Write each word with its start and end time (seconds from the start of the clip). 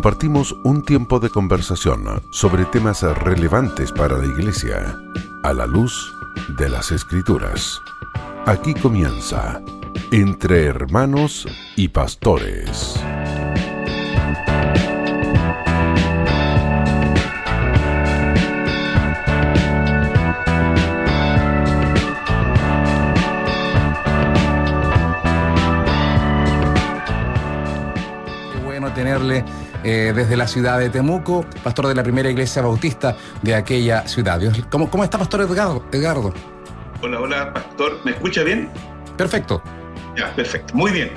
compartimos 0.00 0.56
un 0.64 0.80
tiempo 0.80 1.20
de 1.20 1.28
conversación 1.28 2.06
sobre 2.30 2.64
temas 2.64 3.02
relevantes 3.02 3.92
para 3.92 4.16
la 4.16 4.24
Iglesia 4.24 4.98
a 5.42 5.52
la 5.52 5.66
luz 5.66 5.92
de 6.56 6.70
las 6.70 6.90
Escrituras. 6.90 7.82
Aquí 8.46 8.72
comienza 8.72 9.60
Entre 10.10 10.64
Hermanos 10.64 11.46
y 11.76 11.88
Pastores. 11.88 12.98
tenerle 28.94 29.44
eh, 29.84 30.12
desde 30.14 30.36
la 30.36 30.46
ciudad 30.46 30.78
de 30.78 30.90
Temuco, 30.90 31.44
pastor 31.62 31.86
de 31.86 31.94
la 31.94 32.02
primera 32.02 32.30
iglesia 32.30 32.62
bautista 32.62 33.16
de 33.42 33.54
aquella 33.54 34.06
ciudad. 34.06 34.40
¿Cómo, 34.70 34.90
cómo 34.90 35.04
está, 35.04 35.18
pastor 35.18 35.42
Edgardo? 35.42 35.84
Edgardo? 35.92 36.34
Hola, 37.02 37.20
hola, 37.20 37.52
pastor. 37.52 37.98
¿Me 38.04 38.10
escucha 38.10 38.42
bien? 38.42 38.68
Perfecto. 39.16 39.62
Ya, 40.16 40.34
perfecto. 40.34 40.74
Muy 40.74 40.90
bien. 40.90 41.10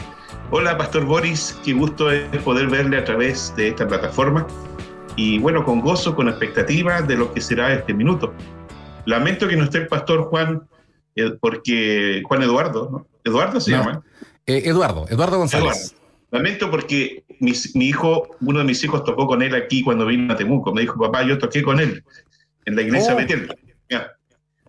Hola, 0.52 0.77
pastor 0.77 1.05
Boris. 1.05 1.57
Qué 1.63 1.73
gusto 1.73 2.12
es 2.12 2.23
poder 2.44 2.68
verle 2.68 2.98
a 2.98 3.04
través 3.04 3.54
de 3.55 3.70
esta 3.70 3.88
plataforma. 3.88 4.48
Y 5.16 5.40
bueno, 5.40 5.66
con 5.66 5.82
gozo, 5.82 6.16
con 6.16 6.30
expectativa 6.30 7.02
de 7.02 7.18
lo 7.18 7.34
que 7.34 7.41
será 7.41 7.73
este 7.73 7.93
minuto. 7.93 8.34
Lamento 9.05 9.48
que 9.48 9.55
no 9.55 9.66
esté 9.66 9.80
el 9.80 9.88
pastor 9.88 10.23
Juan, 10.26 10.63
eh, 11.16 11.32
porque 11.40 12.21
Juan 12.26 12.43
Eduardo, 12.43 12.90
¿no? 12.91 13.07
Eduardo 13.23 13.59
se 13.59 13.71
llama. 13.71 14.01
Eh, 14.45 14.63
Eduardo, 14.66 15.05
Eduardo 15.10 15.38
González. 15.38 15.95
Lamento 16.34 16.71
porque 16.71 17.23
mi, 17.39 17.53
hijo, 17.76 18.35
uno 18.41 18.57
de 18.57 18.65
mis 18.65 18.84
hijos 18.84 19.03
tocó 19.03 19.27
con 19.27 19.43
él 19.43 19.53
aquí 19.53 19.84
cuando 19.84 20.07
vino 20.07 20.34
a 20.34 20.35
Temuco. 20.35 20.73
Me 20.73 20.81
dijo, 20.81 20.99
papá, 20.99 21.23
yo 21.23 21.37
toqué 21.37 21.62
con 21.62 21.79
él 21.79 22.03
en 22.65 22.76
la 22.76 22.81
iglesia 22.81 23.13
de 23.13 23.49
oh. 23.95 23.99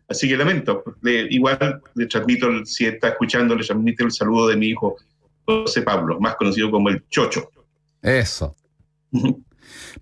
Así 0.06 0.28
que 0.28 0.36
lamento. 0.36 0.84
igual 1.02 1.80
le 1.94 2.06
transmito, 2.06 2.66
si 2.66 2.84
está 2.84 3.08
escuchando, 3.08 3.56
le 3.56 3.64
transmito 3.64 4.04
el 4.04 4.12
saludo 4.12 4.48
de 4.48 4.56
mi 4.56 4.66
hijo 4.68 4.96
José 5.46 5.80
Pablo, 5.80 6.20
más 6.20 6.36
conocido 6.36 6.70
como 6.70 6.90
el 6.90 7.02
Chocho. 7.08 7.48
Eso. 8.02 8.54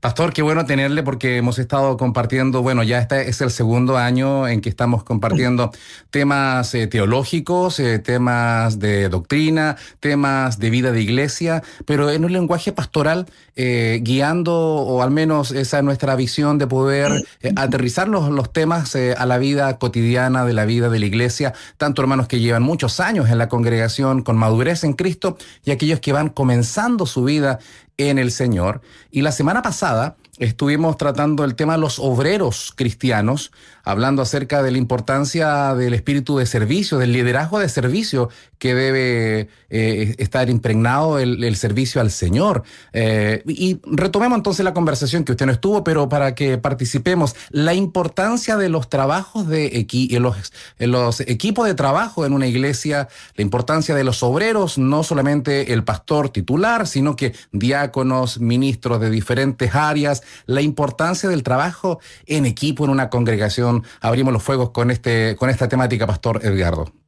Pastor, 0.02 0.32
qué 0.32 0.42
bueno 0.42 0.66
tenerle 0.66 1.04
porque 1.04 1.36
hemos 1.36 1.60
estado 1.60 1.96
compartiendo, 1.96 2.60
bueno, 2.60 2.82
ya 2.82 2.98
este 2.98 3.28
es 3.28 3.40
el 3.40 3.52
segundo 3.52 3.98
año 3.98 4.48
en 4.48 4.60
que 4.60 4.68
estamos 4.68 5.04
compartiendo 5.04 5.70
temas 6.10 6.74
eh, 6.74 6.88
teológicos, 6.88 7.78
eh, 7.78 8.00
temas 8.00 8.80
de 8.80 9.08
doctrina, 9.08 9.76
temas 10.00 10.58
de 10.58 10.70
vida 10.70 10.90
de 10.90 11.00
iglesia, 11.02 11.62
pero 11.86 12.10
en 12.10 12.24
un 12.24 12.32
lenguaje 12.32 12.72
pastoral, 12.72 13.26
eh, 13.54 14.00
guiando, 14.02 14.52
o 14.52 15.04
al 15.04 15.12
menos 15.12 15.52
esa 15.52 15.78
es 15.78 15.84
nuestra 15.84 16.16
visión 16.16 16.58
de 16.58 16.66
poder 16.66 17.12
aterrizar 17.54 18.08
los, 18.08 18.28
los 18.28 18.52
temas 18.52 18.96
a 18.96 19.24
la 19.24 19.38
vida 19.38 19.78
cotidiana 19.78 20.44
de 20.44 20.52
la 20.52 20.64
vida 20.64 20.88
de 20.88 20.98
la 20.98 21.06
iglesia, 21.06 21.54
tanto 21.76 22.02
hermanos 22.02 22.26
que 22.26 22.40
llevan 22.40 22.64
muchos 22.64 22.98
años 22.98 23.30
en 23.30 23.38
la 23.38 23.48
congregación 23.48 24.24
con 24.24 24.36
madurez 24.36 24.82
en 24.82 24.94
Cristo 24.94 25.36
y 25.64 25.70
aquellos 25.70 26.00
que 26.00 26.12
van 26.12 26.28
comenzando 26.28 27.06
su 27.06 27.22
vida 27.22 27.60
en 28.08 28.18
el 28.18 28.30
Señor. 28.30 28.80
Y 29.10 29.22
la 29.22 29.32
semana 29.32 29.62
pasada 29.62 30.16
estuvimos 30.38 30.96
tratando 30.96 31.44
el 31.44 31.54
tema 31.54 31.74
de 31.74 31.80
los 31.80 31.98
obreros 31.98 32.72
cristianos, 32.74 33.52
hablando 33.84 34.22
acerca 34.22 34.62
de 34.62 34.70
la 34.70 34.78
importancia 34.78 35.74
del 35.74 35.94
espíritu 35.94 36.38
de 36.38 36.46
servicio, 36.46 36.98
del 36.98 37.12
liderazgo 37.12 37.58
de 37.58 37.68
servicio 37.68 38.30
que 38.62 38.76
debe 38.76 39.48
eh, 39.70 40.14
estar 40.18 40.48
impregnado 40.48 41.18
el, 41.18 41.56
servicio 41.56 42.00
al 42.00 42.12
Señor. 42.12 42.62
Eh, 42.92 43.42
y 43.44 43.80
retomemos 43.82 44.36
entonces 44.36 44.64
la 44.64 44.72
conversación 44.72 45.24
que 45.24 45.32
usted 45.32 45.46
no 45.46 45.50
estuvo, 45.50 45.82
pero 45.82 46.08
para 46.08 46.36
que 46.36 46.58
participemos, 46.58 47.34
la 47.50 47.74
importancia 47.74 48.56
de 48.56 48.68
los 48.68 48.88
trabajos 48.88 49.48
de 49.48 49.84
los, 50.20 50.52
los 50.78 51.20
equipos 51.22 51.66
de 51.66 51.74
trabajo 51.74 52.24
en 52.24 52.34
una 52.34 52.46
iglesia, 52.46 53.08
la 53.34 53.42
importancia 53.42 53.96
de 53.96 54.04
los 54.04 54.22
obreros, 54.22 54.78
no 54.78 55.02
solamente 55.02 55.72
el 55.72 55.82
pastor 55.82 56.28
titular, 56.28 56.86
sino 56.86 57.16
que 57.16 57.34
diáconos, 57.50 58.38
ministros 58.38 59.00
de 59.00 59.10
diferentes 59.10 59.74
áreas, 59.74 60.22
la 60.46 60.62
importancia 60.62 61.28
del 61.28 61.42
trabajo 61.42 61.98
en 62.26 62.46
equipo 62.46 62.84
en 62.84 62.90
una 62.90 63.10
congregación. 63.10 63.82
Abrimos 64.00 64.32
los 64.32 64.44
fuegos 64.44 64.70
con, 64.70 64.92
este, 64.92 65.34
con 65.34 65.50
esta 65.50 65.68
temática, 65.68 66.06
Pastor 66.06 66.38
Edgardo. 66.44 67.01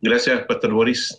Gracias, 0.00 0.44
Pastor 0.46 0.72
Boris. 0.72 1.16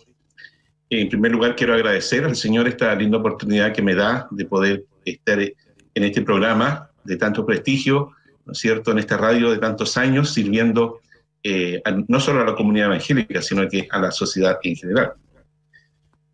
En 0.88 1.08
primer 1.08 1.32
lugar, 1.32 1.54
quiero 1.54 1.74
agradecer 1.74 2.24
al 2.24 2.34
Señor 2.34 2.66
esta 2.66 2.94
linda 2.94 3.18
oportunidad 3.18 3.72
que 3.72 3.82
me 3.82 3.94
da 3.94 4.26
de 4.30 4.44
poder 4.44 4.84
estar 5.04 5.38
en 5.40 6.04
este 6.04 6.22
programa 6.22 6.90
de 7.04 7.16
tanto 7.16 7.46
prestigio, 7.46 8.12
¿no 8.44 8.52
es 8.52 8.58
cierto?, 8.58 8.90
en 8.90 8.98
esta 8.98 9.16
radio 9.16 9.50
de 9.50 9.58
tantos 9.58 9.96
años, 9.96 10.32
sirviendo 10.32 11.00
eh, 11.42 11.82
no 12.08 12.20
solo 12.20 12.40
a 12.42 12.44
la 12.44 12.54
comunidad 12.54 12.86
evangélica, 12.86 13.40
sino 13.40 13.68
que 13.68 13.86
a 13.90 13.98
la 13.98 14.10
sociedad 14.10 14.58
en 14.62 14.76
general. 14.76 15.12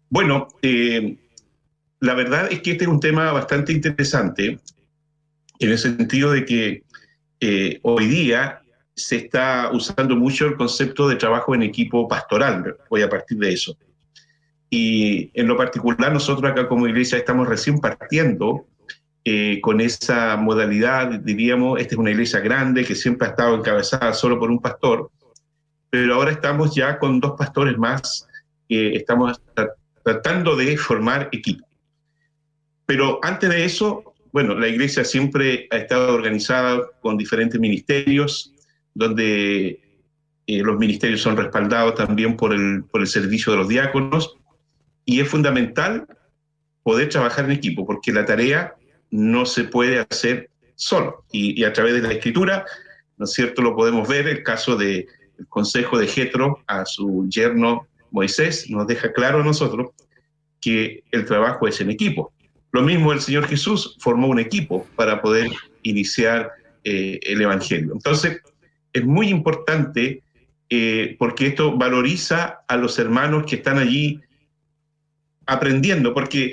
Bueno, 0.08 0.48
eh, 0.62 1.16
la 2.00 2.14
verdad 2.14 2.48
es 2.50 2.60
que 2.60 2.72
este 2.72 2.84
es 2.84 2.90
un 2.90 3.00
tema 3.00 3.32
bastante 3.32 3.72
interesante 3.72 4.58
en 5.58 5.70
el 5.70 5.78
sentido 5.78 6.32
de 6.32 6.44
que 6.44 6.82
eh, 7.40 7.78
hoy 7.82 8.06
día 8.06 8.62
se 8.96 9.16
está 9.16 9.70
usando 9.72 10.16
mucho 10.16 10.46
el 10.46 10.56
concepto 10.56 11.06
de 11.06 11.16
trabajo 11.16 11.54
en 11.54 11.62
equipo 11.62 12.08
pastoral. 12.08 12.76
Voy 12.88 13.02
a 13.02 13.08
partir 13.10 13.38
de 13.38 13.52
eso. 13.52 13.76
Y 14.70 15.30
en 15.38 15.46
lo 15.46 15.56
particular, 15.56 16.12
nosotros 16.12 16.50
acá 16.50 16.66
como 16.66 16.88
iglesia 16.88 17.18
estamos 17.18 17.46
recién 17.46 17.78
partiendo 17.78 18.66
eh, 19.24 19.60
con 19.60 19.80
esa 19.80 20.36
modalidad, 20.36 21.20
diríamos, 21.20 21.78
esta 21.80 21.94
es 21.94 21.98
una 21.98 22.10
iglesia 22.10 22.40
grande 22.40 22.84
que 22.84 22.94
siempre 22.94 23.26
ha 23.26 23.30
estado 23.30 23.56
encabezada 23.56 24.12
solo 24.12 24.38
por 24.38 24.50
un 24.50 24.60
pastor, 24.60 25.10
pero 25.90 26.14
ahora 26.14 26.30
estamos 26.30 26.74
ya 26.74 26.98
con 26.98 27.20
dos 27.20 27.32
pastores 27.36 27.76
más, 27.76 28.26
que 28.68 28.94
estamos 28.94 29.40
tratando 30.02 30.56
de 30.56 30.76
formar 30.76 31.28
equipo. 31.32 31.66
Pero 32.86 33.18
antes 33.22 33.50
de 33.50 33.64
eso, 33.64 34.14
bueno, 34.32 34.54
la 34.54 34.68
iglesia 34.68 35.04
siempre 35.04 35.66
ha 35.70 35.76
estado 35.76 36.14
organizada 36.14 36.82
con 37.00 37.16
diferentes 37.16 37.60
ministerios, 37.60 38.52
donde 38.96 39.80
eh, 40.46 40.62
los 40.62 40.78
ministerios 40.78 41.20
son 41.20 41.36
respaldados 41.36 41.94
también 41.94 42.36
por 42.36 42.54
el, 42.54 42.84
por 42.84 43.02
el 43.02 43.06
servicio 43.06 43.52
de 43.52 43.58
los 43.58 43.68
diáconos, 43.68 44.36
y 45.04 45.20
es 45.20 45.28
fundamental 45.28 46.06
poder 46.82 47.10
trabajar 47.10 47.44
en 47.44 47.52
equipo, 47.52 47.86
porque 47.86 48.12
la 48.12 48.24
tarea 48.24 48.74
no 49.10 49.44
se 49.44 49.64
puede 49.64 49.98
hacer 49.98 50.50
solo. 50.74 51.24
Y, 51.30 51.62
a 51.64 51.72
través 51.72 51.94
de 51.94 52.02
la 52.02 52.12
escritura, 52.12 52.64
¿no 53.18 53.26
es 53.26 53.32
cierto?, 53.32 53.60
lo 53.60 53.76
podemos 53.76 54.08
ver, 54.08 54.26
el 54.28 54.42
caso 54.42 54.76
del 54.76 55.06
consejo 55.48 55.98
de 55.98 56.06
Jetro 56.06 56.62
a 56.66 56.86
su 56.86 57.28
yerno 57.28 57.86
Moisés 58.10 58.70
nos 58.70 58.86
deja 58.86 59.12
claro 59.12 59.40
a 59.40 59.44
nosotros 59.44 59.90
que 60.60 61.04
el 61.10 61.26
trabajo 61.26 61.68
es 61.68 61.80
en 61.80 61.90
equipo. 61.90 62.32
Lo 62.72 62.82
mismo 62.82 63.12
el 63.12 63.20
Señor 63.20 63.46
Jesús 63.46 63.96
formó 64.00 64.28
un 64.28 64.38
equipo 64.38 64.86
para 64.96 65.20
poder 65.20 65.50
iniciar 65.82 66.50
eh, 66.84 67.20
el 67.22 67.42
Evangelio. 67.42 67.92
Entonces, 67.92 68.40
es 68.96 69.04
muy 69.04 69.28
importante 69.28 70.22
eh, 70.70 71.16
porque 71.18 71.48
esto 71.48 71.76
valoriza 71.76 72.60
a 72.66 72.76
los 72.76 72.98
hermanos 72.98 73.44
que 73.46 73.56
están 73.56 73.78
allí 73.78 74.20
aprendiendo, 75.44 76.14
porque, 76.14 76.52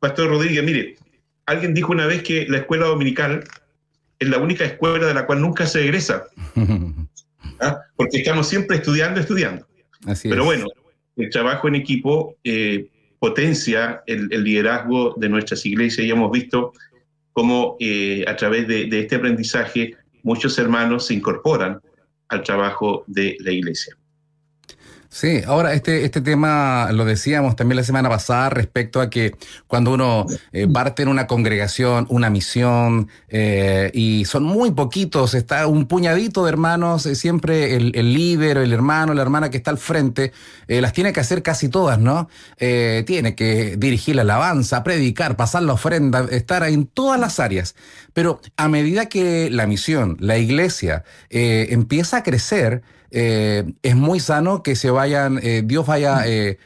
Pastor 0.00 0.28
Rodríguez, 0.30 0.64
mire, 0.64 0.96
alguien 1.44 1.74
dijo 1.74 1.92
una 1.92 2.06
vez 2.06 2.22
que 2.22 2.46
la 2.48 2.58
escuela 2.58 2.86
dominical 2.86 3.44
es 4.18 4.28
la 4.28 4.38
única 4.38 4.64
escuela 4.64 5.06
de 5.06 5.14
la 5.14 5.26
cual 5.26 5.42
nunca 5.42 5.66
se 5.66 5.84
egresa, 5.84 6.24
¿ah? 7.60 7.78
porque 7.94 8.18
estamos 8.18 8.48
siempre 8.48 8.78
estudiando, 8.78 9.20
estudiando. 9.20 9.66
Pero 10.22 10.44
bueno, 10.44 10.66
el 11.16 11.30
trabajo 11.30 11.68
en 11.68 11.74
equipo 11.74 12.36
eh, 12.42 12.88
potencia 13.18 14.02
el, 14.06 14.28
liderazgo 14.28 15.14
de 15.18 15.28
nuestras 15.28 15.64
iglesias 15.66 16.06
y 16.06 16.10
hemos 16.10 16.30
visto 16.32 16.72
cómo 17.32 17.76
eh, 17.80 18.24
a 18.26 18.34
través 18.34 18.66
de, 18.66 18.88
este 18.98 19.16
aprendizaje 19.16 19.94
muchos 20.26 20.58
hermanos 20.58 21.06
se 21.06 21.14
incorporan 21.14 21.80
al 22.28 22.42
trabajo 22.42 23.04
de 23.06 23.36
la 23.38 23.52
iglesia. 23.52 23.96
Sí, 25.16 25.40
ahora 25.46 25.72
este, 25.72 26.04
este 26.04 26.20
tema 26.20 26.90
lo 26.92 27.06
decíamos 27.06 27.56
también 27.56 27.76
la 27.76 27.84
semana 27.84 28.10
pasada 28.10 28.50
respecto 28.50 29.00
a 29.00 29.08
que 29.08 29.34
cuando 29.66 29.94
uno 29.94 30.26
eh, 30.52 30.68
parte 30.68 31.04
en 31.04 31.08
una 31.08 31.26
congregación, 31.26 32.06
una 32.10 32.28
misión, 32.28 33.08
eh, 33.30 33.90
y 33.94 34.26
son 34.26 34.42
muy 34.42 34.72
poquitos, 34.72 35.32
está 35.32 35.68
un 35.68 35.86
puñadito 35.86 36.44
de 36.44 36.50
hermanos, 36.50 37.06
eh, 37.06 37.14
siempre 37.14 37.76
el, 37.76 37.92
líder, 38.12 38.58
el 38.58 38.74
hermano, 38.74 39.14
la 39.14 39.22
hermana 39.22 39.48
que 39.48 39.56
está 39.56 39.70
al 39.70 39.78
frente, 39.78 40.32
las 40.68 40.92
tiene 40.92 41.14
que 41.14 41.20
hacer 41.20 41.42
casi 41.42 41.70
todas, 41.70 41.98
¿no? 41.98 42.28
tiene 42.58 43.34
que 43.34 43.76
dirigir 43.78 44.16
la 44.16 44.22
alabanza, 44.22 44.84
predicar, 44.84 45.34
pasar 45.34 45.62
la 45.62 45.72
ofrenda, 45.72 46.26
estar 46.30 46.62
en 46.64 46.86
todas 46.86 47.18
las 47.18 47.40
áreas. 47.40 47.74
Pero 48.12 48.42
a 48.58 48.68
medida 48.68 49.06
que 49.06 49.48
la 49.48 49.66
misión, 49.66 50.18
la 50.20 50.36
iglesia, 50.36 51.04
empieza 51.30 52.18
a 52.18 52.22
crecer, 52.22 52.82
eh, 53.18 53.64
es 53.82 53.96
muy 53.96 54.20
sano 54.20 54.62
que 54.62 54.76
se 54.76 54.90
vayan, 54.90 55.40
eh, 55.42 55.62
Dios 55.64 55.86
vaya 55.86 56.24
eh, 56.26 56.58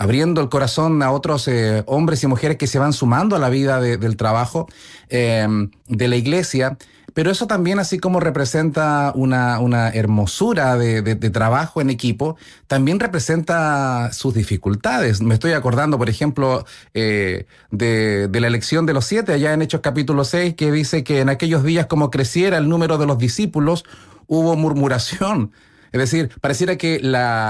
abriendo 0.00 0.40
el 0.40 0.48
corazón 0.48 1.02
a 1.02 1.12
otros 1.12 1.46
eh, 1.46 1.82
hombres 1.84 2.24
y 2.24 2.26
mujeres 2.26 2.56
que 2.56 2.66
se 2.66 2.78
van 2.78 2.94
sumando 2.94 3.36
a 3.36 3.38
la 3.38 3.50
vida 3.50 3.82
del 3.82 4.16
trabajo 4.16 4.66
em, 5.10 5.70
de 5.88 6.08
la 6.08 6.16
iglesia. 6.16 6.78
Pero 7.12 7.30
eso 7.30 7.46
también, 7.46 7.78
así 7.78 7.98
como 7.98 8.18
representa 8.18 9.12
una, 9.14 9.60
una 9.60 9.90
hermosura 9.90 10.78
de, 10.78 11.02
trabajo 11.30 11.82
en 11.82 11.90
equipo, 11.90 12.36
también 12.66 12.98
representa 12.98 14.10
sus 14.12 14.32
dificultades. 14.32 15.20
Me 15.20 15.34
estoy 15.34 15.52
acordando, 15.52 15.98
por 15.98 16.08
ejemplo, 16.08 16.64
eh, 16.94 17.44
de, 17.70 18.28
de, 18.28 18.40
la 18.40 18.46
elección 18.46 18.86
de 18.86 18.94
los 18.94 19.04
siete, 19.04 19.34
allá 19.34 19.52
en 19.52 19.60
Hechos 19.60 19.82
capítulo 19.82 20.24
6, 20.24 20.54
que 20.54 20.72
dice 20.72 21.04
que 21.04 21.20
en 21.20 21.28
aquellos 21.28 21.62
días, 21.62 21.86
como 21.86 22.10
creciera 22.10 22.56
el 22.56 22.70
número 22.70 22.96
de 22.96 23.06
los 23.06 23.18
discípulos, 23.18 23.84
hubo 24.30 24.56
murmuración 24.56 25.50
es 25.92 25.98
decir, 25.98 26.30
pareciera 26.40 26.76
que 26.76 27.00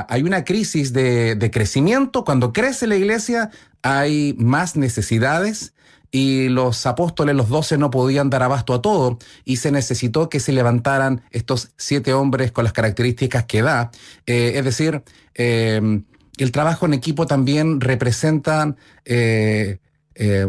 hay 0.08 0.22
una 0.22 0.44
crisis 0.44 0.92
de, 0.92 1.50
crecimiento. 1.52 2.24
Cuando 2.24 2.52
crece 2.52 2.86
la 2.86 2.96
iglesia 2.96 3.50
hay 3.82 4.34
más 4.38 4.76
necesidades 4.76 5.74
y 6.10 6.48
los 6.48 6.86
apóstoles, 6.86 7.36
los 7.36 7.48
doce, 7.48 7.78
no 7.78 7.90
podían 7.90 8.30
dar 8.30 8.42
abasto 8.42 8.74
a 8.74 8.82
todo 8.82 9.18
y 9.44 9.56
se 9.56 9.70
necesitó 9.70 10.28
que 10.28 10.40
se 10.40 10.52
levantaran 10.52 11.22
estos 11.30 11.70
siete 11.76 12.14
hombres 12.14 12.50
con 12.50 12.64
las 12.64 12.72
características 12.72 13.44
que 13.44 13.62
da. 13.62 13.90
Eh, 14.26 14.52
es 14.56 14.64
decir, 14.64 15.02
eh, 15.34 16.02
el 16.38 16.52
trabajo 16.52 16.86
en 16.86 16.94
equipo 16.94 17.26
también 17.26 17.80
representa 17.80 18.74
eh, 19.04 19.78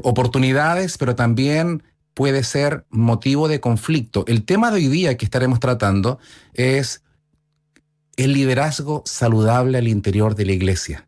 oportunidades, 0.03 0.97
pero 0.97 1.15
también 1.15 1.83
puede 2.13 2.43
ser 2.43 2.85
motivo 2.89 3.47
de 3.47 3.59
conflicto. 3.59 4.25
El 4.27 4.43
tema 4.43 4.69
de 4.71 4.77
hoy 4.77 4.87
día 4.87 5.17
que 5.17 5.25
estaremos 5.25 5.59
tratando 5.59 6.19
es 6.53 7.03
el 8.17 8.33
liderazgo 8.33 9.03
saludable 9.05 9.77
al 9.77 9.87
interior 9.87 10.35
de 10.35 10.45
la 10.45 10.51
iglesia. 10.51 11.07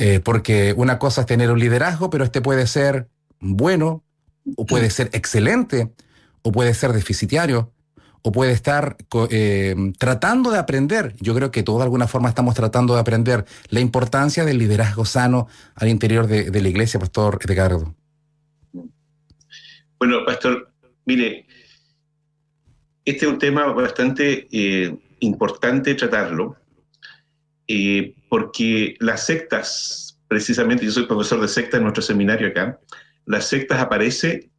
Eh, 0.00 0.20
porque 0.22 0.74
una 0.76 0.98
cosa 0.98 1.22
es 1.22 1.26
tener 1.26 1.50
un 1.50 1.58
liderazgo, 1.58 2.08
pero 2.10 2.24
este 2.24 2.40
puede 2.40 2.66
ser 2.66 3.08
bueno, 3.40 4.04
o 4.56 4.64
puede 4.64 4.90
ser 4.90 5.10
excelente, 5.12 5.92
o 6.42 6.52
puede 6.52 6.72
ser 6.74 6.92
deficitario, 6.92 7.72
o 8.22 8.32
puede 8.32 8.52
estar 8.52 8.96
eh, 9.30 9.74
tratando 9.98 10.50
de 10.50 10.58
aprender. 10.58 11.14
Yo 11.20 11.34
creo 11.34 11.50
que 11.50 11.62
todos 11.62 11.78
de 11.80 11.84
alguna 11.84 12.06
forma 12.06 12.28
estamos 12.28 12.54
tratando 12.54 12.94
de 12.94 13.00
aprender 13.00 13.44
la 13.68 13.80
importancia 13.80 14.44
del 14.44 14.58
liderazgo 14.58 15.04
sano 15.04 15.48
al 15.74 15.88
interior 15.88 16.26
de, 16.26 16.60
la 16.60 16.68
iglesia, 16.68 16.98
Pastor 16.98 17.38
Edgardo. 17.44 17.94
Bueno, 19.98 20.24
Pastor, 20.26 20.70
mire, 21.06 21.46
este 23.06 23.24
es 23.24 23.32
un 23.32 23.38
tema 23.38 23.66
bastante 23.66 24.46
eh, 24.50 24.94
importante 25.20 25.94
tratarlo, 25.94 26.56
eh, 27.66 28.14
porque 28.28 28.96
las 29.00 29.24
sectas, 29.24 30.20
precisamente, 30.28 30.84
yo 30.84 30.90
soy 30.90 31.06
profesor 31.06 31.40
de 31.40 31.48
secta 31.48 31.78
en 31.78 31.84
nuestro 31.84 32.02
seminario 32.02 32.48
acá, 32.48 32.78
las 33.24 33.48
sectas 33.48 33.80
aparecen 33.80 34.50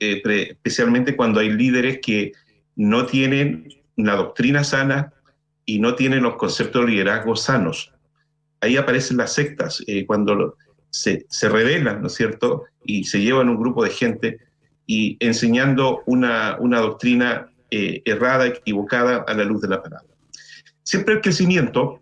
eh, 0.00 0.22
especialmente 0.50 1.16
cuando 1.16 1.40
hay 1.40 1.50
líderes 1.50 2.00
que 2.02 2.32
no 2.76 3.06
tienen 3.06 3.68
la 3.96 4.16
doctrina 4.16 4.64
sana 4.64 5.14
y 5.64 5.78
no 5.78 5.94
tienen 5.94 6.22
los 6.22 6.36
conceptos 6.36 6.84
de 6.84 6.92
liderazgo 6.92 7.36
sanos. 7.36 7.94
Ahí 8.60 8.76
aparecen 8.76 9.16
las 9.16 9.32
sectas, 9.32 9.82
cuando 10.06 10.56
se, 10.90 11.26
se, 11.28 11.48
revelan, 11.48 12.00
¿no 12.00 12.08
es 12.08 12.14
cierto? 12.14 12.64
Y 12.84 13.04
se 13.04 13.20
llevan 13.20 13.48
un 13.48 13.56
grupo 13.56 13.84
de 13.84 13.90
gente 13.90 14.47
y 14.88 15.18
enseñando 15.20 16.02
una, 16.06 16.56
una 16.58 16.80
doctrina 16.80 17.50
eh, 17.70 18.00
errada, 18.06 18.46
equivocada 18.46 19.22
a 19.28 19.34
la 19.34 19.44
luz 19.44 19.60
de 19.60 19.68
la 19.68 19.82
palabra. 19.82 20.08
Siempre 20.82 21.16
el 21.16 21.20
crecimiento, 21.20 22.00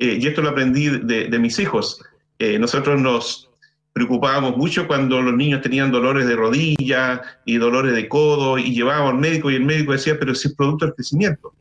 eh, 0.00 0.18
y 0.20 0.26
esto 0.26 0.42
lo 0.42 0.48
aprendí 0.48 0.88
de, 0.88 1.38
mis 1.38 1.60
hijos, 1.60 2.02
eh, 2.40 2.58
nosotros 2.58 3.00
nos 3.00 3.48
preocupábamos 3.92 4.56
mucho 4.56 4.88
cuando 4.88 5.22
los 5.22 5.34
niños 5.34 5.62
tenían 5.62 5.92
dolores 5.92 6.26
de 6.26 6.34
rodilla 6.34 7.22
y 7.44 7.58
dolores 7.58 7.94
de 7.94 8.08
codo 8.08 8.58
y 8.58 8.74
llevábamos 8.74 9.12
al 9.12 9.20
médico 9.20 9.48
y 9.48 9.54
el 9.54 9.64
médico 9.64 9.92
decía, 9.92 10.18
pero 10.18 10.34
si 10.34 10.48
es 10.48 10.54
producto 10.56 10.86
del 10.86 10.94
crecimiento. 10.96 11.54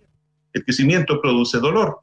El 0.53 0.65
crecimiento 0.65 1.21
produce 1.21 1.59
dolor, 1.59 1.99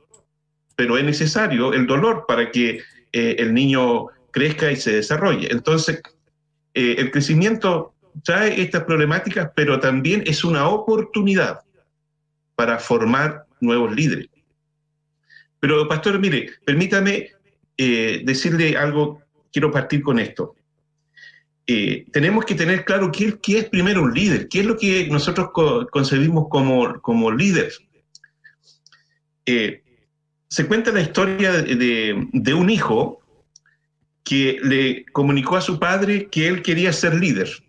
pero 0.76 0.96
es 0.96 1.04
necesario 1.04 1.72
el 1.72 1.84
dolor 1.88 2.26
para 2.28 2.52
que 2.52 2.82
el 3.10 3.52
niño 3.52 4.06
crezca 4.30 4.70
y 4.70 4.76
se 4.76 4.92
desarrolle. 4.92 5.48
Entonces, 5.50 6.00
el 6.74 7.10
crecimiento 7.10 7.95
trae 8.22 8.60
estas 8.60 8.84
problemáticas, 8.84 9.50
pero 9.54 9.80
también 9.80 10.22
es 10.26 10.44
una 10.44 10.68
oportunidad 10.68 11.60
para 12.54 12.78
formar 12.78 13.46
nuevos 13.60 13.94
líderes. 13.94 14.28
Pero, 15.60 15.88
pastor, 15.88 16.18
mire, 16.18 16.50
permítame 16.64 17.30
eh, 17.76 18.22
decirle 18.24 18.76
algo, 18.76 19.22
quiero 19.52 19.70
partir 19.70 20.02
con 20.02 20.18
esto. 20.18 20.54
Eh, 21.66 22.06
tenemos 22.12 22.44
que 22.44 22.54
tener 22.54 22.84
claro 22.84 23.10
qué, 23.10 23.36
es 23.58 23.64
primero 23.68 24.02
un 24.02 24.14
líder, 24.14 24.48
qué 24.48 24.60
es 24.60 24.66
lo 24.66 24.76
que 24.76 25.08
nosotros 25.08 25.50
concebimos 25.90 26.46
como, 26.48 27.00
como 27.00 27.32
líder. 27.32 27.72
Eh, 29.44 29.82
se 30.48 30.66
cuenta 30.66 30.92
la 30.92 31.00
historia 31.00 31.52
de, 31.52 32.28
de 32.32 32.54
un 32.54 32.70
hijo 32.70 33.20
que 34.22 34.58
le 34.62 35.04
comunicó 35.06 35.56
a 35.56 35.60
su 35.60 35.78
padre 35.78 36.28
que 36.30 36.46
él 36.48 36.62
quería 36.62 36.92
ser 36.92 37.14
líder 37.14 37.65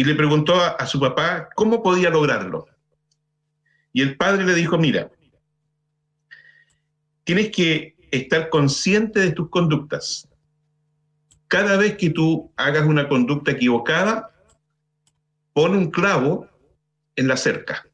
y 0.00 0.04
le 0.04 0.14
preguntó 0.14 0.54
a, 0.54 0.86
su 0.86 0.98
papá 0.98 1.50
cómo 1.54 1.82
podía 1.82 2.08
lograrlo. 2.08 2.66
Y 3.92 4.00
el 4.00 4.16
padre 4.16 4.46
le 4.46 4.54
dijo, 4.54 4.78
mira, 4.78 5.10
tienes 7.24 7.50
que 7.50 7.96
estar 8.10 8.48
consciente 8.48 9.20
de 9.20 9.32
tus 9.32 9.50
conductas. 9.50 10.26
Cada 11.48 11.76
vez 11.76 11.98
que 11.98 12.08
tú 12.08 12.50
hagas 12.56 12.86
una 12.86 13.10
conducta 13.10 13.50
equivocada, 13.50 14.30
pon 15.52 15.76
un 15.76 15.90
clavo 15.90 16.48
en 17.14 17.28
la 17.28 17.36
cerca. 17.36 17.86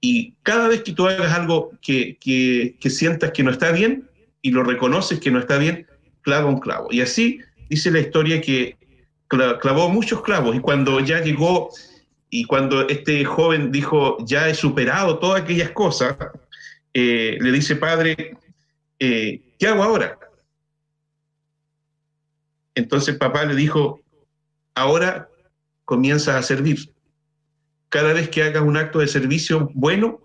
Y 0.00 0.36
cada 0.42 0.68
vez 0.68 0.84
que 0.84 0.92
tú 0.94 1.06
hagas 1.06 1.34
algo 1.34 1.72
que, 1.82 2.16
que 2.18 2.88
sientas 2.90 3.32
que 3.32 3.42
no 3.42 3.50
está 3.50 3.72
bien 3.72 4.08
y 4.40 4.52
lo 4.52 4.64
reconoces 4.64 5.20
que 5.20 5.30
no 5.30 5.38
está 5.38 5.58
bien, 5.58 5.86
clava 6.22 6.48
un 6.48 6.60
clavo. 6.60 6.88
Y 6.90 7.02
así 7.02 7.40
dice 7.68 7.90
la 7.90 8.00
historia 8.00 8.40
que 8.40 8.80
clavó 9.60 9.88
muchos 9.88 10.22
clavos 10.22 10.54
y 10.54 10.60
cuando 10.60 11.00
ya 11.00 11.20
llegó 11.20 11.70
y 12.28 12.44
cuando 12.44 12.88
este 12.88 13.24
joven 13.24 13.72
dijo, 13.72 14.16
ya 14.24 14.48
he 14.48 14.54
superado 14.54 15.18
todas 15.18 15.42
aquellas 15.42 15.70
cosas, 15.70 16.16
eh, 16.94 17.38
le 17.40 17.52
dice, 17.52 17.76
padre, 17.76 18.36
eh, 18.98 19.40
¿qué 19.58 19.66
hago 19.66 19.82
ahora? 19.82 20.18
Entonces 22.74 23.16
papá 23.16 23.44
le 23.44 23.54
dijo, 23.54 24.00
ahora 24.74 25.28
comienza 25.84 26.38
a 26.38 26.42
servir. 26.42 26.92
Cada 27.88 28.14
vez 28.14 28.28
que 28.28 28.42
hagas 28.42 28.62
un 28.62 28.76
acto 28.76 29.00
de 29.00 29.08
servicio 29.08 29.70
bueno, 29.74 30.20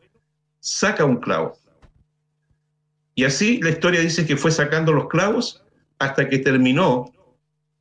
saca 0.60 1.04
un 1.04 1.18
clavo. 1.18 1.58
Y 3.16 3.26
así 3.26 3.60
la 3.62 3.72
historia 3.72 4.00
dice 4.00 4.26
que 4.26 4.38
fue 4.38 4.52
sacando 4.52 4.94
los 4.94 5.08
clavos 5.08 5.64
hasta 6.00 6.30
que 6.30 6.38
terminó 6.38 7.12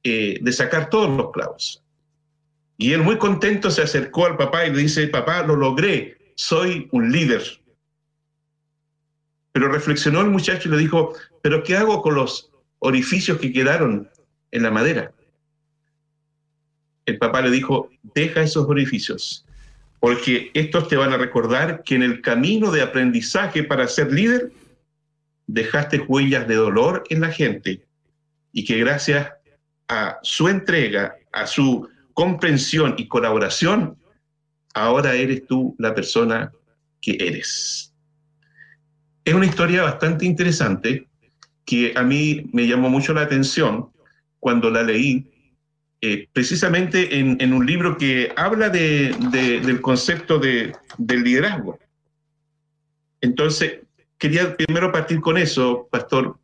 eh, 0.09 0.39
de 0.41 0.53
sacar 0.53 0.89
todos 0.89 1.11
los 1.17 1.33
clavos. 1.33 1.83
Y 2.79 2.93
él 2.93 3.03
muy 3.03 3.19
contento 3.19 3.73
se 3.73 3.83
acercó 3.83 4.27
al 4.27 4.37
papá 4.37 4.65
y 4.65 4.71
le 4.71 4.83
dice, 4.83 5.09
papá, 5.09 5.43
lo 5.43 5.57
logré, 5.57 6.17
soy 6.37 6.89
un 6.93 7.11
líder. 7.11 7.43
Pero 9.51 9.67
reflexionó 9.67 10.21
el 10.21 10.31
muchacho 10.31 10.69
y 10.69 10.71
le 10.71 10.79
dijo, 10.79 11.13
pero 11.43 11.65
¿qué 11.65 11.77
hago 11.77 12.03
con 12.03 12.15
los 12.15 12.53
orificios 12.79 13.39
que 13.39 13.53
quedaron 13.53 14.09
en 14.53 14.63
la 14.63 14.71
madera? 14.71 15.11
El 17.05 17.19
papá 17.19 17.43
le 17.43 17.51
dijo, 17.51 17.91
deja 18.15 18.43
esos 18.43 18.69
orificios, 18.69 19.45
porque 19.99 20.53
estos 20.55 20.87
te 20.87 20.95
van 20.95 21.13
a 21.13 21.19
recordar 21.19 21.83
que 21.83 21.97
en 21.97 22.05
el 22.05 22.23
camino 22.23 22.71
de 22.71 22.83
aprendizaje 22.83 23.65
para 23.65 23.89
ser 23.89 24.13
líder, 24.13 24.53
dejaste 25.49 25.99
huellas 25.99 26.47
de 26.47 26.55
dolor 26.55 27.03
en 27.11 27.23
la 27.23 27.33
gente 27.33 27.85
y 28.53 28.65
que 28.65 28.79
gracias 28.79 29.36
a 29.89 30.19
su 30.23 30.49
entrega, 30.49 31.17
a 31.33 31.47
su 31.47 31.89
comprensión 32.15 32.95
y 32.97 33.09
colaboración, 33.09 33.97
ahora 34.75 35.15
eres 35.15 35.47
tú 35.47 35.75
la 35.79 35.95
persona 35.95 36.53
que 37.01 37.17
eres. 37.21 37.93
Es 39.25 39.35
una 39.35 39.47
historia 39.47 39.83
bastante 39.83 40.25
interesante 40.25 41.09
que 41.65 41.93
a 41.97 42.03
mí 42.03 42.49
me 42.53 42.67
llamó 42.67 42.89
mucho 42.89 43.13
la 43.13 43.23
atención 43.23 43.91
cuando 44.39 44.71
la 44.71 44.83
leí, 44.83 45.27
eh, 46.01 46.29
precisamente 46.33 47.19
en, 47.19 47.53
un 47.53 47.67
libro 47.67 47.97
que 47.97 48.33
habla 48.37 48.69
del 48.69 49.81
concepto 49.81 50.39
de, 50.39 50.73
del 50.99 51.25
liderazgo. 51.25 51.79
Entonces, 53.21 53.81
quería 54.19 54.57
primero 54.57 54.93
partir 54.93 55.21
con 55.21 55.37
eso, 55.37 55.89
pastor, 55.91 56.39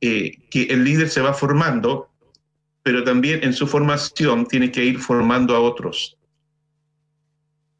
eh, 0.00 0.36
que 0.50 0.64
el 0.64 0.84
líder 0.84 1.08
se 1.08 1.22
va 1.22 1.32
formando 1.32 2.10
pero 2.84 3.02
también 3.02 3.42
en 3.42 3.54
su 3.54 3.66
formación 3.66 4.46
tiene 4.46 4.70
que 4.70 4.84
ir 4.84 4.98
formando 4.98 5.56
a 5.56 5.60
otros. 5.60 6.16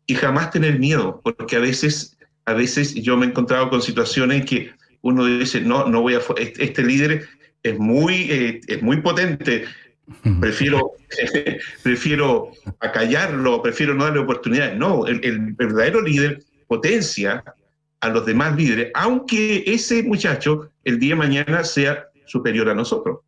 Y 0.06 0.14
jamás 0.14 0.50
tener 0.50 0.78
miedo, 0.78 1.20
porque 1.22 1.56
a 1.56 1.60
veces, 1.60 2.16
a 2.46 2.54
veces 2.54 2.94
yo 2.94 3.16
me 3.16 3.26
he 3.26 3.28
encontrado 3.28 3.68
con 3.68 3.82
situaciones 3.82 4.46
que 4.46 4.72
uno 5.02 5.26
dice, 5.26 5.60
no, 5.60 5.86
no 5.86 6.00
voy 6.00 6.14
a, 6.14 6.20
este, 6.38 6.64
este 6.64 6.82
líder 6.82 7.28
es 7.62 7.78
muy, 7.78 8.14
eh, 8.30 8.60
es 8.66 8.82
muy 8.82 9.02
potente, 9.02 9.66
prefiero, 10.40 10.92
prefiero 11.82 12.52
acallarlo, 12.80 13.60
prefiero 13.60 13.92
no 13.92 14.04
darle 14.04 14.20
oportunidades. 14.20 14.78
No, 14.78 15.06
el, 15.06 15.22
el, 15.22 15.52
verdadero 15.52 16.00
líder 16.00 16.42
potencia 16.66 17.44
a 18.00 18.08
los 18.08 18.24
demás 18.24 18.56
líderes, 18.56 18.90
aunque 18.94 19.64
ese 19.66 20.02
muchacho 20.02 20.70
el 20.84 20.98
día 20.98 21.10
de 21.10 21.16
mañana 21.16 21.62
sea 21.62 22.06
superior 22.24 22.70
a 22.70 22.74
nosotros. 22.74 23.20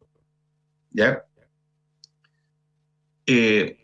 ¿Ya? 0.92 1.25
Eh, 3.26 3.76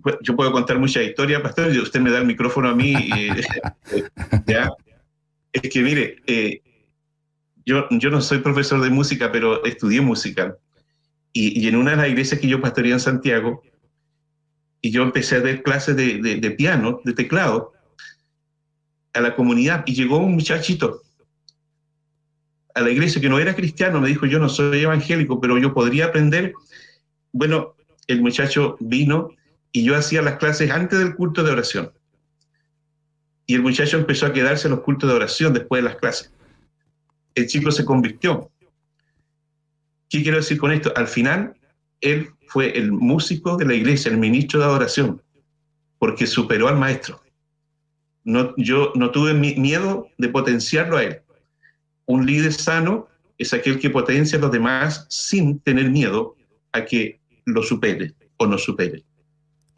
pues, 0.00 0.16
yo 0.22 0.36
puedo 0.36 0.52
contar 0.52 0.78
muchas 0.78 1.04
historias, 1.04 1.42
pastor, 1.42 1.74
y 1.74 1.78
usted 1.78 2.00
me 2.00 2.10
da 2.10 2.18
el 2.18 2.26
micrófono 2.26 2.68
a 2.68 2.74
mí. 2.74 2.94
Eh, 3.92 4.04
¿ya? 4.46 4.70
Es 5.52 5.62
que 5.62 5.82
mire, 5.82 6.16
eh, 6.26 6.62
yo, 7.66 7.88
yo 7.90 8.10
no 8.10 8.20
soy 8.20 8.38
profesor 8.38 8.80
de 8.80 8.90
música, 8.90 9.32
pero 9.32 9.64
estudié 9.64 10.00
música. 10.00 10.56
Y, 11.32 11.68
en 11.68 11.76
una 11.76 11.92
de 11.92 11.96
las 11.96 12.08
iglesias 12.08 12.40
que 12.40 12.48
yo 12.48 12.60
pastoreé 12.60 12.92
en 12.92 13.00
Santiago, 13.00 13.62
y 14.80 14.90
yo 14.90 15.02
empecé 15.02 15.36
a 15.36 15.40
dar 15.40 15.62
clases 15.62 15.96
de, 15.96 16.18
de, 16.18 16.50
piano, 16.52 17.00
de 17.04 17.12
teclado, 17.12 17.72
a 19.12 19.20
la 19.20 19.34
comunidad, 19.34 19.84
y 19.86 19.94
llegó 19.94 20.18
un 20.18 20.34
muchachito 20.34 21.02
a 22.74 22.80
la 22.80 22.90
iglesia 22.90 23.20
que 23.20 23.28
no 23.28 23.38
era 23.38 23.54
cristiano, 23.54 24.00
me 24.00 24.08
dijo, 24.08 24.26
yo 24.26 24.38
no 24.38 24.48
soy 24.48 24.80
evangélico, 24.80 25.40
pero 25.40 25.58
yo 25.58 25.74
podría 25.74 26.06
aprender. 26.06 26.52
Bueno, 27.32 27.74
el 28.12 28.22
muchacho 28.22 28.76
vino 28.80 29.30
y 29.72 29.84
yo 29.84 29.96
hacía 29.96 30.22
las 30.22 30.36
clases 30.36 30.70
antes 30.70 30.98
del 30.98 31.14
culto 31.14 31.42
de 31.44 31.52
oración. 31.52 31.92
Y 33.46 33.54
el 33.54 33.62
muchacho 33.62 33.98
empezó 33.98 34.26
a 34.26 34.32
quedarse 34.32 34.68
en 34.68 34.74
los 34.74 34.80
cultos 34.80 35.08
de 35.08 35.16
oración 35.16 35.52
después 35.52 35.82
de 35.82 35.88
las 35.88 35.98
clases. 35.98 36.32
El 37.34 37.46
chico 37.46 37.70
se 37.70 37.84
convirtió. 37.84 38.50
¿Qué 40.08 40.22
quiero 40.22 40.38
decir 40.38 40.58
con 40.58 40.72
esto? 40.72 40.92
Al 40.96 41.06
final, 41.06 41.54
él 42.00 42.30
fue 42.48 42.76
el 42.76 42.92
músico 42.92 43.56
de 43.56 43.66
la 43.66 43.74
iglesia, 43.74 44.10
el 44.10 44.18
ministro 44.18 44.58
de 44.58 44.66
adoración, 44.66 45.22
porque 45.98 46.26
superó 46.26 46.68
al 46.68 46.76
maestro. 46.76 47.22
Yo 48.56 48.92
no 48.94 49.10
tuve 49.10 49.34
miedo 49.34 50.08
de 50.18 50.28
potenciarlo 50.28 50.96
a 50.96 51.04
él. 51.04 51.22
Un 52.06 52.26
líder 52.26 52.52
sano 52.52 53.08
es 53.38 53.54
aquel 53.54 53.78
que 53.78 53.88
potencia 53.88 54.36
a 54.38 54.40
los 54.40 54.52
demás 54.52 55.06
sin 55.08 55.60
tener 55.60 55.90
miedo 55.90 56.36
a 56.72 56.84
que 56.84 57.19
lo 57.44 57.62
supere 57.62 58.14
o 58.36 58.46
no 58.46 58.58
supere. 58.58 59.04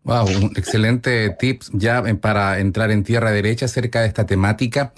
Wow, 0.05 0.27
un 0.27 0.53
excelente 0.57 1.37
tip 1.39 1.63
ya 1.73 2.03
para 2.21 2.59
entrar 2.59 2.91
en 2.91 3.05
tierra 3.05 3.31
derecha 3.31 3.67
acerca 3.67 4.01
de 4.01 4.09
esta 4.09 4.27
temática. 4.27 4.93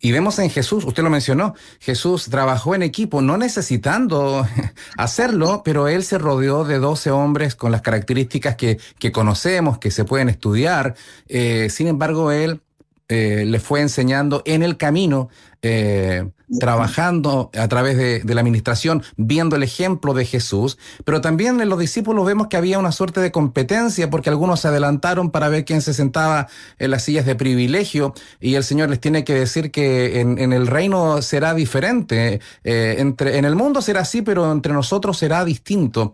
Y 0.00 0.12
vemos 0.12 0.38
en 0.38 0.48
Jesús, 0.48 0.84
usted 0.84 1.02
lo 1.02 1.10
mencionó, 1.10 1.54
Jesús 1.80 2.26
trabajó 2.26 2.74
en 2.74 2.82
equipo, 2.82 3.20
no 3.20 3.36
necesitando 3.36 4.46
hacerlo, 4.96 5.62
pero 5.64 5.88
él 5.88 6.04
se 6.04 6.18
rodeó 6.18 6.64
de 6.64 6.78
12 6.78 7.10
hombres 7.10 7.56
con 7.56 7.72
las 7.72 7.82
características 7.82 8.56
que, 8.56 8.78
conocemos, 9.12 9.78
que 9.78 9.90
se 9.90 10.04
pueden 10.04 10.28
estudiar. 10.28 10.94
Eh, 11.26 11.68
sin 11.70 11.88
embargo, 11.88 12.30
él 12.30 12.60
eh, 13.08 13.44
le 13.46 13.58
fue 13.58 13.80
enseñando 13.80 14.42
en 14.44 14.62
el 14.62 14.76
camino, 14.76 15.30
eh, 15.62 16.24
trabajando 16.60 17.50
a 17.58 17.66
través 17.66 17.96
de, 17.96 18.34
la 18.34 18.40
administración, 18.40 19.02
viendo 19.16 19.56
el 19.56 19.64
ejemplo 19.64 20.14
de 20.14 20.24
Jesús, 20.24 20.78
pero 21.04 21.20
también 21.20 21.60
en 21.60 21.68
los 21.68 21.78
discípulos 21.80 22.24
vemos 22.24 22.46
que 22.46 22.56
había 22.56 22.78
una 22.78 22.92
suerte 22.92 23.20
de 23.20 23.32
competencia 23.32 24.08
porque 24.08 24.30
algunos 24.30 24.60
se 24.60 24.68
adelantaron 24.68 25.30
para 25.30 25.48
ver 25.48 25.64
quién 25.64 25.82
se 25.82 25.92
sentaba 25.92 26.46
en 26.78 26.92
las 26.92 27.02
sillas 27.02 27.26
de 27.26 27.34
privilegio 27.34 28.14
y 28.40 28.54
el 28.54 28.64
Señor 28.64 28.88
les 28.88 29.00
tiene 29.00 29.24
que 29.24 29.34
decir 29.34 29.70
que 29.70 30.20
en, 30.20 30.52
el 30.52 30.68
reino 30.68 31.20
será 31.22 31.54
diferente, 31.54 32.40
eh, 32.64 32.96
entre, 32.98 33.36
en 33.36 33.44
el 33.44 33.56
mundo 33.56 33.82
será 33.82 34.00
así, 34.00 34.22
pero 34.22 34.50
entre 34.52 34.72
nosotros 34.72 35.18
será 35.18 35.44
distinto. 35.44 36.12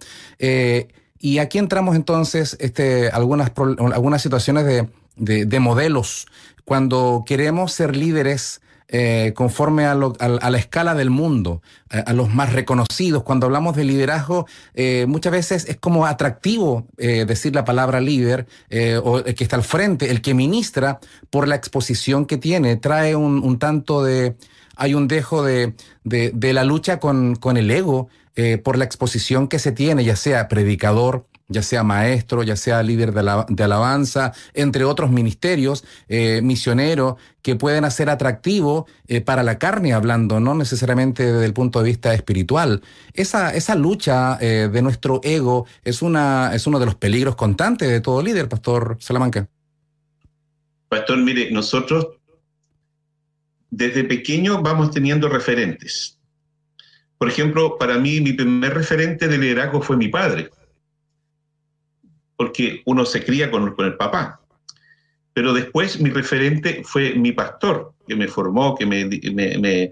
y 1.21 1.39
aquí 1.39 1.59
entramos 1.59 1.97
entonces 1.97 2.57
este, 2.61 3.11
algunas, 3.11 3.53
algunas 3.93 4.23
situaciones 4.23 4.65
de, 4.65 5.45
de 5.47 5.61
modelos 5.61 6.27
cuando 6.65 7.25
queremos 7.27 7.73
ser 7.73 7.95
líderes 7.95 8.63
eh, 8.89 9.33
conforme 9.35 9.87
a, 9.87 9.95
la 9.95 10.59
escala 10.59 10.95
del 10.95 11.09
mundo, 11.09 11.63
a, 11.89 12.13
los 12.13 12.33
más 12.33 12.53
reconocidos. 12.53 13.23
Cuando 13.23 13.47
hablamos 13.47 13.75
de 13.75 13.85
liderazgo, 13.85 14.47
eh, 14.75 15.07
muchas 15.09 15.33
veces 15.33 15.65
es 15.69 15.79
como 15.79 16.05
atractivo 16.05 16.87
eh, 16.99 17.25
decir 17.27 17.55
la 17.55 17.65
palabra 17.65 18.01
líder 18.03 18.47
o 19.03 19.19
el 19.19 19.35
que 19.35 19.45
está 19.45 19.57
al 19.57 19.65
frente, 19.65 20.11
el 20.11 20.21
que 20.21 20.35
ministra 20.35 21.01
por 21.31 21.49
la 21.49 21.55
exposición 21.55 22.27
que 22.27 22.37
tiene. 22.37 22.77
Trae 22.77 23.17
un, 23.17 23.59
tanto 23.59 24.05
de, 24.05 24.37
hay 24.77 24.95
un 24.95 25.09
dejo 25.09 25.43
de, 25.43 25.75
de, 26.05 26.53
la 26.53 26.65
lucha 26.65 27.01
con, 27.01 27.37
con 27.37 27.57
el 27.57 27.71
ego 27.71 28.09
por 28.63 28.77
la 28.77 28.85
exposición 28.85 29.49
que 29.49 29.59
se 29.59 29.73
tiene, 29.73 30.05
ya 30.05 30.17
sea 30.17 30.49
predicador, 30.49 31.27
ya 31.49 31.63
sea 31.63 31.83
maestro, 31.83 32.43
ya 32.43 32.57
sea 32.57 32.83
líder 32.83 33.13
de, 33.13 33.65
alabanza, 33.65 34.33
entre 34.55 34.85
otros 34.85 35.11
ministerios, 35.11 35.85
eh, 36.09 36.41
misioneros, 36.43 37.17
que 37.43 37.57
pueden 37.57 37.85
hacer 37.85 38.09
atractivo 38.09 38.87
eh, 39.07 39.21
para 39.21 39.43
la 39.43 39.59
carne 39.59 39.93
hablando, 39.93 40.41
no 40.41 40.55
necesariamente 40.55 41.31
desde 41.31 41.45
el 41.45 41.53
punto 41.53 41.81
de 41.81 41.87
vista 41.87 42.15
espiritual. 42.15 42.83
Esa, 43.13 43.55
esa 43.55 43.75
lucha 43.75 44.39
eh, 44.41 44.71
de 44.73 44.83
nuestro 44.83 45.21
ego 45.23 45.67
es, 45.85 46.01
una, 46.01 46.55
es 46.55 46.67
uno 46.67 46.79
de 46.79 46.87
los 46.87 46.95
peligros 46.95 47.37
constantes 47.37 47.89
de 47.89 48.01
todo 48.01 48.23
líder, 48.23 48.49
Pastor 48.49 48.97
Salamanca. 49.01 49.47
Pastor, 50.89 51.19
mire, 51.19 51.51
nosotros 51.51 52.09
desde 53.71 54.05
pequeño 54.05 54.63
vamos 54.63 54.93
teniendo 54.93 55.29
referentes. 55.29 56.19
Por 57.19 57.29
ejemplo, 57.29 57.77
para 57.79 57.99
mí 57.99 58.21
mi 58.21 58.33
primer 58.33 58.75
referente 58.75 59.29
de 59.29 59.39
liderazgo 59.39 59.83
fue 59.83 59.97
mi 59.97 60.09
padre 60.09 60.51
porque 62.37 62.83
uno 62.87 63.05
se 63.05 63.25
cría 63.25 63.51
con, 63.51 63.75
el 63.79 63.97
papá. 63.97 64.41
Pero 65.33 65.53
después 65.53 66.01
mi 66.01 66.11
referente 66.11 66.83
fue 66.85 67.15
mi 67.15 67.33
pastor, 67.33 67.93
que 68.07 68.17
me 68.17 68.29
formó, 68.29 68.75
que 68.75 68.87
me, 68.87 69.05
me, 69.05 69.91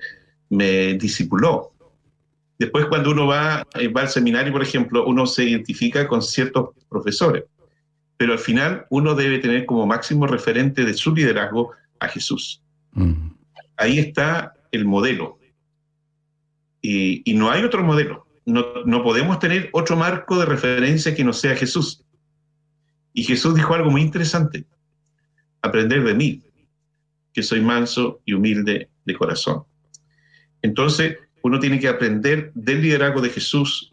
me, 0.51 0.95
discipuló. 0.95 1.73
Después 2.59 2.87
cuando 2.87 3.11
uno 3.11 3.27
va, 3.27 3.67
eh, 3.75 3.89
va 3.89 4.03
al 4.03 4.09
seminario, 4.09 4.53
por 4.53 4.63
ejemplo, 4.63 5.05
uno 5.07 5.27
se 5.27 5.45
identifica 5.45 6.07
con 6.07 6.23
ciertos 6.23 6.71
profesores, 6.89 7.45
pero 8.17 8.35
al 8.35 8.39
final 8.39 8.87
uno 8.91 9.15
debe 9.15 9.39
tener 9.39 9.67
como 9.67 9.87
máximo 9.87 10.27
referente 10.27 10.85
de 10.85 10.95
su 10.95 11.13
liderazgo 11.13 11.73
a 11.99 12.09
Jesús. 12.09 12.63
Mm. 12.93 13.31
Ahí 13.77 13.99
está 13.99 14.55
el 14.71 14.85
modelo. 14.85 15.39
Y, 16.81 17.29
y, 17.29 17.35
no 17.35 17.51
hay 17.51 17.63
otro 17.63 17.83
modelo. 17.83 18.27
No, 18.45 18.65
no 18.85 19.03
podemos 19.03 19.39
tener 19.39 19.71
otro 19.73 19.97
marco 19.97 20.39
de 20.39 20.47
referencia 20.47 21.15
que 21.15 21.25
no 21.25 21.33
sea 21.33 21.55
Jesús. 21.57 22.05
Y 23.13 23.25
Jesús 23.25 23.55
dijo 23.55 23.75
algo 23.75 23.91
muy 23.91 24.03
interesante, 24.03 24.65
aprender 25.61 26.03
de 26.05 26.15
mí, 26.15 26.43
que 27.33 27.43
soy 27.43 27.61
manso 27.61 28.21
y 28.25 28.35
humilde 28.35 28.89
de 29.05 29.15
corazón. 29.15 29.65
Entonces, 30.63 31.17
uno 31.43 31.59
tiene 31.59 31.81
que 31.81 31.89
aprender 31.89 32.53
del 32.55 32.83
liderazgo 32.83 33.21
de 33.21 33.31
Jesús, 33.31 33.93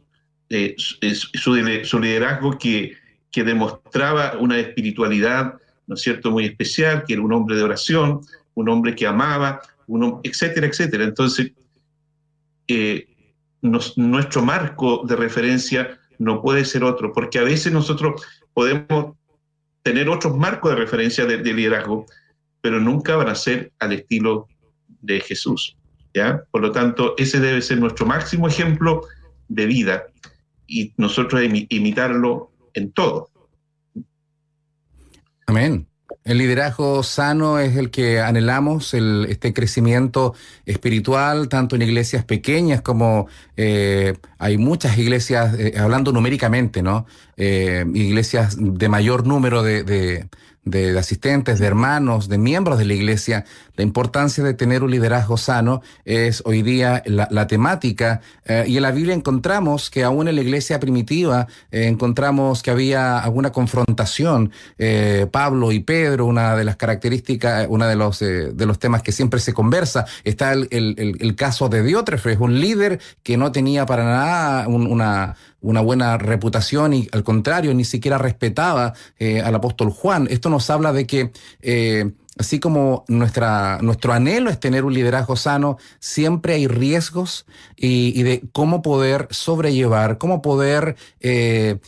eh, 0.50 0.76
su, 0.78 2.00
liderazgo 2.00 2.58
que, 2.58 2.96
que 3.32 3.44
demostraba 3.44 4.38
una 4.40 4.58
espiritualidad, 4.60 5.56
¿no 5.88 5.96
es 5.96 6.02
cierto?, 6.02 6.32
muy 6.32 6.46
especial, 6.46 7.04
que 7.06 7.14
era 7.14 7.22
un 7.22 7.34
hombre 7.34 7.56
de 7.56 7.64
oración, 7.64 8.22
un 8.54 8.70
hombre 8.70 8.96
que 8.96 9.08
amaba, 9.08 9.62
un, 9.88 10.20
etcétera, 10.24 10.68
etcétera. 10.68 11.04
Entonces, 11.04 11.52
eh, 12.68 13.08
nuestro 13.62 14.42
marco 14.44 15.04
de 15.06 15.16
referencia 15.16 16.00
no 16.18 16.42
puede 16.42 16.66
ser 16.66 16.84
otro, 16.84 17.12
porque 17.14 17.40
a 17.40 17.44
veces 17.44 17.74
nosotros 17.74 18.22
podemos 18.54 19.16
tener 19.84 20.10
otros 20.10 20.38
marcos 20.38 20.72
de 20.72 20.78
referencia 20.78 21.26
de, 21.26 21.38
liderazgo, 21.38 22.06
pero 22.62 22.80
nunca 22.80 23.16
van 23.16 23.30
a 23.30 23.36
ser 23.36 23.72
al 23.80 23.94
estilo 23.94 24.48
de 25.02 25.20
Jesús. 25.22 25.78
¿ya? 26.14 26.44
Por 26.52 26.62
lo 26.62 26.72
tanto, 26.72 27.16
ese 27.18 27.40
debe 27.40 27.62
ser 27.62 27.80
nuestro 27.80 28.06
máximo 28.06 28.48
ejemplo 28.48 29.02
de 29.48 29.66
vida 29.66 30.04
y 30.68 30.94
nosotros 30.98 31.42
imitarlo 31.70 32.52
en 32.74 32.92
todo. 32.92 33.30
Amén. 35.48 35.90
El 36.24 36.38
liderazgo 36.38 37.02
sano 37.02 37.58
es 37.58 37.76
el 37.76 37.90
que 37.90 38.20
anhelamos, 38.20 38.94
el, 38.94 39.26
este 39.30 39.54
crecimiento 39.54 40.36
espiritual, 40.66 41.50
tanto 41.50 41.76
en 41.76 41.82
iglesias 41.82 42.24
pequeñas 42.24 42.82
como 42.82 43.28
eh, 43.58 44.14
hay 44.38 44.58
muchas 44.60 44.98
iglesias, 44.98 45.58
eh, 45.58 45.74
hablando 45.80 46.12
numéricamente, 46.12 46.84
¿no? 46.84 47.08
Iglesias 47.40 48.58
de 48.60 48.90
mayor 48.90 49.26
número 49.26 49.64
de 49.64 50.28
de, 50.64 50.98
asistentes, 50.98 51.60
de 51.60 51.66
hermanos, 51.66 52.30
de 52.30 52.38
miembros 52.38 52.78
de 52.78 52.86
la 52.86 52.94
iglesia, 52.94 53.46
la 53.76 53.84
importancia 53.84 54.44
de 54.44 54.54
tener 54.54 54.84
un 54.84 54.92
liderazgo 54.92 55.38
sano 55.38 55.82
es 56.06 56.42
hoy 56.46 56.62
día 56.62 57.02
la, 57.06 57.48
temática. 57.48 58.22
Eh, 58.46 58.66
y 58.68 58.78
en 58.78 58.84
la 58.84 58.92
Biblia 58.92 59.16
encontramos 59.16 59.90
que 59.90 60.04
aún 60.04 60.28
en 60.28 60.36
la 60.36 60.42
iglesia 60.42 60.80
primitiva 60.80 61.48
eh, 61.72 61.88
encontramos 61.88 62.62
que 62.62 62.72
había 62.72 63.20
alguna 63.20 63.52
confrontación. 63.52 64.52
Eh, 64.78 65.28
Pablo 65.32 65.72
y 65.72 65.80
Pedro, 65.80 66.26
una 66.26 66.56
de 66.56 66.66
las 66.66 66.76
características, 66.76 67.68
uno 67.70 67.88
de 67.88 67.96
los, 67.96 68.20
de 68.20 68.66
los 68.66 68.80
temas 68.80 69.02
que 69.02 69.12
siempre 69.12 69.40
se 69.40 69.54
conversa, 69.54 70.06
está 70.24 70.54
el, 70.54 70.68
el, 70.72 71.36
caso 71.36 71.70
de 71.70 71.84
Diótrefes, 71.84 72.38
un 72.40 72.60
líder 72.60 73.00
que 73.24 73.38
no 73.38 73.52
tenía 73.52 73.86
para 73.86 74.04
nada 74.04 74.68
una 74.68 75.38
una 75.62 75.82
buena 75.82 76.18
reputación 76.18 76.94
y 76.94 77.08
al 77.12 77.24
contrario, 77.24 77.74
ni 77.74 77.86
siquiera 77.86 78.18
respetaba 78.18 78.94
eh, 79.18 79.42
al 79.42 79.56
apóstol 79.56 79.90
Juan. 79.90 80.28
Esto 80.30 80.50
nos 80.50 80.70
habla 80.70 80.94
de 80.94 81.06
que 81.06 81.32
eh, 81.62 82.12
así 82.38 82.60
como 82.60 83.04
nuestra, 83.08 83.80
nuestro 83.82 84.14
anhelo 84.14 84.50
es 84.50 84.60
tener 84.60 84.86
un 84.86 84.94
liderazgo 84.94 85.36
sano, 85.36 85.78
siempre 86.00 86.54
hay 86.54 86.68
riesgos 86.68 87.46
y, 87.76 88.24
de 88.24 88.44
cómo 88.54 88.82
poder 88.82 89.28
sobrellevar, 89.32 90.18
cómo 90.18 90.42
poder 90.42 90.96
eh, 91.20 91.80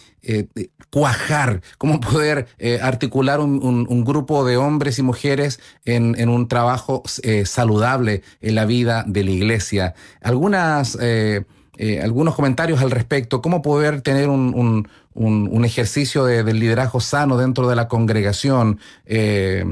cuajar, 0.90 1.62
cómo 1.78 2.02
poder 2.02 2.48
articular 2.82 3.40
un, 3.40 4.04
grupo 4.04 4.44
de 4.44 4.58
hombres 4.58 5.00
y 5.00 5.04
mujeres 5.04 5.62
en, 5.86 6.28
un 6.28 6.50
trabajo 6.50 7.04
saludable 7.46 8.22
en 8.42 8.56
la 8.56 8.66
vida 8.66 9.06
de 9.08 9.24
la 9.24 9.32
iglesia. 9.32 9.96
Algunas... 10.22 10.98
Eh, 11.84 12.00
algunos 12.00 12.36
comentarios 12.36 12.80
al 12.84 12.92
respecto, 12.92 13.42
cómo 13.42 13.64
poder 13.64 14.02
tener 14.02 14.30
un, 14.30 14.88
ejercicio 15.66 16.26
de, 16.26 16.44
del 16.44 16.60
liderazgo 16.60 17.00
sano 17.00 17.38
dentro 17.38 17.68
de 17.68 17.76
la 17.76 17.88
congregación, 17.88 18.80
eh, 19.08 19.66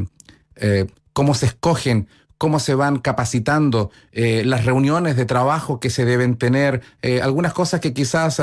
eh, 0.56 0.88
cómo 1.14 1.36
se 1.36 1.46
escogen, 1.46 2.08
cómo 2.40 2.60
se 2.60 2.74
van 2.74 2.98
capacitando, 2.98 3.92
las 4.12 4.66
reuniones 4.66 5.18
de 5.18 5.26
trabajo 5.26 5.80
que 5.80 5.92
se 5.92 6.04
deben 6.04 6.36
tener, 6.36 6.82
algunas 7.22 7.54
cosas 7.54 7.80
que 7.80 7.94
quizás 7.94 8.42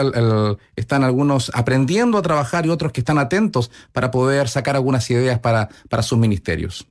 están 0.77 1.03
algunos 1.03 1.51
aprendiendo 1.53 2.19
a 2.19 2.23
trabajar 2.23 2.67
y 2.67 2.69
otros 2.69 2.93
que 2.93 3.01
están 3.01 3.19
atentos 3.19 3.73
para 3.93 4.13
poder 4.13 4.49
sacar 4.49 4.77
algunas 4.77 5.11
ideas 5.11 5.41
para, 5.41 5.71
para 5.89 6.05
sus 6.05 6.19
ministerios. 6.19 6.87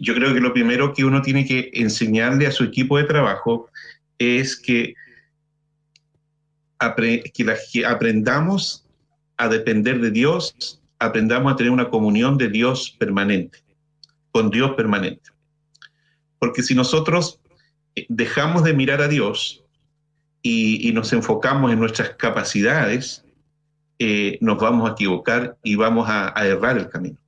Yo 0.00 0.14
creo 0.14 0.32
que 0.32 0.40
lo 0.40 0.52
primero 0.52 0.92
que 0.92 1.04
uno 1.04 1.22
tiene 1.22 1.44
que 1.44 1.70
enseñarle 1.72 2.46
a 2.46 2.52
su 2.52 2.62
equipo 2.62 2.98
de 2.98 3.04
trabajo 3.04 3.68
es 4.18 4.56
que 4.56 4.94
que, 6.78 7.86
aprendamos 7.86 8.84
a 9.36 9.48
depender 9.48 10.00
de 10.00 10.10
Dios, 10.10 10.80
aprendamos 10.98 11.52
a 11.52 11.56
tener 11.56 11.72
una 11.72 11.90
comunión 11.90 12.38
de 12.38 12.48
Dios 12.48 12.94
permanente, 12.98 13.58
con 14.30 14.50
Dios 14.50 14.72
permanente. 14.72 15.30
Porque 16.38 16.62
si 16.62 16.74
nosotros 16.74 17.40
eh, 17.96 18.06
dejamos 18.08 18.64
de 18.64 18.74
mirar 18.74 19.00
a 19.00 19.08
Dios 19.08 19.64
y, 20.42 20.92
nos 20.92 21.12
enfocamos 21.12 21.72
en 21.72 21.80
nuestras 21.80 22.10
capacidades, 22.10 23.24
eh, 23.98 24.38
nos 24.40 24.58
vamos 24.58 24.88
a 24.88 24.92
equivocar 24.92 25.56
y 25.62 25.74
vamos 25.74 26.08
a, 26.08 26.32
a 26.38 26.46
errar 26.46 26.78
el 26.78 26.88
camino. 26.88 27.18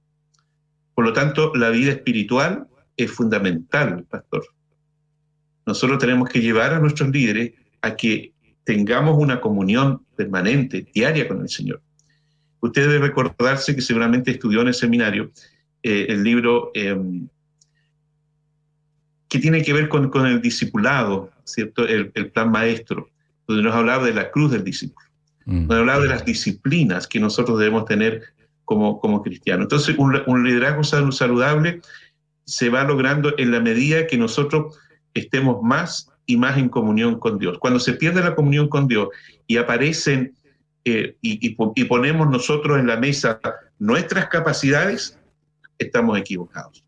Por 0.95 1.05
lo 1.05 1.13
tanto, 1.13 1.53
la 1.55 1.71
vida 1.71 1.93
espiritual 1.93 2.69
es 2.97 3.11
fundamental, 3.11 4.05
pastor. 4.05 4.45
Nosotros 5.67 5.99
tenemos 5.99 6.29
que 6.29 6.41
llevar 6.41 6.73
a 6.73 6.79
nuestros 6.79 7.11
líderes 7.11 7.53
a 7.83 7.97
que 7.97 8.33
tengamos 8.71 9.19
una 9.19 9.41
comunión 9.41 10.07
permanente, 10.15 10.87
diaria 10.95 11.27
con 11.27 11.41
el 11.41 11.49
Señor. 11.49 11.83
Usted 12.61 12.89
debe 12.89 13.09
recordarse 13.09 13.75
que 13.75 13.83
seguramente 13.83 14.31
estudió 14.31 14.61
en 14.61 14.69
el 14.69 14.75
seminario 14.75 15.33
eh, 15.83 16.07
el 16.09 16.23
libro 16.23 16.71
em, 16.75 17.27
que 19.29 19.41
tiene 19.41 19.65
que 19.65 19.73
ver 19.73 19.89
con, 19.89 20.25
el 20.25 20.41
discipulado, 20.41 21.33
¿cierto? 21.43 21.85
El, 21.85 22.13
plan 22.31 22.53
maestro, 22.53 23.09
donde 23.49 23.65
nos 23.65 23.75
hablaba 23.75 24.05
de 24.05 24.15
la 24.15 24.31
cruz 24.31 24.53
del 24.53 24.63
discípulo. 24.63 25.05
Mm. 25.47 25.67
Nos 25.67 25.79
hablaba 25.79 26.03
de 26.05 26.09
las 26.09 26.25
disciplinas 26.25 27.09
que 27.09 27.19
nosotros 27.19 27.59
debemos 27.59 27.87
tener 27.87 28.23
como, 28.65 29.01
como 29.01 29.21
cristianos. 29.21 29.65
Entonces, 29.65 29.97
un, 29.99 30.23
un 30.29 30.45
liderazgo 30.45 30.85
saludable 30.85 31.81
se 32.45 32.69
va 32.69 32.85
logrando 32.85 33.35
en 33.37 33.51
la 33.51 33.59
medida 33.59 34.07
que 34.07 34.17
nosotros 34.17 34.79
estemos 35.13 35.61
más 35.61 36.10
y 36.27 36.37
más 36.37 36.59
en 36.59 36.69
comunión 36.69 37.19
con 37.19 37.39
Dios. 37.39 37.59
Cuando 37.59 37.81
se 37.81 37.95
pierde 37.95 38.23
la 38.23 38.35
comunión 38.35 38.69
con 38.69 38.87
Dios 38.87 39.09
y 39.47 39.57
aparecen 39.57 40.35
eh, 40.85 41.17
y, 41.21 41.51
ponemos 41.85 42.31
nosotros 42.31 42.79
en 42.79 42.87
la 42.87 42.97
mesa 42.97 43.41
nuestras 43.79 44.29
capacidades, 44.29 45.19
estamos 45.79 46.19
equivocados. 46.19 46.85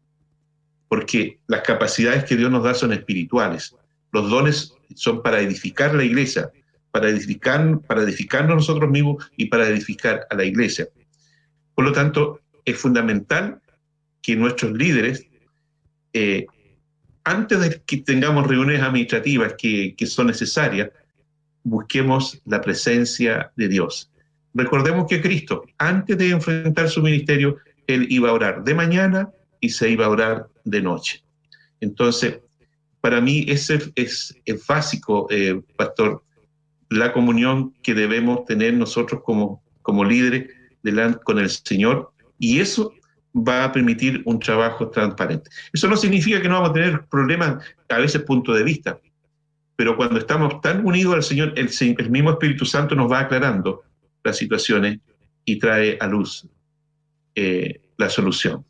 Porque 0.88 1.38
las 1.46 1.62
capacidades 1.62 2.24
que 2.24 2.36
Dios 2.36 2.50
nos 2.50 2.64
da 2.64 2.74
son 2.74 2.92
espirituales. 2.92 3.74
Los 4.12 4.30
dones 4.30 4.74
son 4.94 5.22
para 5.22 5.40
edificar 5.40 5.94
la 5.94 6.04
iglesia, 6.04 6.50
para, 6.90 7.08
edificar, 7.08 7.80
para 7.80 8.02
edificarnos 8.02 8.56
nosotros 8.56 8.90
mismos 8.90 9.30
y 9.36 9.46
para 9.46 9.68
edificar 9.68 10.26
a 10.30 10.34
la 10.34 10.44
iglesia. 10.44 10.88
Por 11.74 11.84
lo 11.84 11.92
tanto, 11.92 12.40
es 12.64 12.76
fundamental 12.76 13.60
que 14.20 14.36
nuestros 14.36 14.72
líderes 14.72 15.26
eh, 16.12 16.46
antes 17.24 17.60
de 17.60 17.82
que 17.86 17.98
tengamos 17.98 18.46
reuniones 18.46 18.82
administrativas 18.82 19.54
que, 19.56 19.94
son 20.06 20.26
necesarias, 20.26 20.90
busquemos 21.62 22.40
la 22.44 22.60
presencia 22.60 23.52
de 23.56 23.68
Dios. 23.68 24.10
Recordemos 24.54 25.06
que 25.08 25.22
Cristo, 25.22 25.64
antes 25.78 26.18
de 26.18 26.30
enfrentar 26.30 26.88
su 26.88 27.02
ministerio, 27.02 27.56
él 27.86 28.06
iba 28.10 28.30
a 28.30 28.32
orar 28.32 28.64
de 28.64 28.74
mañana 28.74 29.30
y 29.60 29.70
se 29.70 29.90
iba 29.90 30.06
a 30.06 30.10
orar 30.10 30.46
de 30.64 30.82
noche. 30.82 31.22
Entonces, 31.80 32.40
para 33.00 33.20
mí 33.20 33.44
ese 33.48 33.92
es, 33.94 34.34
básico, 34.68 35.26
eh, 35.30 35.60
pastor, 35.76 36.22
la 36.90 37.12
comunión 37.12 37.72
que 37.82 37.94
debemos 37.94 38.44
tener 38.44 38.74
nosotros 38.74 39.22
como, 39.24 39.62
como 39.82 40.04
líderes 40.04 40.50
con 41.24 41.38
el 41.38 41.48
Señor. 41.48 42.12
Y 42.38 42.60
eso 42.60 42.92
va 43.34 43.64
a 43.64 43.72
permitir 43.72 44.22
un 44.24 44.38
trabajo 44.38 44.88
transparente. 44.90 45.50
Eso 45.72 45.88
no 45.88 45.96
significa 45.96 46.40
que 46.40 46.48
no 46.48 46.56
vamos 46.56 46.70
a 46.70 46.74
tener 46.74 47.04
problemas 47.06 47.64
a 47.88 47.98
veces 47.98 48.22
punto 48.22 48.52
de 48.52 48.62
vista, 48.62 48.98
pero 49.76 49.96
cuando 49.96 50.18
estamos 50.18 50.60
tan 50.60 50.84
unidos 50.84 51.14
al 51.14 51.22
Señor, 51.22 51.54
el, 51.56 51.70
el 51.98 52.10
mismo 52.10 52.30
Espíritu 52.30 52.64
Santo 52.64 52.94
nos 52.94 53.10
va 53.10 53.20
aclarando 53.20 53.82
las 54.22 54.36
situaciones 54.36 54.98
y 55.44 55.58
trae 55.58 55.98
a 56.00 56.06
luz 56.06 56.46
eh, 57.34 57.80
la 57.96 58.08
solución. 58.08 58.64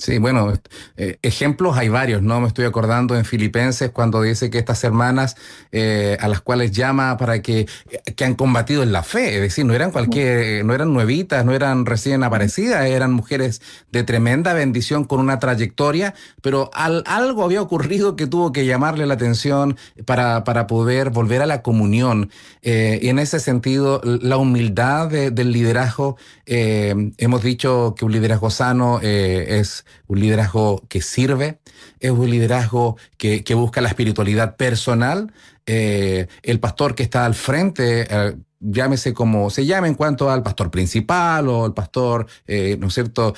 Sí, 0.00 0.16
bueno, 0.16 0.54
eh, 0.96 1.18
ejemplos 1.20 1.76
hay 1.76 1.90
varios, 1.90 2.22
¿no? 2.22 2.40
Me 2.40 2.48
estoy 2.48 2.64
acordando 2.64 3.18
en 3.18 3.26
Filipenses 3.26 3.90
cuando 3.90 4.22
dice 4.22 4.48
que 4.48 4.56
estas 4.56 4.82
hermanas 4.82 5.36
eh, 5.72 6.16
a 6.20 6.26
las 6.26 6.40
cuales 6.40 6.72
llama 6.72 7.18
para 7.18 7.42
que, 7.42 7.68
que 8.16 8.24
han 8.24 8.34
combatido 8.34 8.82
en 8.82 8.92
la 8.92 9.02
fe, 9.02 9.34
es 9.34 9.42
decir, 9.42 9.66
no 9.66 9.74
eran 9.74 9.90
cualquier, 9.90 10.64
no 10.64 10.72
eran 10.72 10.94
nuevitas, 10.94 11.44
no 11.44 11.52
eran 11.52 11.84
recién 11.84 12.24
aparecidas, 12.24 12.86
eran 12.86 13.12
mujeres 13.12 13.60
de 13.92 14.02
tremenda 14.02 14.54
bendición 14.54 15.04
con 15.04 15.20
una 15.20 15.38
trayectoria, 15.38 16.14
pero 16.40 16.70
algo 16.72 17.44
había 17.44 17.60
ocurrido 17.60 18.16
que 18.16 18.26
tuvo 18.26 18.52
que 18.52 18.64
llamarle 18.64 19.04
la 19.04 19.14
atención 19.14 19.76
para, 20.06 20.44
para 20.44 20.66
poder 20.66 21.10
volver 21.10 21.42
a 21.42 21.46
la 21.46 21.60
comunión. 21.60 22.30
Eh, 22.62 23.00
y 23.02 23.08
en 23.08 23.18
ese 23.18 23.38
sentido, 23.38 24.00
la 24.02 24.38
humildad 24.38 25.08
del 25.08 25.52
liderazgo, 25.52 26.16
hemos 26.46 27.42
dicho 27.42 27.94
que 27.98 28.06
un 28.06 28.12
liderazgo 28.12 28.48
sano 28.48 28.98
es 29.02 29.84
un 30.06 30.20
liderazgo 30.20 30.82
que 30.88 31.02
sirve, 31.02 31.60
es 32.00 32.10
un 32.10 32.30
liderazgo 32.30 32.96
que, 33.16 33.42
busca 33.54 33.80
la 33.80 33.88
espiritualidad 33.88 34.56
personal. 34.56 35.32
Eh, 35.66 36.26
el 36.42 36.60
pastor 36.60 36.94
que 36.94 37.02
está 37.02 37.26
al 37.26 37.34
frente, 37.34 38.06
eh, 38.08 38.36
llámese 38.60 39.12
como 39.12 39.50
se 39.50 39.66
llame 39.66 39.88
en 39.88 39.94
cuanto 39.94 40.30
al 40.30 40.42
pastor 40.42 40.70
principal 40.70 41.48
o 41.48 41.66
el 41.66 41.72
pastor, 41.72 42.26
eh, 42.46 42.76
¿no 42.80 42.88
es 42.88 42.94
cierto?, 42.94 43.34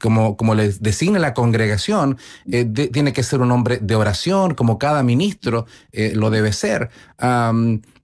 como, 0.00 0.36
como 0.36 0.54
les 0.54 0.82
designe 0.82 1.18
la 1.18 1.34
congregación, 1.34 2.18
tiene 2.44 3.12
que 3.12 3.22
ser 3.22 3.40
un 3.40 3.50
hombre 3.50 3.78
de 3.80 3.94
oración, 3.96 4.54
como 4.54 4.78
cada 4.78 5.02
ministro 5.02 5.66
lo 5.92 6.30
debe 6.30 6.52
ser. 6.52 6.90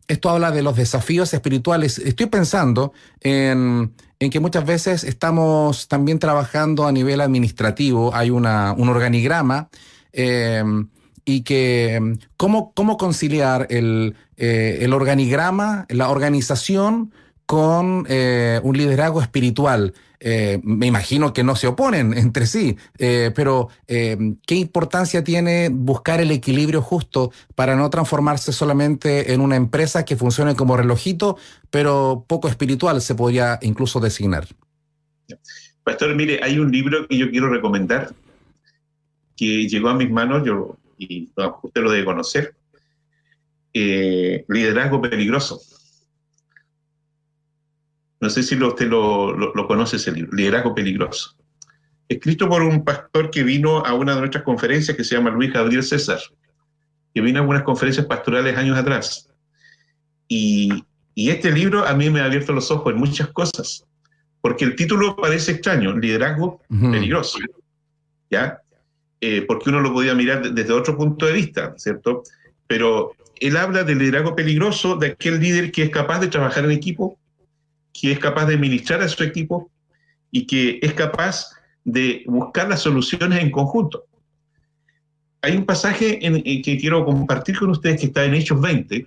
esto 0.08 0.30
habla 0.30 0.50
de 0.50 0.62
los 0.62 0.76
desafíos 0.76 1.32
espirituales. 1.34 1.98
Estoy 1.98 2.26
pensando 2.26 2.92
en 3.20 3.92
en 4.20 4.30
que 4.30 4.40
muchas 4.40 4.66
veces 4.66 5.04
estamos 5.04 5.88
también 5.88 6.18
trabajando 6.18 6.86
a 6.86 6.92
nivel 6.92 7.20
administrativo, 7.20 8.14
hay 8.14 8.30
una, 8.30 8.72
un 8.72 8.88
organigrama 8.88 9.68
em, 10.12 10.88
y 11.24 11.42
que 11.42 11.94
em, 11.94 12.18
cómo, 12.36 12.72
cómo 12.74 12.96
conciliar 12.96 13.66
el, 13.70 14.16
eh, 14.36 14.78
el, 14.80 14.92
organigrama, 14.92 15.86
la 15.88 16.10
organización 16.10 17.12
con 17.46 18.06
eh, 18.08 18.60
un 18.62 18.76
liderazgo 18.76 19.22
espiritual. 19.22 19.94
Eh, 20.20 20.60
me 20.64 20.86
imagino 20.86 21.32
que 21.32 21.44
no 21.44 21.54
se 21.54 21.68
oponen 21.68 22.12
entre 22.16 22.46
sí, 22.46 22.76
eh, 22.98 23.30
pero 23.34 23.68
¿qué 23.86 24.54
importancia 24.54 25.22
tiene 25.24 25.68
buscar 25.70 26.20
el 26.20 26.30
equilibrio 26.30 26.82
justo 26.82 27.32
para 27.54 27.76
no 27.76 27.88
transformarse 27.90 28.52
solamente 28.52 29.32
en 29.32 29.40
una 29.40 29.56
empresa 29.56 30.04
que 30.04 30.16
funcione 30.16 30.56
como 30.56 30.76
relojito, 30.76 31.36
pero 31.70 32.24
poco 32.26 32.48
espiritual 32.48 33.00
se 33.00 33.14
podría 33.14 33.58
incluso 33.62 34.00
designar? 34.00 34.46
Pastor, 35.84 36.14
mire, 36.14 36.40
hay 36.42 36.58
un 36.58 36.70
libro 36.70 37.06
que 37.06 37.16
yo 37.16 37.30
quiero 37.30 37.48
recomendar 37.48 38.12
que 39.36 39.68
llegó 39.68 39.88
a 39.88 39.94
mis 39.94 40.10
manos, 40.10 40.42
yo, 40.44 40.76
y 40.98 41.30
usted 41.62 41.80
lo 41.80 41.92
debe 41.92 42.04
conocer, 42.04 42.54
Liderazgo 43.72 45.00
Peligroso 45.00 45.60
no 48.20 48.30
sé 48.30 48.42
si 48.42 48.60
usted 48.60 48.88
lo, 48.88 49.52
conoce 49.66 49.96
ese 49.96 50.12
libro, 50.12 50.32
Liderazgo 50.32 50.74
Peligroso. 50.74 51.36
Escrito 52.08 52.48
por 52.48 52.62
un 52.62 52.84
pastor 52.84 53.30
que 53.30 53.42
vino 53.42 53.84
a 53.84 53.92
una 53.94 54.14
de 54.14 54.20
nuestras 54.20 54.44
conferencias 54.44 54.96
que 54.96 55.04
se 55.04 55.14
llama 55.14 55.30
Luis 55.30 55.52
Gabriel 55.52 55.82
César, 55.82 56.18
que 57.14 57.20
vino 57.20 57.38
a 57.38 57.42
algunas 57.42 57.62
conferencias 57.62 58.06
pastorales 58.06 58.56
años 58.56 58.76
atrás. 58.76 59.28
Y, 60.26 60.84
este 61.14 61.50
libro 61.50 61.84
a 61.84 61.94
mí 61.94 62.10
me 62.10 62.20
ha 62.20 62.26
abierto 62.26 62.52
los 62.52 62.70
ojos 62.70 62.92
en 62.92 63.00
muchas 63.00 63.28
cosas, 63.28 63.84
porque 64.40 64.64
el 64.64 64.76
título 64.76 65.16
parece 65.16 65.52
extraño, 65.52 65.96
Liderazgo 65.96 66.60
Peligroso, 66.68 67.38
¿ya? 68.30 68.60
Eh, 69.20 69.44
porque 69.46 69.70
uno 69.70 69.80
lo 69.80 69.92
podía 69.92 70.14
mirar 70.14 70.52
desde 70.52 70.72
otro 70.72 70.96
punto 70.96 71.26
de 71.26 71.32
vista, 71.32 71.74
¿cierto? 71.76 72.22
Pero 72.68 73.16
él 73.40 73.56
habla 73.56 73.82
del 73.82 73.98
liderazgo 73.98 74.36
peligroso 74.36 74.96
de 74.96 75.08
aquel 75.08 75.40
líder 75.40 75.72
que 75.72 75.82
es 75.84 75.90
capaz 75.90 76.20
de 76.20 76.28
trabajar 76.28 76.64
en 76.64 76.70
equipo, 76.70 77.18
que 78.00 78.12
es 78.12 78.18
capaz 78.18 78.46
de 78.46 78.56
ministrar 78.56 79.00
a 79.02 79.08
su 79.08 79.22
equipo 79.22 79.70
y 80.30 80.46
que 80.46 80.78
es 80.82 80.92
capaz 80.92 81.50
de 81.84 82.22
buscar 82.26 82.68
las 82.68 82.80
soluciones 82.80 83.42
en 83.42 83.50
conjunto. 83.50 84.04
Hay 85.40 85.56
un 85.56 85.64
pasaje 85.64 86.24
en, 86.26 86.42
que 86.42 86.78
quiero 86.78 87.04
compartir 87.04 87.58
con 87.58 87.70
ustedes 87.70 88.00
que 88.00 88.06
está 88.06 88.24
en 88.24 88.34
Hechos 88.34 88.60
20, 88.60 89.06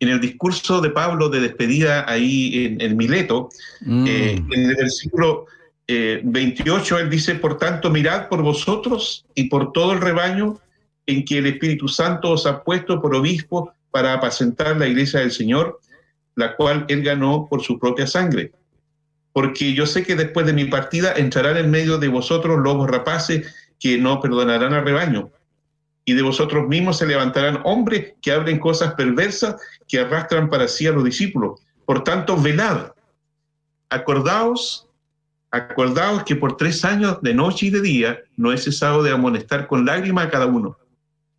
en 0.00 0.08
el 0.08 0.20
discurso 0.20 0.80
de 0.80 0.90
Pablo 0.90 1.28
de 1.28 1.40
despedida 1.40 2.10
ahí 2.10 2.76
en, 2.80 2.96
Mileto, 2.96 3.50
mm. 3.82 4.06
eh, 4.06 4.42
en 4.50 4.70
el 4.70 4.76
versículo 4.76 5.46
28, 5.86 6.98
eh, 6.98 7.02
él 7.02 7.10
dice, 7.10 7.34
por 7.34 7.58
tanto, 7.58 7.90
mirad 7.90 8.28
por 8.28 8.42
vosotros 8.42 9.26
y 9.34 9.44
por 9.44 9.72
todo 9.72 9.92
el 9.92 10.00
rebaño 10.00 10.58
en 11.06 11.24
que 11.24 11.38
el 11.38 11.46
Espíritu 11.46 11.88
Santo 11.88 12.30
os 12.30 12.46
ha 12.46 12.62
puesto 12.62 13.00
por 13.00 13.14
obispo 13.14 13.72
para 13.90 14.14
apacentar 14.14 14.76
la 14.76 14.86
iglesia 14.86 15.20
del 15.20 15.32
Señor, 15.32 15.80
la 16.40 16.56
cual 16.56 16.84
él 16.88 17.02
ganó 17.02 17.46
por 17.48 17.62
su 17.62 17.78
propia 17.78 18.06
sangre. 18.06 18.52
Porque 19.32 19.74
yo 19.74 19.86
sé 19.86 20.02
que 20.02 20.16
después 20.16 20.44
de 20.46 20.52
mi 20.52 20.64
partida 20.64 21.12
entrarán 21.12 21.56
en 21.56 21.70
medio 21.70 21.98
de 21.98 22.08
vosotros 22.08 22.58
lobos 22.58 22.90
rapaces 22.90 23.54
que 23.78 23.96
no 23.98 24.20
perdonarán 24.20 24.74
al 24.74 24.84
rebaño. 24.84 25.30
Y 26.04 26.14
de 26.14 26.22
vosotros 26.22 26.66
mismos 26.66 26.98
se 26.98 27.06
levantarán 27.06 27.60
hombres 27.64 28.14
que 28.20 28.32
hablen 28.32 28.58
cosas 28.58 28.94
perversas 28.94 29.56
que 29.86 30.00
arrastran 30.00 30.48
para 30.48 30.66
sí 30.66 30.86
a 30.86 30.92
los 30.92 31.04
discípulos. 31.04 31.60
Por 31.84 32.02
tanto, 32.02 32.36
velad. 32.36 32.92
Acordaos, 33.88 34.88
acordaos 35.50 36.24
que 36.24 36.36
por 36.36 36.56
tres 36.56 36.84
años 36.84 37.20
de 37.22 37.34
noche 37.34 37.66
y 37.66 37.70
de 37.70 37.80
día 37.80 38.18
no 38.36 38.52
he 38.52 38.58
cesado 38.58 39.02
de 39.02 39.12
amonestar 39.12 39.66
con 39.66 39.84
lágrimas 39.84 40.26
a 40.26 40.30
cada 40.30 40.46
uno. 40.46 40.76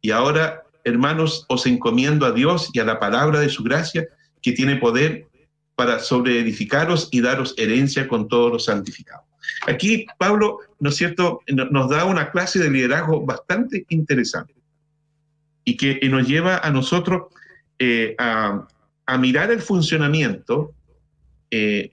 Y 0.02 0.12
ahora, 0.12 0.64
hermanos, 0.84 1.46
os 1.48 1.66
encomiendo 1.66 2.26
a 2.26 2.32
Dios 2.32 2.70
y 2.74 2.80
a 2.80 2.86
la 2.86 3.00
palabra 3.00 3.40
de 3.40 3.50
su 3.50 3.64
gracia, 3.64 4.08
que 4.42 4.52
tiene 4.52 4.78
poder 4.78 5.28
para 5.76 6.00
sobreedificaros 6.00 7.10
y 7.12 7.22
daros 7.22 7.56
herencia 7.58 8.08
con 8.08 8.28
todos 8.28 8.52
los 8.52 8.66
santificados. 8.66 9.26
Aquí 9.68 10.06
Pablo, 10.18 10.60
¿no 10.80 10.90
es 10.90 10.96
cierto?, 10.96 11.42
nos 11.48 11.90
da 11.90 12.06
una 12.06 12.32
clase 12.32 12.60
de 12.60 12.70
liderazgo 12.70 13.26
bastante 13.26 13.86
interesante 13.90 14.56
y 15.64 15.78
que 15.78 16.00
nos 16.10 16.28
lleva 16.28 16.58
a 16.58 16.72
nosotros 16.72 17.34
eh, 17.80 18.16
a, 18.18 18.68
mirar 19.20 19.52
el 19.52 19.60
funcionamiento 19.60 20.74
eh, 21.50 21.92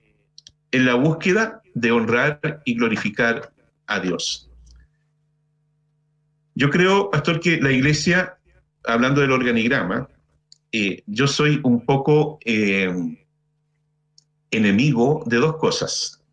en 0.71 0.85
la 0.85 0.93
búsqueda 0.93 1.61
de 1.73 1.91
honrar 1.91 2.61
y 2.63 2.75
glorificar 2.75 3.51
a 3.87 3.99
Dios. 3.99 4.49
Yo 6.55 6.69
creo, 6.69 7.09
pastor, 7.09 7.39
que 7.39 7.59
la 7.59 7.71
iglesia, 7.71 8.37
hablando 8.85 9.19
del 9.19 9.31
organigrama, 9.31 10.07
eh, 10.71 11.03
yo 11.07 11.27
soy 11.27 11.59
un 11.63 11.85
poco 11.85 12.39
eh, 12.45 12.93
enemigo 14.51 15.23
de 15.25 15.37
dos 15.37 15.57
cosas. 15.57 16.23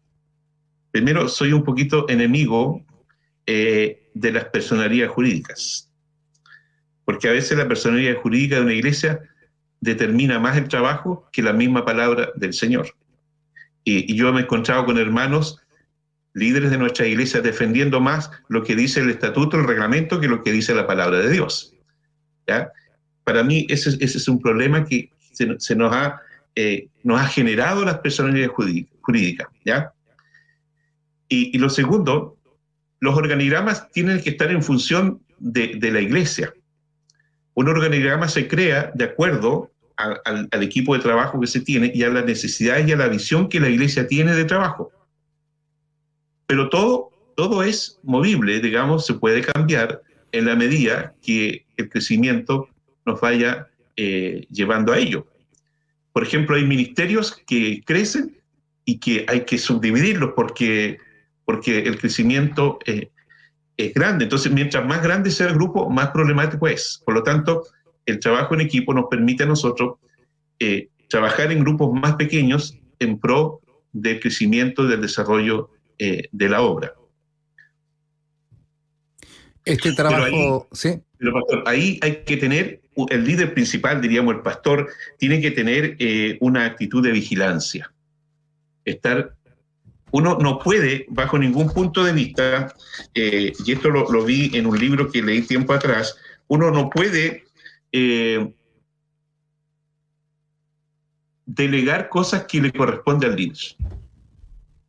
Primero, 0.90 1.29
soy 1.29 1.53
un 1.53 1.64
poquito 1.64 2.09
enemigo 2.09 2.85
eh, 3.46 4.11
de 4.14 4.33
las 4.33 4.46
personalidades 4.46 5.12
jurídicas, 5.12 5.90
porque 7.05 7.29
a 7.29 7.33
veces 7.33 7.57
la 7.57 7.68
personalidad 7.68 8.16
jurídica 8.16 8.57
de 8.57 8.62
una 8.62 8.75
iglesia 8.75 9.20
determina 9.81 10.38
más 10.38 10.57
el 10.57 10.68
trabajo 10.68 11.29
que 11.33 11.42
la 11.42 11.53
misma 11.53 11.85
palabra 11.85 12.31
del 12.35 12.53
Señor. 12.53 12.94
Y, 13.85 14.12
y 14.12 14.16
yo 14.16 14.33
me 14.33 14.40
he 14.40 14.42
encontrado 14.44 14.85
con 14.85 14.99
hermanos 14.99 15.61
líderes 16.37 16.70
de 16.70 16.79
nuestra 16.79 17.07
iglesia 17.07 17.40
defendiendo 17.40 18.01
más 18.01 18.31
lo 18.49 18.62
que 18.62 18.77
dice 18.77 19.01
el 19.01 19.09
estatuto, 19.09 19.57
el 19.59 19.66
reglamento, 19.66 20.20
que 20.20 20.29
lo 20.29 20.42
que 20.42 20.53
dice 20.53 20.75
la 20.75 20.87
palabra 20.87 21.18
de 21.18 21.31
Dios. 21.31 21.75
¿ya? 22.46 22.70
Para 23.27 23.43
mí 23.43 23.67
ese, 23.69 23.97
es 24.01 24.29
un 24.29 24.41
problema 24.41 24.85
que 24.85 25.11
se, 25.33 25.75
nos, 25.75 25.93
ha, 25.93 26.21
eh, 26.55 26.87
nos 27.03 27.21
ha 27.21 27.27
generado 27.27 27.85
las 27.85 27.99
personalidades 27.99 28.53
jurídicas. 29.03 29.49
¿ya? 29.65 29.93
Y, 31.29 31.59
lo 31.59 31.69
segundo, 31.69 32.37
los 33.01 33.17
organigramas 33.17 33.91
tienen 33.91 34.23
que 34.23 34.31
estar 34.31 34.53
en 34.53 34.62
función 34.62 35.21
de, 35.41 35.77
la 35.91 36.01
iglesia. 36.01 36.55
Un 37.55 37.67
organigrama 37.67 38.29
se 38.29 38.47
crea 38.47 38.93
de 38.95 39.05
acuerdo 39.07 39.73
al, 39.97 40.21
al, 40.53 40.62
equipo 40.62 40.95
de 40.95 41.03
trabajo 41.03 41.41
que 41.41 41.49
se 41.49 41.62
tiene 41.62 41.91
y 41.93 42.05
a 42.05 42.11
las 42.11 42.25
necesidades 42.25 42.87
y 42.87 42.93
a 42.93 42.97
la 42.97 43.09
visión 43.09 43.49
que 43.49 43.59
la 43.59 43.69
iglesia 43.69 44.07
tiene 44.07 44.37
de 44.37 44.45
trabajo. 44.45 44.93
Pero 46.47 46.69
todo, 46.69 47.11
todo 47.35 47.65
es 47.65 47.99
movible, 48.05 48.61
digamos, 48.61 49.05
se 49.05 49.15
puede 49.15 49.43
cambiar 49.43 50.01
en 50.31 50.45
la 50.45 50.55
medida 50.55 51.12
que 51.23 51.67
el 51.77 51.89
crecimiento 51.89 52.69
nos 53.07 53.21
vaya 53.21 53.69
eh, 53.97 54.47
llevando 54.51 54.92
a 54.92 54.99
ello. 54.99 55.27
Por 56.12 56.25
ejemplo, 56.25 56.57
hay 56.57 56.64
ministerios 56.64 57.40
que 57.47 57.83
crecen 57.85 58.42
y 58.85 58.99
que 58.99 59.25
hay 59.29 59.45
que 59.45 59.59
subdividirlos 59.59 60.33
porque, 60.35 60.99
porque 61.45 61.81
el 61.81 61.99
crecimiento 61.99 62.79
eh, 62.85 63.11
es 63.77 63.95
grande. 63.95 64.25
Entonces, 64.25 64.53
mientras 64.53 64.85
más 64.85 65.03
grande 65.03 65.31
sea 65.31 65.49
el 65.49 65.55
grupo, 65.55 65.88
más 65.88 66.11
problemático 66.11 66.66
es. 66.69 67.01
Por 67.05 67.14
lo 67.14 67.23
tanto, 67.23 67.64
el 68.07 68.19
trabajo 68.19 68.55
en 68.55 68.62
equipo 68.62 68.92
nos 68.92 69.07
permite 69.11 69.45
a 69.45 69.47
nosotros 69.47 69.99
eh, 70.59 70.88
trabajar 71.09 71.53
en 71.53 71.61
grupos 71.61 71.92
más 71.99 72.16
pequeños 72.16 72.79
en 72.99 73.19
pro 73.19 73.61
del 73.92 74.21
crecimiento 74.21 74.85
y 74.85 74.88
del 74.88 75.01
desarrollo 75.01 75.71
de 75.99 76.49
la 76.51 76.61
obra. 76.61 76.92
Este 79.64 79.95
trabajo, 79.95 80.69
sí. 80.73 81.01
Pero 81.19 81.33
pastor, 81.33 81.62
ahí 81.66 81.99
hay 82.03 82.23
que 82.25 82.37
tener 82.37 82.83
el 83.11 83.25
líder 83.25 83.53
principal, 83.53 84.01
diríamos 84.01 84.35
el 84.35 84.43
pastor, 84.43 84.89
tiene 85.19 85.41
que 85.41 85.51
tener 85.51 85.97
eh, 85.99 86.39
una 86.41 86.65
actitud 86.65 87.03
de 87.03 87.13
vigilancia. 87.13 87.93
Estar, 88.85 89.35
uno 90.13 90.39
no 90.41 90.59
puede, 90.59 91.05
bajo 91.09 91.39
ningún 91.39 91.73
punto 91.73 92.05
de 92.05 92.13
vista, 92.13 92.75
eh, 93.15 93.53
y 93.65 93.73
esto 93.73 93.91
lo, 93.91 94.25
vi 94.25 94.51
en 94.57 94.67
un 94.67 94.79
libro 94.79 95.11
que 95.11 95.23
leí 95.23 95.43
tiempo 95.43 95.75
atrás, 95.75 96.17
uno 96.49 96.71
no 96.71 96.89
puede 96.89 97.45
eh, 97.93 98.51
delegar 101.45 102.09
cosas 102.09 102.45
que 102.45 102.63
le 102.63 102.73
corresponden 102.73 103.31
al 103.31 103.37
líder. 103.37 103.77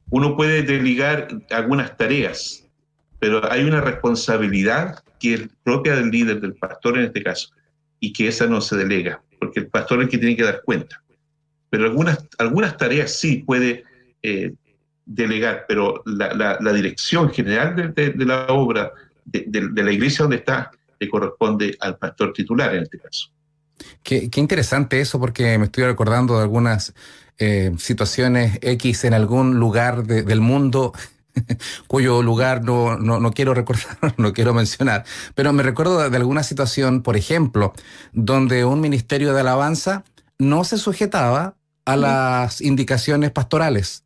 Uno 0.10 0.38
puede 0.38 0.64
delegar 0.64 1.28
algunas 1.50 1.98
tareas, 1.98 2.66
pero 3.20 3.52
hay 3.52 3.66
una 3.66 3.82
responsabilidad 3.82 5.04
que 5.20 5.34
es 5.34 5.42
propia 5.64 5.96
del 5.96 6.10
líder, 6.10 6.40
del 6.40 6.54
pastor 6.54 6.98
en 6.98 7.06
este 7.06 7.24
caso, 7.24 7.50
y 8.00 8.14
que 8.14 8.28
esa 8.28 8.48
no 8.48 8.62
se 8.62 8.76
delega, 8.76 9.22
porque 9.40 9.62
el 9.62 9.68
pastor 9.68 10.00
es 10.00 10.06
el 10.06 10.10
que 10.10 10.18
tiene 10.18 10.36
que 10.36 10.44
dar 10.44 10.62
cuenta. 10.64 11.02
Pero 11.70 11.86
algunas, 11.86 12.26
algunas 12.38 12.78
tareas 12.78 13.12
sí 13.12 13.44
puede 13.46 13.84
eh, 14.22 14.54
delegar, 15.06 15.66
pero 15.68 16.04
la, 16.06 16.74
dirección 16.74 17.32
general 17.32 17.94
de, 17.96 18.14
la 18.26 18.48
obra, 18.48 18.92
de, 19.26 19.84
la 19.84 19.92
iglesia 19.92 20.24
donde 20.24 20.38
está, 20.38 20.72
le 21.00 21.10
corresponde 21.10 21.76
al 21.80 21.98
pastor 21.98 22.34
titular 22.34 22.76
en 22.76 22.84
este 22.84 23.00
caso. 23.00 23.30
Qué, 24.04 24.30
interesante 24.36 25.00
eso, 25.00 25.20
porque 25.20 25.58
me 25.58 25.66
estoy 25.66 25.84
recordando 25.86 26.38
de 26.38 26.44
algunas 26.44 26.94
eh, 27.38 27.72
situaciones 27.78 28.60
X 28.62 29.04
en 29.04 29.14
algún 29.14 29.60
lugar 29.60 30.06
del 30.06 30.42
mundo 30.42 30.94
cuyo 31.88 32.22
lugar 32.22 32.64
no, 32.64 32.98
no, 32.98 33.32
quiero 33.32 33.54
recordar, 33.54 34.14
no 34.18 34.34
quiero 34.34 34.54
mencionar, 34.54 35.06
pero 35.36 35.54
me 35.54 35.64
recuerdo 35.64 36.10
de 36.10 36.18
alguna 36.18 36.44
situación, 36.44 37.02
por 37.02 37.18
ejemplo, 37.18 37.74
donde 38.14 38.66
un 38.66 38.82
ministerio 38.82 39.34
de 39.34 39.42
alabanza 39.42 40.04
no 40.40 40.64
se 40.64 40.78
sujetaba 40.78 41.56
a 41.86 41.96
las 41.96 42.62
indicaciones 42.62 43.32
pastorales. 43.32 44.04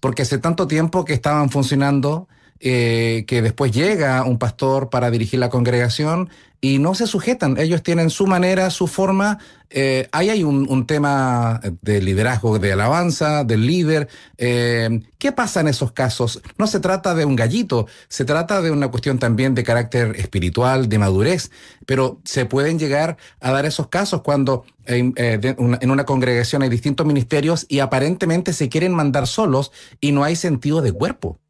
porque 0.00 0.22
hace 0.22 0.38
tanto 0.38 0.66
tiempo 0.66 1.04
que 1.04 1.14
estaban 1.14 1.48
funcionando 1.50 2.28
eh, 2.58 3.24
que 3.26 3.42
después 3.42 3.70
llega 3.70 4.24
un 4.24 4.38
pastor 4.38 4.88
para 4.88 5.10
dirigir 5.10 5.38
la 5.38 5.50
congregación 5.50 6.30
y 6.60 6.78
no 6.78 6.94
se 6.94 7.06
sujetan. 7.06 7.58
Ellos 7.58 7.82
tienen 7.82 8.10
su 8.10 8.26
manera, 8.26 8.70
su 8.70 8.86
forma. 8.86 9.38
Eh, 9.68 10.08
ahí 10.12 10.30
hay 10.30 10.44
un, 10.44 10.86
tema 10.86 11.60
de 11.82 12.00
liderazgo, 12.00 12.58
de 12.58 12.72
alabanza, 12.72 13.44
del 13.44 13.66
líder. 13.66 14.08
Eh, 14.38 15.02
¿Qué 15.18 15.32
pasa 15.32 15.60
en 15.60 15.68
esos 15.68 15.92
casos? 15.92 16.40
No 16.58 16.66
se 16.66 16.80
trata 16.80 17.14
de 17.14 17.24
un 17.24 17.36
gallito, 17.36 17.86
se 18.08 18.24
trata 18.24 18.62
de 18.62 18.70
una 18.70 18.88
cuestión 18.88 19.18
también 19.18 19.54
de 19.54 19.64
carácter 19.64 20.14
espiritual, 20.16 20.88
de 20.88 20.98
madurez, 20.98 21.50
pero 21.84 22.20
se 22.24 22.46
pueden 22.46 22.78
llegar 22.78 23.16
a 23.40 23.50
dar 23.50 23.66
esos 23.66 23.88
casos 23.88 24.22
cuando 24.22 24.64
en, 24.86 25.14
en 25.16 25.90
una 25.90 26.04
congregación 26.04 26.62
hay 26.62 26.68
distintos 26.68 27.06
ministerios 27.06 27.66
y 27.68 27.80
aparentemente 27.80 28.52
se 28.52 28.68
quieren 28.68 28.94
mandar 28.94 29.26
solos 29.26 29.72
y 30.00 30.12
no 30.12 30.22
hay 30.22 30.36
sentido 30.36 30.80
de 30.80 30.92
cuerpo. 30.92 31.40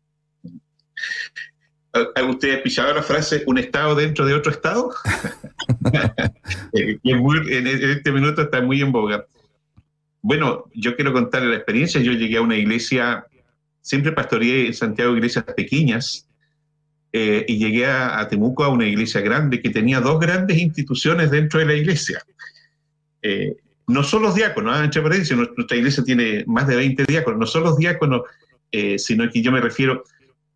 ¿Usted 2.29 2.51
ha 2.51 2.57
escuchado 2.57 2.95
la 2.95 3.03
frase 3.03 3.43
un 3.47 3.59
Estado 3.59 3.95
dentro 3.95 4.27
de 4.27 4.35
otro 4.35 4.53
Estado? 4.53 4.91
Eh, 6.73 6.99
en 7.03 7.67
este 7.67 8.13
minuto 8.13 8.43
está 8.43 8.61
muy 8.61 8.81
en 8.81 8.93
boga. 8.93 9.27
Bueno, 10.21 10.65
yo 10.75 10.95
quiero 10.95 11.13
contarle 11.13 11.49
la 11.49 11.57
experiencia. 11.57 12.01
Yo 12.01 12.13
llegué 12.13 12.37
a 12.37 12.43
una 12.43 12.57
iglesia, 12.57 13.25
siempre 13.81 14.13
pastoreé 14.13 14.67
en 14.67 14.75
Santiago 14.75 15.17
iglesias 15.17 15.45
pequeñas, 15.57 16.29
eh, 17.13 17.45
y 17.49 17.59
llegué 17.59 17.87
a, 17.87 18.29
Temuco 18.29 18.63
a 18.65 18.69
una 18.69 18.87
iglesia 18.87 19.23
grande 19.23 19.63
que 19.63 19.71
tenía 19.71 20.01
dos 20.01 20.21
grandes 20.21 20.59
instituciones 20.59 21.31
dentro 21.31 21.61
de 21.61 21.67
la 21.67 21.75
iglesia. 21.75 22.23
Eh, 23.23 23.57
no 23.87 24.03
son 24.03 24.23
los 24.23 24.35
diáconos, 24.35 24.77
¿ah? 24.77 24.85
entre 24.85 25.01
paréntesis, 25.03 25.37
nuestra 25.37 25.77
iglesia 25.77 26.05
tiene 26.05 26.45
más 26.47 26.67
de 26.67 26.77
20 26.77 27.05
diáconos, 27.07 27.41
no 27.41 27.47
son 27.47 27.65
los 27.65 27.79
diáconos, 27.79 28.23
sino 28.99 29.31
que 29.31 29.41
yo 29.41 29.51
me 29.51 29.61
refiero 29.61 30.05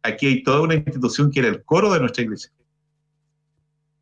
aquí 0.02 0.26
hay 0.26 0.42
toda 0.42 0.62
una 0.62 0.74
institución 0.74 1.30
que 1.30 1.40
era 1.40 1.48
el 1.48 1.62
coro 1.62 1.92
de 1.92 2.00
nuestra 2.00 2.24
iglesia. 2.24 2.50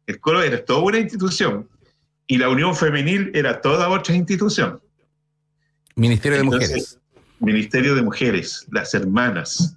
El 0.06 0.20
coro 0.20 0.42
era 0.42 0.64
toda 0.64 0.80
una 0.80 0.98
institución 0.98 1.68
y 2.26 2.38
la 2.38 2.48
unión 2.48 2.74
femenil 2.74 3.30
era 3.34 3.60
toda 3.60 3.88
otra 3.88 4.14
institución. 4.14 4.80
Ministerio 5.96 6.38
de 6.38 6.44
Mujeres. 6.44 6.98
Ministerio 7.40 7.94
de 7.94 8.02
Mujeres, 8.02 8.66
las 8.70 8.94
hermanas. 8.94 9.76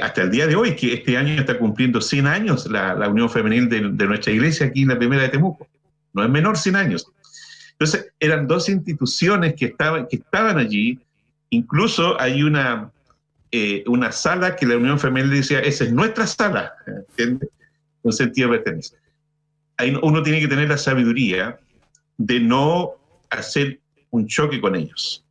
Hasta 0.00 0.22
el 0.22 0.30
día 0.30 0.46
de 0.46 0.56
hoy, 0.56 0.74
que 0.74 0.94
este 0.94 1.16
año 1.16 1.40
está 1.40 1.58
cumpliendo 1.58 2.00
100 2.00 2.26
años 2.26 2.66
la, 2.66 3.08
unión 3.08 3.30
femenil 3.30 3.68
de, 3.68 3.80
nuestra 3.80 4.32
iglesia 4.32 4.66
aquí 4.66 4.82
en 4.82 4.88
la 4.88 4.98
primera 4.98 5.22
de 5.22 5.28
Temuco. 5.28 5.68
No 6.12 6.24
es 6.24 6.30
menor 6.30 6.56
100 6.56 6.76
años. 6.76 7.06
Entonces, 7.72 8.12
eran 8.18 8.46
dos 8.46 8.68
instituciones 8.68 9.54
que 9.54 9.66
estaban, 9.66 10.06
que 10.08 10.16
estaban 10.16 10.58
allí. 10.58 10.98
Incluso 11.50 12.20
hay 12.20 12.42
una, 12.42 12.90
eh, 13.56 13.84
una 13.86 14.10
sala 14.10 14.56
que 14.56 14.66
la 14.66 14.76
Unión 14.76 14.98
Femenil 14.98 15.30
decía, 15.30 15.60
esa 15.60 15.84
es 15.84 15.92
nuestra 15.92 16.26
sala, 16.26 16.74
¿entiendes? 16.88 17.50
Un 18.02 18.12
sentido 18.12 18.50
de 18.50 18.58
pertenencia. 18.58 18.98
uno 20.02 20.24
tiene 20.24 20.40
que 20.40 20.48
tener 20.48 20.68
la 20.68 20.76
sabiduría 20.76 21.60
de 22.18 22.40
no 22.40 22.94
hacer 23.30 23.78
un 24.10 24.26
choque 24.26 24.60
con 24.60 24.74
ellos, 24.74 25.24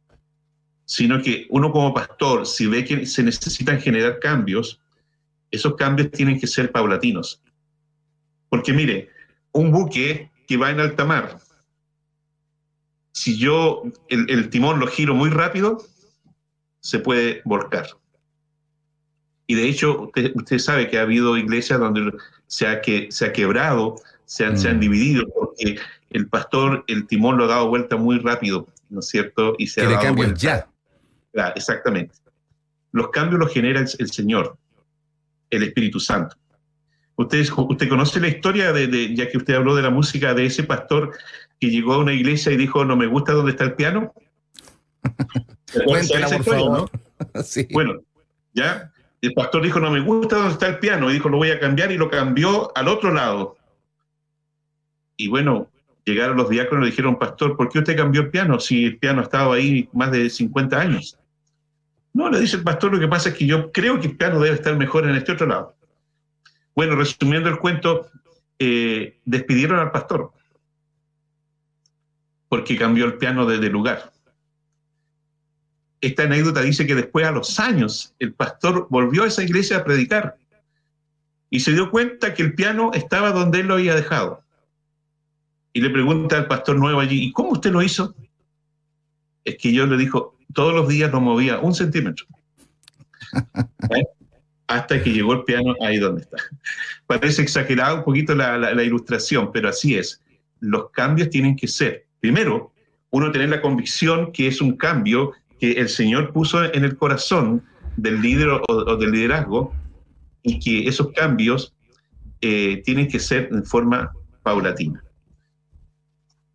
sino 0.86 1.22
que 1.22 1.48
uno 1.50 1.70
como 1.74 1.94
pastor, 1.94 2.48
si 2.48 2.66
ve 2.66 2.86
que 2.86 3.06
se 3.06 3.24
necesitan 3.24 3.82
generar 3.82 4.20
cambios, 4.20 4.80
esos 5.52 5.76
cambios 5.76 6.10
tienen 6.12 6.40
que 6.40 6.48
ser 6.48 6.72
paulatinos. 6.72 7.42
Porque 8.48 8.72
mire, 8.72 9.10
un 9.52 9.70
buque 9.70 10.32
que 10.48 10.56
va 10.56 10.72
en 10.72 10.80
alta 10.80 11.04
mar, 11.04 11.40
si 13.12 13.38
yo 13.38 13.84
el, 14.08 14.30
el 14.30 14.50
timón 14.50 14.80
lo 14.80 14.88
giro 14.88 15.14
muy 15.14 15.30
rápido, 15.30 15.86
se 16.80 17.00
puede 17.00 17.42
volcar. 17.44 17.88
Y 19.48 19.56
de 19.56 19.68
hecho, 19.68 20.10
usted, 20.36 20.58
sabe 20.58 20.90
que 20.90 20.98
ha 20.98 21.02
habido 21.02 21.38
iglesias 21.38 21.80
donde 21.80 22.14
se 22.48 22.68
ha, 22.68 22.82
que, 22.82 23.08
se 23.12 23.26
ha 23.26 23.34
quebrado, 23.34 23.96
se 24.26 24.46
han, 24.46 24.58
se 24.58 24.70
han 24.70 24.78
mm. 24.78 24.82
dividido, 24.82 25.28
porque 25.34 25.78
el 26.12 26.28
pastor, 26.28 26.84
el 26.88 27.08
timón 27.08 27.38
lo 27.38 27.46
ha 27.46 27.48
dado 27.48 27.68
vuelta 27.68 27.98
muy 27.98 28.20
rápido, 28.20 28.68
¿no 28.90 29.02
es 29.02 29.08
cierto? 29.10 29.56
Y 29.58 29.68
se 29.68 29.82
ha 29.82 29.90
dado 29.90 30.16
vuelta. 30.16 30.68
ya. 31.34 31.48
exactamente. 31.56 32.16
Los 32.92 33.10
cambios 33.10 33.40
los 33.40 33.52
genera 33.52 33.80
el, 33.80 34.12
Señor, 34.12 34.58
el 35.50 35.64
Espíritu 35.64 36.00
Santo. 36.00 36.38
Usted, 37.16 37.46
usted 37.56 37.90
conoce 37.90 38.20
la 38.20 38.28
historia, 38.28 38.72
de, 38.72 39.14
ya 39.14 39.30
que 39.30 39.38
usted 39.38 39.56
habló 39.56 39.76
de 39.76 39.82
la 39.82 39.90
música, 39.90 40.34
de 40.34 40.46
ese 40.46 40.64
pastor 40.64 41.12
que 41.60 41.70
llegó 41.70 41.94
a 41.94 42.00
una 42.00 42.14
iglesia 42.14 42.52
y 42.52 42.58
dijo, 42.58 42.86
no 42.86 42.96
me 42.96 43.08
gusta 43.08 43.34
dónde 43.34 43.52
está 43.52 43.66
el 43.66 43.74
piano. 43.74 44.14
Cuéntela, 45.86 46.30
por 46.30 46.44
favor. 46.44 46.92
sí. 47.44 47.68
Bueno, 47.72 48.02
ya 48.54 48.93
el 49.24 49.34
pastor 49.34 49.64
dijo, 49.64 49.80
no 49.80 49.90
me 49.90 50.02
gusta 50.02 50.36
dónde 50.36 50.52
está 50.52 50.68
el 50.68 50.80
piano, 50.80 51.10
y 51.10 51.14
dijo, 51.14 51.30
lo 51.30 51.38
voy 51.38 51.50
a 51.50 51.60
cambiar, 51.60 51.94
y 51.94 51.98
lo 51.98 52.10
cambió 52.10 52.76
al 52.76 52.90
otro 52.90 53.10
lado. 53.14 53.56
Y 55.16 55.30
bueno, 55.30 55.70
llegaron 56.04 56.36
los 56.36 56.50
diáconos 56.50 56.82
y 56.82 56.86
le 56.86 56.92
dijeron, 56.92 57.18
pastor, 57.18 57.56
¿por 57.56 57.70
qué 57.70 57.80
usted 57.80 57.96
cambió 57.96 58.22
el 58.22 58.30
piano 58.30 58.60
si 58.60 58.86
el 58.86 58.98
piano 58.98 59.22
ha 59.22 59.24
estado 59.24 59.54
ahí 59.54 59.88
más 59.94 60.12
de 60.12 60.30
50 60.30 60.78
años? 60.78 61.18
No, 62.12 62.30
le 62.30 62.42
dice 62.42 62.58
el 62.58 62.64
pastor, 62.64 62.92
lo 62.94 63.00
que 63.00 63.08
pasa 63.08 63.30
es 63.30 63.36
que 63.36 63.46
yo 63.46 63.72
creo 63.72 63.98
que 64.00 64.08
el 64.08 64.18
piano 64.18 64.42
debe 64.42 64.56
estar 64.56 64.76
mejor 64.76 65.06
en 65.08 65.16
este 65.16 65.32
otro 65.32 65.48
lado. 65.48 65.74
Bueno, 66.76 66.98
resumiendo 66.98 67.48
el 67.48 67.60
cuento, 67.60 68.10
eh, 68.60 69.20
despidieron 69.24 69.80
al 69.80 69.92
pastor 69.92 70.32
porque 72.50 72.78
cambió 72.78 73.06
el 73.06 73.14
piano 73.14 73.46
de 73.46 73.70
lugar 73.70 74.13
esta 76.04 76.24
anécdota 76.24 76.62
dice 76.62 76.86
que 76.86 76.96
después 76.96 77.26
a 77.26 77.32
los 77.32 77.60
años 77.62 78.14
el 78.20 78.34
pastor 78.34 78.88
volvió 78.90 79.24
a 79.24 79.28
esa 79.28 79.42
iglesia 79.42 79.78
a 79.78 79.84
predicar 79.86 80.36
y 81.50 81.62
se 81.62 81.72
dio 81.72 81.90
cuenta 81.90 82.34
que 82.34 82.44
el 82.44 82.56
piano 82.56 82.92
estaba 82.94 83.32
donde 83.32 83.62
él 83.62 83.68
lo 83.68 83.76
había 83.76 83.96
dejado. 83.96 84.44
Y 85.72 85.80
le 85.80 85.90
pregunta 85.90 86.38
al 86.38 86.48
pastor 86.48 86.78
nuevo 86.78 87.00
allí, 87.00 87.24
¿y 87.24 87.32
cómo 87.32 87.52
usted 87.52 87.72
lo 87.72 87.82
hizo? 87.82 88.14
Es 89.46 89.58
que 89.58 89.72
yo 89.72 89.86
le 89.86 89.96
dijo, 89.96 90.36
todos 90.54 90.74
los 90.74 90.90
días 90.90 91.10
lo 91.12 91.22
movía 91.22 91.60
un 91.60 91.74
centímetro. 91.74 92.26
¿Eh? 93.96 94.04
Hasta 94.68 95.02
que 95.02 95.12
llegó 95.12 95.34
el 95.34 95.44
piano 95.44 95.74
ahí 95.80 96.00
donde 96.00 96.24
está. 96.24 96.38
Parece 97.08 97.44
exagerado 97.44 97.98
un 97.98 98.04
poquito 98.04 98.36
la, 98.36 98.58
la 98.58 98.84
ilustración, 98.84 99.52
pero 99.54 99.70
así 99.70 99.96
es. 99.96 100.22
Los 100.60 100.90
cambios 100.90 101.30
tienen 101.30 101.56
que 101.56 101.68
ser, 101.68 102.08
primero, 102.20 102.74
uno 103.12 103.32
tener 103.32 103.50
la 103.50 103.62
convicción 103.62 104.32
que 104.32 104.48
es 104.48 104.60
un 104.60 104.76
cambio 104.76 105.34
que 105.64 105.80
el 105.80 105.88
Señor 105.88 106.34
puso 106.34 106.62
en 106.62 106.84
el 106.84 106.98
corazón 106.98 107.64
del 107.96 108.22
líder 108.22 108.50
o, 108.68 108.98
del 108.98 109.12
liderazgo 109.12 109.74
y 110.42 110.60
que 110.60 110.90
esos 110.90 111.14
cambios 111.14 111.74
eh, 112.42 112.82
tienen 112.84 113.08
que 113.08 113.18
ser 113.18 113.48
en 113.50 113.64
forma 113.64 114.12
paulatina. 114.42 115.02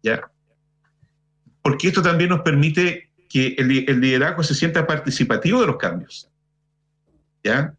¿Ya? 0.03 0.31
Porque 1.63 1.89
esto 1.89 2.03
también 2.03 2.29
nos 2.29 2.43
permite 2.43 3.09
que 3.31 3.55
el, 3.57 3.89
el, 3.89 3.99
liderazgo 3.99 4.43
se 4.43 4.55
sienta 4.55 4.87
participativo 4.87 5.63
de 5.63 5.69
los 5.69 5.79
cambios. 5.79 6.29
¿Ya? 7.43 7.73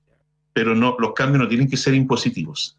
Pero 0.54 0.74
no, 0.74 0.98
los 0.98 1.14
cambios 1.14 1.44
no 1.44 1.48
tienen 1.48 1.70
que 1.70 1.78
ser 1.78 1.94
impositivos. 1.94 2.79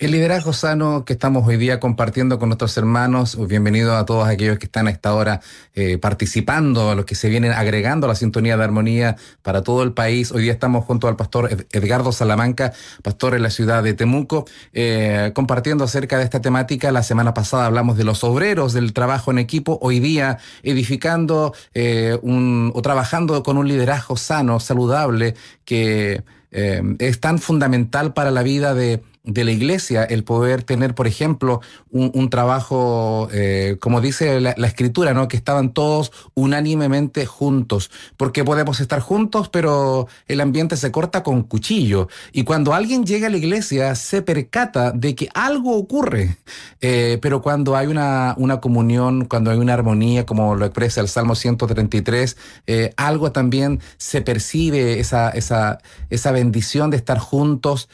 El 0.00 0.10
liderazgo 0.10 0.52
sano 0.52 1.04
que 1.04 1.12
estamos 1.12 1.46
hoy 1.46 1.56
día 1.56 1.78
compartiendo 1.78 2.40
con 2.40 2.48
nuestros 2.48 2.76
hermanos, 2.76 3.38
bienvenido 3.46 3.96
a 3.96 4.04
todos 4.04 4.26
aquellos 4.26 4.58
que 4.58 4.66
están 4.66 4.88
a 4.88 4.90
esta 4.90 5.14
hora 5.14 5.40
eh, 5.72 5.98
participando, 5.98 6.90
a 6.90 6.96
los 6.96 7.04
que 7.04 7.14
se 7.14 7.28
vienen 7.28 7.52
agregando 7.52 8.06
a 8.06 8.08
la 8.08 8.16
sintonía 8.16 8.56
de 8.56 8.64
armonía 8.64 9.14
para 9.42 9.62
todo 9.62 9.84
el 9.84 9.92
país. 9.92 10.32
Hoy 10.32 10.42
día 10.42 10.52
estamos 10.52 10.84
junto 10.84 11.06
al 11.06 11.14
pastor 11.14 11.66
Edgardo 11.70 12.10
Salamanca, 12.10 12.72
pastor 13.04 13.36
en 13.36 13.44
la 13.44 13.50
ciudad 13.50 13.84
de 13.84 13.94
Temuco, 13.94 14.46
eh, 14.72 15.30
compartiendo 15.32 15.84
acerca 15.84 16.18
de 16.18 16.24
esta 16.24 16.40
temática. 16.40 16.90
La 16.90 17.04
semana 17.04 17.32
pasada 17.32 17.66
hablamos 17.66 17.96
de 17.96 18.02
los 18.02 18.24
obreros, 18.24 18.72
del 18.72 18.94
trabajo 18.94 19.30
en 19.30 19.38
equipo, 19.38 19.78
hoy 19.80 20.00
día 20.00 20.38
edificando 20.64 21.54
eh, 21.72 22.18
un, 22.20 22.72
o 22.74 22.82
trabajando 22.82 23.44
con 23.44 23.58
un 23.58 23.68
liderazgo 23.68 24.16
sano, 24.16 24.58
saludable, 24.58 25.36
que 25.64 26.24
es 26.50 27.18
tan 27.18 27.40
fundamental 27.40 28.14
para 28.14 28.30
la 28.30 28.44
vida 28.44 28.74
de 28.74 29.02
de 29.24 29.42
la 29.44 29.52
iglesia 29.52 30.04
el 30.04 30.22
poder 30.22 30.62
tener, 30.62 30.94
por 30.94 31.06
ejemplo, 31.06 31.62
un, 31.90 32.28
trabajo, 32.28 33.28
eh, 33.32 33.76
como 33.80 34.00
dice 34.00 34.40
la, 34.40 34.52
escritura, 34.66 35.14
¿no? 35.14 35.28
Que 35.28 35.36
estaban 35.36 35.72
todos 35.72 36.12
unánimemente 36.34 37.24
juntos, 37.24 37.90
porque 38.16 38.44
podemos 38.44 38.80
estar 38.80 39.00
juntos, 39.00 39.48
pero 39.48 40.08
el 40.26 40.40
ambiente 40.40 40.76
se 40.76 40.90
corta 40.90 41.22
con 41.22 41.42
cuchillo. 41.44 42.08
Y 42.32 42.44
cuando 42.44 42.74
alguien 42.74 43.06
llega 43.06 43.28
a 43.28 43.30
la 43.30 43.38
iglesia, 43.38 43.94
se 43.94 44.22
percata 44.22 44.92
de 44.92 45.14
que 45.14 45.28
algo 45.34 45.76
ocurre, 45.76 46.36
eh, 46.80 47.18
pero 47.22 47.40
cuando 47.40 47.76
hay 47.76 47.86
una, 47.86 48.34
una 48.36 48.60
comunión, 48.60 49.24
cuando 49.24 49.50
hay 49.50 49.58
una 49.58 49.72
armonía, 49.72 50.26
como 50.26 50.54
lo 50.54 50.66
expresa 50.66 51.00
el 51.00 51.08
Salmo 51.08 51.34
133, 51.34 52.36
eh, 52.66 52.92
algo 52.96 53.32
también 53.32 53.80
se 53.96 54.20
percibe, 54.20 55.00
esa, 55.00 55.30
esa, 55.30 55.78
esa 56.10 56.32
bendición 56.32 56.90
de 56.90 56.98
estar 56.98 57.18
juntos 57.18 57.88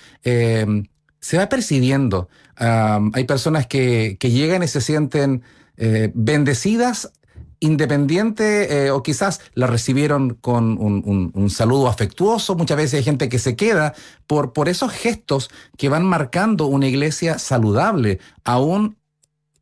se 1.20 1.38
va 1.38 1.48
percibiendo. 1.48 2.28
hay 2.56 3.24
personas 3.24 3.66
que, 3.66 4.16
llegan 4.20 4.62
y 4.62 4.68
se 4.68 4.80
sienten 4.80 5.42
eh, 5.76 6.11
bendecidas 6.14 7.12
independiente 7.61 8.87
eh, 8.87 8.90
o 8.90 9.02
quizás 9.02 9.40
la 9.54 9.66
recibieron 9.66 10.30
con 10.40 10.78
un, 10.78 11.50
saludo 11.50 11.88
afectuoso. 11.88 12.54
Muchas 12.54 12.76
veces 12.76 12.94
hay 12.94 13.04
gente 13.04 13.28
que 13.28 13.38
se 13.38 13.54
queda 13.54 13.94
por, 14.26 14.52
por 14.52 14.68
esos 14.68 14.92
gestos 14.92 15.50
que 15.76 15.90
van 15.90 16.04
marcando 16.04 16.66
una 16.66 16.88
iglesia 16.88 17.38
saludable, 17.38 18.18
aún 18.44 18.96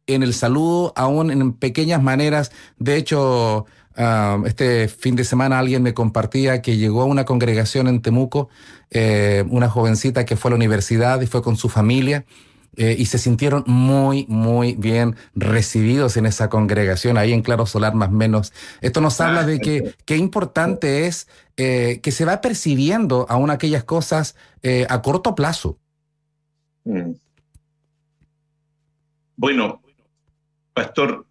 en 0.07 0.23
el 0.23 0.33
saludo, 0.33 0.92
aún 0.97 1.31
en 1.31 1.53
pequeñas 1.53 2.03
maneras. 2.03 2.53
De 2.79 2.97
hecho, 2.97 3.66
ah, 3.99 4.39
este 4.47 4.89
fin 4.89 5.17
de 5.17 5.25
semana 5.25 5.59
alguien 5.59 5.83
me 5.83 5.93
compartía 5.93 6.63
que 6.63 6.77
llegó 6.77 7.03
a 7.03 7.05
una 7.05 7.25
congregación 7.25 7.89
en 7.89 8.01
Temuco, 8.01 8.49
eh, 8.91 9.45
una 9.51 9.69
jovencita 9.69 10.25
que 10.25 10.37
fue 10.37 10.49
a 10.49 10.53
la 10.53 10.57
universidad 10.57 11.21
y 11.21 11.27
fue 11.27 11.43
con 11.43 11.57
su 11.57 11.69
familia 11.69 12.25
eh, 12.77 12.97
y 12.99 13.07
se 13.07 13.19
sintieron 13.19 13.65
muy, 13.67 14.25
muy 14.29 14.75
bien 14.77 15.17
recibidos 15.35 16.17
en 16.17 16.25
esa 16.25 16.49
congregación, 16.49 17.19
ahí 17.19 17.33
en 17.33 17.43
Claro 17.43 17.67
Solar 17.67 17.95
más 17.95 18.09
o 18.09 18.13
menos. 18.13 18.53
Esto 18.81 19.01
nos 19.03 19.21
habla 19.21 19.45
de 19.45 19.59
que 19.59 19.95
qué 20.07 20.17
importante 20.17 21.07
es 21.07 21.29
eh, 21.57 22.01
que 22.03 22.13
se 22.13 22.25
va 22.25 22.41
percibiendo 22.41 23.27
aún 23.29 23.51
aquellas 23.51 23.85
cosas 23.85 24.37
a 24.89 25.03
corto 25.03 25.35
plazo. 25.35 25.79
Mm. 26.85 27.13
Bueno, 29.37 29.81
pastor, 30.75 31.28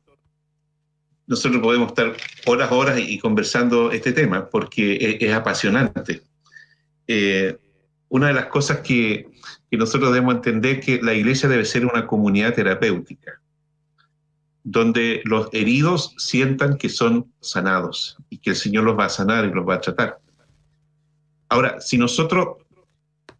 nosotros 1.27 1.61
podemos 1.61 1.89
estar 1.89 2.13
horas, 2.45 2.71
horas 2.71 2.99
y 2.99 3.19
conversando 3.19 3.91
este 3.91 4.13
tema 4.13 4.49
porque 4.49 5.17
es, 5.19 5.33
apasionante. 5.33 6.23
una 8.09 8.27
de 8.27 8.33
las 8.33 8.45
cosas 8.47 8.79
que 8.79 9.27
y 9.69 9.77
nosotros 9.77 10.13
debemos 10.13 10.35
entender 10.35 10.79
que 10.79 11.01
la 11.01 11.13
iglesia 11.13 11.49
debe 11.49 11.65
ser 11.65 11.85
una 11.85 12.07
comunidad 12.07 12.53
terapéutica, 12.53 13.41
donde 14.63 15.21
los 15.25 15.49
heridos 15.51 16.13
sientan 16.17 16.77
que 16.77 16.89
son 16.89 17.31
sanados 17.41 18.17
y 18.29 18.37
que 18.37 18.51
el 18.51 18.55
Señor 18.55 18.85
los 18.85 18.97
va 18.97 19.05
a 19.05 19.09
sanar 19.09 19.45
y 19.45 19.53
los 19.53 19.67
va 19.67 19.75
a 19.75 19.81
tratar. 19.81 20.19
Ahora, 21.49 21.79
si 21.81 21.97
nosotros 21.97 22.57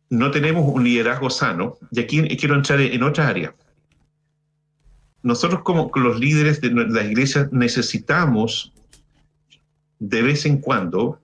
no 0.10 0.32
tenemos 0.32 0.65
un 0.67 0.84
liderazgo 0.84 1.30
sano, 1.30 1.78
y 1.91 2.00
aquí 2.00 2.26
quiero 2.38 2.56
entrar 2.56 2.80
en 2.80 3.04
otra 3.04 3.28
área, 3.28 3.54
nosotros 5.23 5.62
como 5.63 5.91
los 5.95 6.19
líderes 6.19 6.62
de 6.62 6.69
la 6.71 7.03
iglesia 7.03 7.49
necesitamos 7.51 8.73
de 9.99 10.21
vez 10.21 10.45
en 10.45 10.60
cuando 10.60 11.19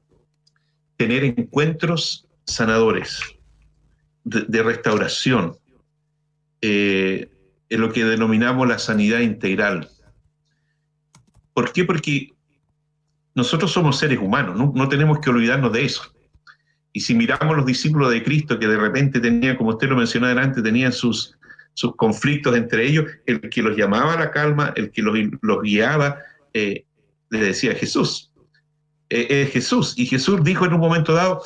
tener 0.98 1.24
encuentros 1.24 2.26
sanadores 2.46 3.22
de, 4.24 4.64
restauración, 4.64 5.58
eh, 6.62 7.30
en 7.70 7.82
lo 7.82 7.92
que 7.92 8.06
denominamos 8.06 8.68
la 8.68 8.80
sanidad 8.80 9.20
integral. 9.20 9.90
¿Por 11.54 11.72
qué? 11.74 11.84
Porque 11.84 12.30
nosotros 13.36 13.72
somos 13.72 13.98
seres 13.98 14.20
humanos, 14.20 14.56
no, 14.74 14.90
tenemos 14.90 15.20
que 15.20 15.30
olvidarnos 15.30 15.74
de 15.74 15.86
eso. 15.86 16.04
Y 16.94 17.02
si 17.02 17.16
miramos 17.16 17.58
los 17.58 17.66
discípulos 17.66 18.12
de 18.12 18.24
Cristo 18.24 18.60
que 18.60 18.68
de 18.68 18.78
repente 18.78 19.20
tenían, 19.20 19.58
como 19.58 19.72
usted 19.72 19.90
lo 19.90 19.96
mencionaba 19.96 20.42
antes, 20.42 20.64
tenían 20.64 20.94
sus, 20.94 21.36
sus 21.74 21.96
conflictos 21.96 22.56
entre 22.56 22.86
ellos, 22.88 23.06
el 23.26 23.50
que 23.50 23.62
los 23.62 23.76
llamaba 23.76 24.14
a 24.14 24.20
la 24.20 24.32
calma, 24.32 24.74
el 24.76 24.92
que 24.92 25.02
los, 25.02 25.62
guiaba, 25.62 26.20
eh, 26.54 26.86
le 27.30 27.40
decía 27.40 27.74
Jesús. 27.76 28.32
Eh, 29.10 29.44
es 29.44 29.52
Jesús. 29.52 29.94
Y 29.98 30.06
Jesús 30.06 30.44
dijo 30.44 30.66
en 30.66 30.74
un 30.74 30.80
momento 30.80 31.14
dado, 31.14 31.44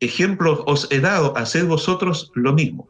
ejemplos 0.00 0.60
os 0.66 0.90
he 0.90 1.00
dado, 1.00 1.36
haced 1.36 1.66
vosotros 1.66 2.30
lo 2.34 2.52
mismo. 2.52 2.88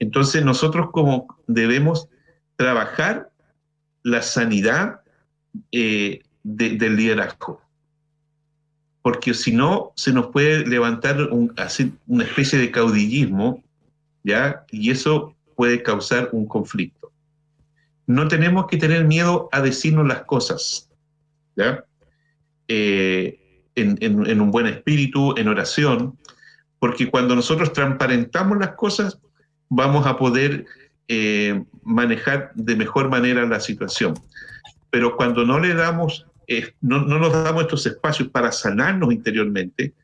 Entonces 0.00 0.44
nosotros 0.44 0.90
como 0.92 1.26
debemos 1.46 2.08
trabajar 2.56 3.30
la 4.02 4.22
sanidad 4.22 5.00
eh, 5.72 6.22
del 6.42 6.96
liderazgo. 6.96 7.60
Porque 9.02 9.34
si 9.34 9.52
no, 9.52 9.92
se 9.96 10.12
nos 10.12 10.28
puede 10.28 10.66
levantar 10.66 11.20
un, 11.30 11.54
una 12.06 12.24
especie 12.24 12.58
de 12.58 12.70
caudillismo, 12.70 13.62
Y 14.70 14.90
eso 14.90 15.34
puede 15.56 15.82
causar 15.82 16.30
un 16.32 16.46
conflicto. 16.46 17.12
No 18.06 18.28
tenemos 18.28 18.66
que 18.66 18.76
tener 18.76 19.04
miedo 19.04 19.48
a 19.52 19.60
decirnos 19.60 20.06
las 20.06 20.22
cosas, 20.22 20.88
¿ya? 21.56 21.84
Eh, 22.68 23.38
en, 23.74 24.40
un 24.40 24.50
buen 24.50 24.66
espíritu, 24.66 25.34
en 25.36 25.48
oración, 25.48 26.18
porque 26.78 27.10
cuando 27.10 27.34
nosotros 27.34 27.72
transparentamos 27.72 28.58
las 28.58 28.72
cosas, 28.72 29.18
vamos 29.68 30.06
a 30.06 30.16
poder 30.16 30.66
eh, 31.08 31.62
manejar 31.82 32.52
de 32.54 32.76
mejor 32.76 33.08
manera 33.08 33.46
la 33.46 33.60
situación. 33.60 34.14
Pero 34.90 35.16
cuando 35.16 35.44
no 35.44 35.58
le 35.58 35.74
damos, 35.74 36.26
eh, 36.46 36.72
no, 36.80 37.00
nos 37.00 37.32
damos 37.32 37.62
estos 37.62 37.86
espacios 37.86 38.28
para 38.28 38.52
sanarnos 38.52 39.12
interiormente, 39.12 39.94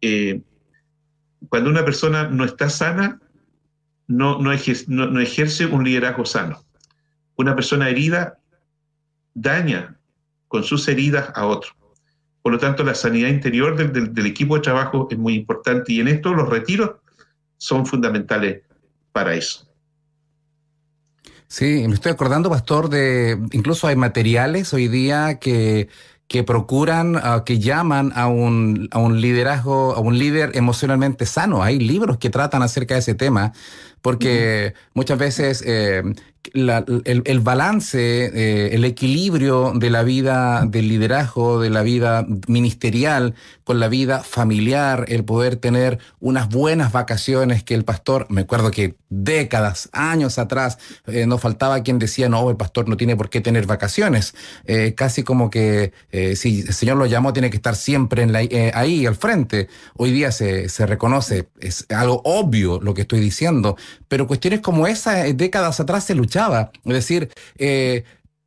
eh, 0.00 0.40
cuando 1.48 1.70
una 1.70 1.84
persona 1.84 2.28
no 2.28 2.44
está 2.44 2.68
sana, 2.68 3.20
no, 4.06 4.38
no, 4.38 4.52
no 5.06 5.20
ejerce 5.20 5.66
un 5.66 5.84
liderazgo 5.84 6.24
sano. 6.24 6.64
Una 7.36 7.54
persona 7.54 7.88
herida 7.88 8.38
daña 9.34 9.96
con 10.48 10.62
sus 10.62 10.86
heridas 10.88 11.30
a 11.34 11.46
otro. 11.46 11.72
Por 12.44 12.52
lo 12.52 12.58
tanto, 12.58 12.84
la 12.84 12.94
sanidad 12.94 13.28
interior 13.28 13.74
del, 13.74 14.26
equipo 14.26 14.56
de 14.56 14.60
trabajo 14.60 15.08
es 15.10 15.16
muy 15.16 15.34
importante 15.34 15.94
y 15.94 16.00
en 16.00 16.08
esto 16.08 16.34
los 16.34 16.48
retiros 16.48 16.90
son 17.56 17.86
fundamentales 17.86 18.62
para 19.12 19.34
eso. 19.34 19.66
Sí, 21.48 21.84
me 21.88 21.94
estoy 21.94 22.12
acordando, 22.12 22.50
Pastor, 22.50 22.90
de 22.90 23.38
incluso 23.52 23.86
hay 23.86 23.96
materiales 23.96 24.74
hoy 24.74 24.88
día 24.88 25.38
que, 25.38 25.88
que 26.28 26.44
procuran, 26.44 27.16
ah, 27.16 27.44
que 27.46 27.60
llaman 27.60 28.12
a 28.14 28.28
un, 28.28 28.88
a 28.90 28.98
un 28.98 29.20
liderazgo, 29.20 29.94
a 29.94 30.00
un 30.00 30.18
líder 30.18 30.50
emocionalmente 30.54 31.26
sano. 31.26 31.62
Hay 31.62 31.78
libros 31.78 32.18
que 32.18 32.28
tratan 32.28 32.62
acerca 32.62 32.94
de 32.94 33.00
ese 33.00 33.14
tema, 33.14 33.54
porque 34.04 34.74
muchas 34.92 35.18
veces 35.18 35.64
eh, 35.66 36.02
el, 36.52 37.40
balance, 37.40 38.26
eh, 38.26 38.74
el 38.74 38.84
equilibrio 38.84 39.72
de 39.74 39.90
la 39.90 40.02
vida 40.02 40.64
del 40.66 40.88
liderazgo, 40.88 41.60
de 41.60 41.70
la 41.70 41.82
vida 41.82 42.26
ministerial 42.46 43.34
con 43.64 43.80
la 43.80 43.88
vida 43.88 44.22
familiar, 44.22 45.06
el 45.08 45.24
poder 45.24 45.56
tener 45.56 45.98
unas 46.20 46.50
buenas 46.50 46.92
vacaciones 46.92 47.62
que 47.62 47.74
el 47.74 47.84
pastor, 47.84 48.26
me 48.28 48.42
acuerdo 48.42 48.70
que 48.70 48.96
décadas, 49.08 49.88
años 49.92 50.38
atrás, 50.38 50.78
eh, 51.06 51.26
no 51.26 51.38
faltaba 51.38 51.82
quien 51.82 51.98
decía, 51.98 52.28
no, 52.28 52.50
el 52.50 52.56
pastor 52.56 52.88
no 52.88 52.96
tiene 52.96 53.16
por 53.16 53.30
qué 53.30 53.40
tener 53.40 53.66
vacaciones. 53.66 54.34
Eh, 54.66 54.94
casi 54.94 55.22
como 55.22 55.48
que 55.48 55.92
si 56.36 56.60
el 56.60 56.74
Señor 56.74 56.98
lo 56.98 57.06
llamó, 57.06 57.32
tiene 57.32 57.48
que 57.48 57.56
estar 57.56 57.74
siempre 57.74 58.22
en 58.22 58.32
la, 58.32 58.40
ahí 58.74 59.06
al 59.06 59.16
frente. 59.16 59.68
Hoy 59.96 60.12
día 60.12 60.30
se, 60.30 60.68
se 60.68 60.84
reconoce, 60.84 61.48
es 61.58 61.86
algo 61.88 62.20
obvio 62.24 62.80
lo 62.80 62.92
que 62.92 63.02
estoy 63.02 63.20
diciendo, 63.20 63.76
pero 64.08 64.26
cuestiones 64.26 64.60
como 64.60 64.86
esa, 64.86 65.24
décadas 65.32 65.80
atrás 65.80 66.04
se 66.04 66.14
luchaban 66.14 66.70
es 66.84 66.92
decir, 66.92 67.30
eh, 67.58 68.04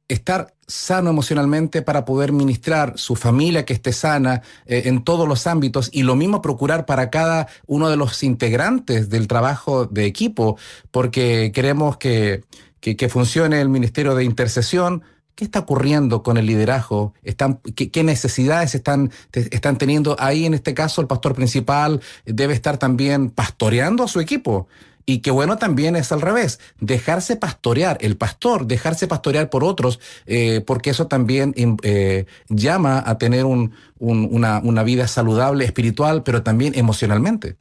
estar 0.08 0.54
sano 0.68 1.10
emocionalmente 1.10 1.82
para 1.82 2.06
poder 2.06 2.32
ministrar 2.32 2.94
su 2.98 3.16
familia 3.16 3.66
que 3.66 3.74
esté 3.74 3.94
sana 3.94 4.42
eh, 4.66 4.84
en 4.86 5.04
todos 5.04 5.28
los 5.28 5.48
ámbitos 5.48 5.90
y 5.94 6.04
lo 6.04 6.16
mismo 6.16 6.42
procurar 6.42 6.86
para 6.86 7.10
cada 7.10 7.48
uno 7.66 7.90
de 7.90 7.98
los 7.98 8.24
integrantes 8.24 9.10
del 9.10 9.28
trabajo 9.28 9.86
de 9.86 10.06
equipo, 10.06 10.58
porque 10.92 11.52
queremos 11.54 11.98
que, 11.98 12.44
que, 12.80 13.10
funcione 13.10 13.62
el 13.62 13.70
Ministerio 13.70 14.16
de 14.16 14.24
Intercesión. 14.24 15.04
¿Qué 15.36 15.46
está 15.46 15.60
ocurriendo 15.60 16.24
con 16.24 16.38
el 16.38 16.48
liderazgo? 16.48 17.14
¿Están, 17.22 17.60
qué, 17.76 18.04
necesidades 18.04 18.76
están, 18.76 19.12
están 19.32 19.78
teniendo 19.78 20.16
ahí? 20.20 20.46
En 20.46 20.54
este 20.54 20.74
caso, 20.74 21.00
el 21.00 21.08
pastor 21.08 21.36
principal 21.36 22.02
debe 22.26 22.54
estar 22.54 22.78
también 22.78 23.30
pastoreando 23.30 24.04
a 24.04 24.08
su 24.08 24.20
equipo. 24.20 24.68
Y 25.10 25.20
qué 25.20 25.32
bueno 25.32 25.58
también 25.58 25.96
es 25.96 26.12
al 26.12 26.20
revés, 26.20 26.60
dejarse 26.82 27.38
pastorear, 27.38 27.98
el 28.02 28.17
pastor, 28.17 28.67
dejarse 28.67 29.08
pastorear 29.08 29.50
por 29.50 29.63
otros, 29.63 30.02
eh, 30.26 30.62
porque 30.67 30.89
eso 30.89 31.08
también 31.08 31.54
eh, 31.82 32.26
llama 32.50 33.02
a 33.06 33.17
tener 33.17 33.46
una, 33.46 34.84
vida 34.84 35.08
saludable, 35.08 35.63
espiritual, 35.63 36.24
pero 36.24 36.43
también 36.43 36.78
emocionalmente. 36.78 37.56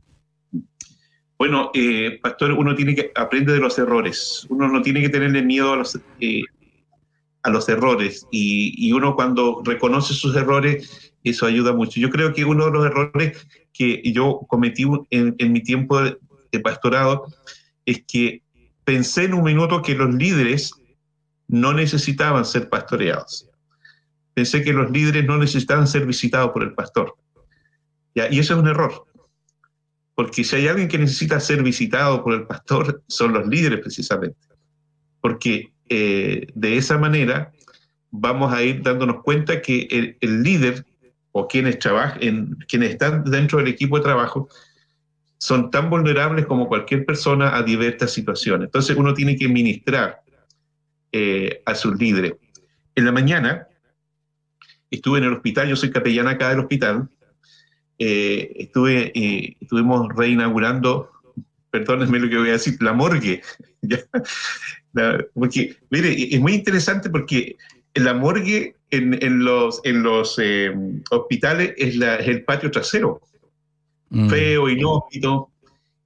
Bueno, 1.39 1.71
eh, 1.73 2.19
pastor, 2.21 2.51
uno 2.51 2.75
tiene 2.75 2.97
que 2.97 3.13
aprender 3.15 3.55
de 3.55 3.61
los 3.61 3.79
errores, 3.79 4.45
uno 4.49 4.67
no 4.67 4.83
tiene 4.83 5.01
que 5.01 5.09
tenerle 5.09 5.41
miedo 5.43 5.73
a 5.73 5.77
los, 5.77 5.97
a 7.45 7.51
los 7.51 7.69
errores 7.69 8.27
y, 8.33 8.91
uno 8.91 9.15
cuando 9.15 9.63
reconoce 9.65 10.15
sus 10.15 10.35
errores, 10.35 11.13
eso 11.23 11.47
ayuda 11.47 11.73
mucho. 11.73 12.01
Yo 12.01 12.11
creo 12.11 12.35
que 12.35 12.45
uno 12.45 12.65
de 12.67 12.73
los 12.73 12.87
errores 12.87 13.47
que 13.73 14.03
yo 14.13 14.41
cometí 14.49 14.83
en, 15.11 15.37
en 15.39 15.53
mi 15.53 15.63
tiempo 15.63 16.01
de 16.53 16.61
pastorado 16.61 17.27
es 17.85 18.05
que 18.07 18.43
pensé 18.85 19.25
en 19.25 19.35
un 19.35 19.45
minuto 19.45 19.83
que 19.83 19.95
los 19.95 20.15
líderes 20.15 20.73
no 21.49 21.73
necesitaban 21.73 22.45
ser 22.45 22.69
pastoreados. 22.69 23.49
Pensé 24.35 24.63
que 24.63 24.73
los 24.73 24.91
líderes 24.91 25.25
no 25.25 25.39
necesitaban 25.39 25.87
ser 25.87 26.07
visitados 26.07 26.51
por 26.53 26.63
el 26.63 26.75
pastor. 26.75 27.17
Y 28.15 28.39
eso 28.39 28.55
es 28.55 28.61
un 28.61 28.69
error. 28.69 29.07
Porque 30.15 30.45
si 30.45 30.57
hay 30.57 30.69
alguien 30.69 30.89
que 30.89 30.99
necesita 30.99 31.39
ser 31.41 31.63
visitado 31.63 32.25
por 32.25 32.33
el 32.33 32.47
pastor, 32.47 33.03
son 33.07 33.35
los 33.35 33.47
líderes 33.47 33.81
precisamente. 33.81 34.39
Porque 35.21 35.73
eh, 35.89 36.47
de 36.55 36.77
esa 36.77 36.97
manera 36.97 37.53
vamos 38.11 38.53
a 38.53 38.63
ir 38.63 38.83
dándonos 38.83 39.23
cuenta 39.23 39.61
que 39.61 40.17
el, 40.21 40.43
líder 40.43 40.87
o 41.33 41.47
quienes 41.47 41.79
trabajan, 41.79 42.57
quienes 42.67 42.91
están 42.91 43.25
dentro 43.25 43.59
del 43.59 43.69
equipo 43.69 43.99
de 43.99 44.05
trabajo, 44.05 44.49
son 45.39 45.71
tan 45.71 45.91
vulnerables 45.91 46.47
como 46.47 46.69
cualquier 46.69 47.05
persona 47.05 47.57
a 47.57 47.63
diversas 47.63 48.13
situaciones. 48.13 48.67
Entonces 48.67 48.97
uno 48.97 49.15
tiene 49.15 49.37
que 49.37 49.49
ministrar 49.49 50.23
eh, 51.13 51.63
a 51.67 51.75
sus 51.75 51.97
líderes. 51.99 52.35
En 52.95 53.05
la 53.05 53.13
mañana 53.13 53.69
estuve 54.91 55.19
en 55.19 55.25
el 55.25 55.35
hospital, 55.35 55.69
yo 55.69 55.77
soy 55.77 55.91
capellana 55.91 56.33
acá 56.33 56.51
del 56.51 56.61
hospital, 56.61 57.09
eh, 57.99 58.53
estuve, 58.57 59.13
eh, 59.15 59.57
estuvimos 59.61 60.09
reinaugurando, 60.15 61.11
perdónenme 61.71 62.19
lo 62.19 62.29
que 62.29 62.39
voy 62.39 62.49
a 62.49 62.53
decir, 62.53 62.77
la 62.81 62.93
morgue. 62.93 63.43
porque, 65.35 65.77
mire, 65.91 66.35
es 66.35 66.41
muy 66.41 66.55
interesante 66.55 67.11
porque 67.11 67.57
la 67.95 68.15
morgue 68.15 68.77
en, 68.91 69.45
los, 69.45 69.81
en 69.85 70.03
los 70.03 70.41
hospitales 71.11 71.75
es, 71.77 72.01
el 72.01 72.45
patio 72.45 72.71
trasero, 72.71 73.21
mm. 74.11 74.29
feo, 74.29 74.69
inhóspito, 74.69 75.51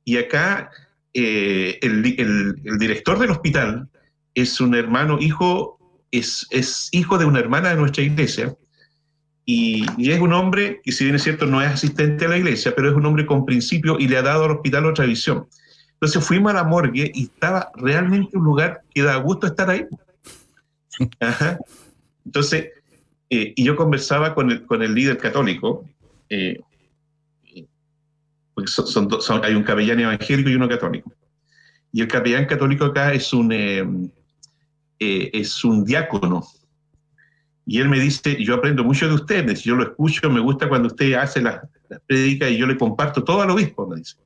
y 0.04 0.16
acá 0.16 0.70
el, 1.12 2.14
el 2.62 2.78
director 2.78 3.18
del 3.18 3.30
hospital 3.30 3.88
es 4.34 4.60
un 4.60 4.74
hermano, 4.74 5.18
hijo, 5.20 5.78
es, 6.10 6.46
es 6.50 6.88
hijo 6.92 7.18
de 7.18 7.24
una 7.24 7.40
hermana 7.40 7.70
de 7.70 7.76
nuestra 7.76 8.02
iglesia, 8.02 8.54
y, 9.52 10.10
es 10.10 10.20
un 10.20 10.32
hombre 10.32 10.80
que 10.84 10.92
si 10.92 11.04
bien 11.04 11.16
es 11.16 11.24
cierto 11.24 11.44
no 11.44 11.60
es 11.60 11.68
asistente 11.68 12.24
a 12.24 12.28
la 12.28 12.38
iglesia, 12.38 12.72
pero 12.74 12.88
es 12.88 12.94
un 12.94 13.04
hombre 13.04 13.26
con 13.26 13.44
principio 13.44 13.98
y 13.98 14.06
le 14.06 14.16
ha 14.16 14.22
dado 14.22 14.44
al 14.44 14.52
hospital 14.52 14.86
otra 14.86 15.06
visión. 15.06 15.48
Entonces 15.94 16.24
fuimos 16.24 16.52
a 16.52 16.54
la 16.54 16.64
morgue 16.64 17.10
y 17.12 17.24
estaba 17.24 17.72
realmente 17.74 18.36
un 18.36 18.44
lugar 18.44 18.82
que 18.94 19.02
da 19.02 19.16
gusto 19.16 19.48
estar 19.48 19.68
ahí. 19.68 19.86
Entonces, 22.24 22.68
eh, 23.28 23.52
y 23.56 23.64
yo 23.64 23.74
conversaba 23.74 24.34
con 24.36 24.52
el, 24.52 24.64
con 24.66 24.82
el 24.82 24.94
líder 24.94 25.18
católico, 25.18 25.84
eh, 26.28 26.60
porque 28.60 28.92
son, 28.92 29.20
son, 29.20 29.44
hay 29.44 29.54
un 29.54 29.62
capellán 29.62 30.00
evangélico 30.00 30.50
y 30.50 30.54
uno 30.54 30.68
católico. 30.68 31.12
Y 31.92 32.02
el 32.02 32.08
capellán 32.08 32.46
católico 32.46 32.84
acá 32.84 33.12
es 33.12 33.32
un, 33.32 33.50
eh, 33.52 33.84
eh, 34.98 35.30
es 35.32 35.64
un 35.64 35.84
diácono. 35.84 36.46
Y 37.66 37.80
él 37.80 37.88
me 37.88 37.98
dice, 37.98 38.42
yo 38.42 38.54
aprendo 38.54 38.84
mucho 38.84 39.08
de 39.08 39.14
ustedes, 39.14 39.62
yo 39.62 39.76
lo 39.76 39.84
escucho, 39.84 40.28
me 40.30 40.40
gusta 40.40 40.68
cuando 40.68 40.88
usted 40.88 41.14
hace 41.14 41.40
las, 41.40 41.60
las 41.88 42.00
prédicas 42.00 42.50
y 42.50 42.58
yo 42.58 42.66
le 42.66 42.76
comparto 42.76 43.22
todo 43.22 43.42
al 43.42 43.50
obispo, 43.50 43.86
me 43.86 43.96
dice. 43.96 44.16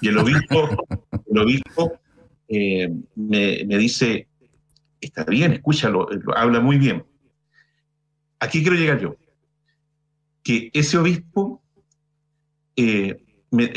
Y 0.00 0.08
el 0.08 0.18
obispo, 0.18 0.68
el 1.30 1.38
obispo 1.38 2.00
eh, 2.48 2.88
me, 3.14 3.64
me, 3.66 3.78
dice, 3.78 4.28
está 5.00 5.24
bien, 5.24 5.52
escúchalo, 5.52 6.08
habla 6.34 6.60
muy 6.60 6.78
bien. 6.78 7.04
Aquí 8.38 8.62
quiero 8.62 8.76
llegar 8.76 9.00
yo. 9.00 9.16
Que 10.42 10.70
ese 10.72 10.96
obispo 10.96 11.62
eh, 12.76 13.22
me, 13.50 13.72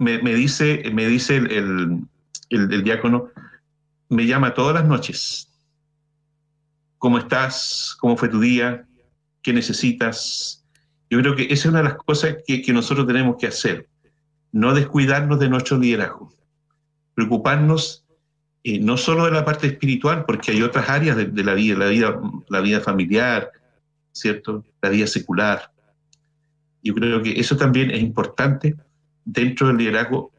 me, 0.00 0.34
dice, 0.34 0.82
me 0.92 1.06
dice 1.06 1.36
el, 1.36 2.06
el, 2.50 2.72
el 2.72 2.82
diácono, 2.82 3.28
me 4.08 4.26
llama 4.26 4.54
todas 4.54 4.74
las 4.74 4.86
noches 4.86 5.48
¿Cómo 6.98 7.18
estás? 7.18 7.96
¿Cómo 8.00 8.16
fue 8.16 8.28
tu 8.28 8.40
día? 8.40 8.84
¿Qué 9.42 9.52
necesitas? 9.52 10.64
Yo 11.08 11.20
creo 11.20 11.36
que 11.36 11.44
esa 11.44 11.52
es 11.54 11.66
una 11.66 11.78
de 11.78 11.84
las 11.84 11.96
cosas 11.96 12.36
que, 12.44 12.72
nosotros 12.72 13.06
tenemos 13.06 13.36
que 13.38 13.46
hacer. 13.46 13.88
No 14.50 14.74
descuidarnos 14.74 15.38
de 15.38 15.48
nuestro 15.48 15.78
liderazgo. 15.78 16.34
Preocuparnos 17.14 18.04
eh, 18.64 18.80
no 18.80 18.96
solo 18.96 19.26
de 19.26 19.30
la 19.30 19.44
parte 19.44 19.68
espiritual, 19.68 20.24
porque 20.26 20.50
hay 20.50 20.62
otras 20.62 20.88
áreas 20.88 21.16
de, 21.16 21.44
la 21.44 21.54
vida, 21.54 21.78
la 21.78 21.86
vida, 21.86 22.20
la 22.48 22.60
vida 22.60 22.80
familiar, 22.80 23.52
¿cierto? 24.10 24.64
La 24.82 24.88
vida 24.88 25.06
secular. 25.06 25.70
Yo 26.82 26.94
creo 26.94 27.22
que 27.22 27.38
eso 27.38 27.56
también 27.56 27.92
es 27.92 28.02
importante 28.02 28.74
dentro 29.28 29.68
del 29.68 29.76
liderazgo, 29.76 30.32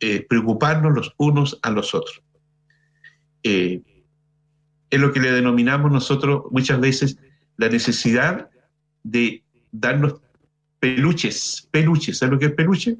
eh, 0.00 0.26
preocuparnos 0.28 0.92
los 0.92 1.14
unos 1.16 1.58
a 1.62 1.70
los 1.70 1.94
otros. 1.94 2.22
Eh, 3.44 3.82
es 4.90 5.00
lo 5.00 5.12
que 5.12 5.20
le 5.20 5.30
denominamos 5.30 5.92
nosotros 5.92 6.44
muchas 6.50 6.80
veces 6.80 7.18
la 7.56 7.68
necesidad 7.68 8.50
de 9.04 9.44
darnos 9.70 10.16
peluches, 10.80 11.68
peluches, 11.70 12.18
¿sabes 12.18 12.32
lo 12.32 12.38
que 12.40 12.46
es 12.46 12.52
peluche? 12.52 12.96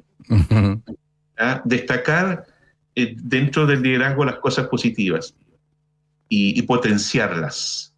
¿Ah? 1.37 1.61
Destacar 1.65 2.45
eh, 2.95 3.13
dentro 3.17 3.65
del 3.65 3.81
liderazgo 3.81 4.23
las 4.23 4.37
cosas 4.37 4.67
positivas 4.67 5.35
y, 6.29 6.61
potenciarlas. 6.61 7.93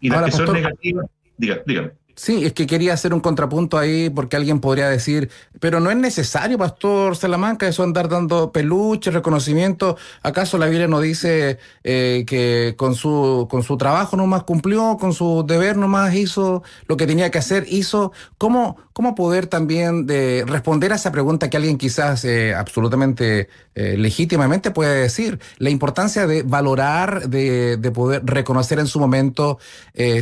Y 0.00 0.10
las 0.10 0.26
que 0.26 0.30
son 0.30 0.52
negativas, 0.52 1.06
dígame. 1.36 1.92
Sí, 2.14 2.44
es 2.44 2.52
que 2.52 2.66
quería 2.66 2.92
hacer 2.92 3.14
un 3.14 3.20
contrapunto 3.20 3.78
ahí 3.78 4.10
porque 4.10 4.36
alguien 4.36 4.60
podría 4.60 4.88
decir, 4.88 5.30
pero 5.60 5.80
no 5.80 5.90
es 5.90 5.96
necesario, 5.96 6.58
Pastor 6.58 7.16
Salamanca, 7.16 7.66
eso 7.66 7.82
andar 7.82 8.08
dando 8.08 8.52
peluche, 8.52 9.10
reconocimiento. 9.10 9.96
¿Acaso 10.22 10.58
la 10.58 10.66
Biblia 10.66 10.88
no 10.88 11.00
dice 11.00 11.58
eh, 11.84 12.24
que 12.26 12.74
con 12.76 12.94
su, 12.94 13.48
con 13.50 13.62
su 13.62 13.78
trabajo 13.78 14.16
nomás 14.16 14.42
cumplió, 14.42 14.98
con 15.00 15.14
su 15.14 15.44
deber 15.46 15.78
nomás 15.78 16.14
hizo 16.14 16.62
lo 16.86 16.98
que 16.98 17.06
tenía 17.06 17.30
que 17.30 17.38
hacer, 17.38 17.64
hizo? 17.68 18.12
¿Cómo, 18.36 18.76
cómo 18.92 19.14
poder 19.14 19.46
también 19.46 20.06
de 20.06 20.44
responder 20.46 20.92
a 20.92 20.96
esa 20.96 21.12
pregunta 21.12 21.50
que 21.50 21.56
alguien 21.56 21.78
quizás 21.78 22.24
eh, 22.24 22.54
absolutamente 22.54 23.48
eh, 23.74 23.96
legítimamente 23.96 24.70
puede 24.70 25.02
decir? 25.02 25.38
La 25.58 25.70
importancia 25.70 26.26
de 26.26 26.42
valorar, 26.42 27.28
de, 27.28 27.76
de 27.76 27.90
poder 27.90 28.22
reconocer 28.24 28.78
en 28.78 28.86
su 28.86 29.00
momento 29.00 29.58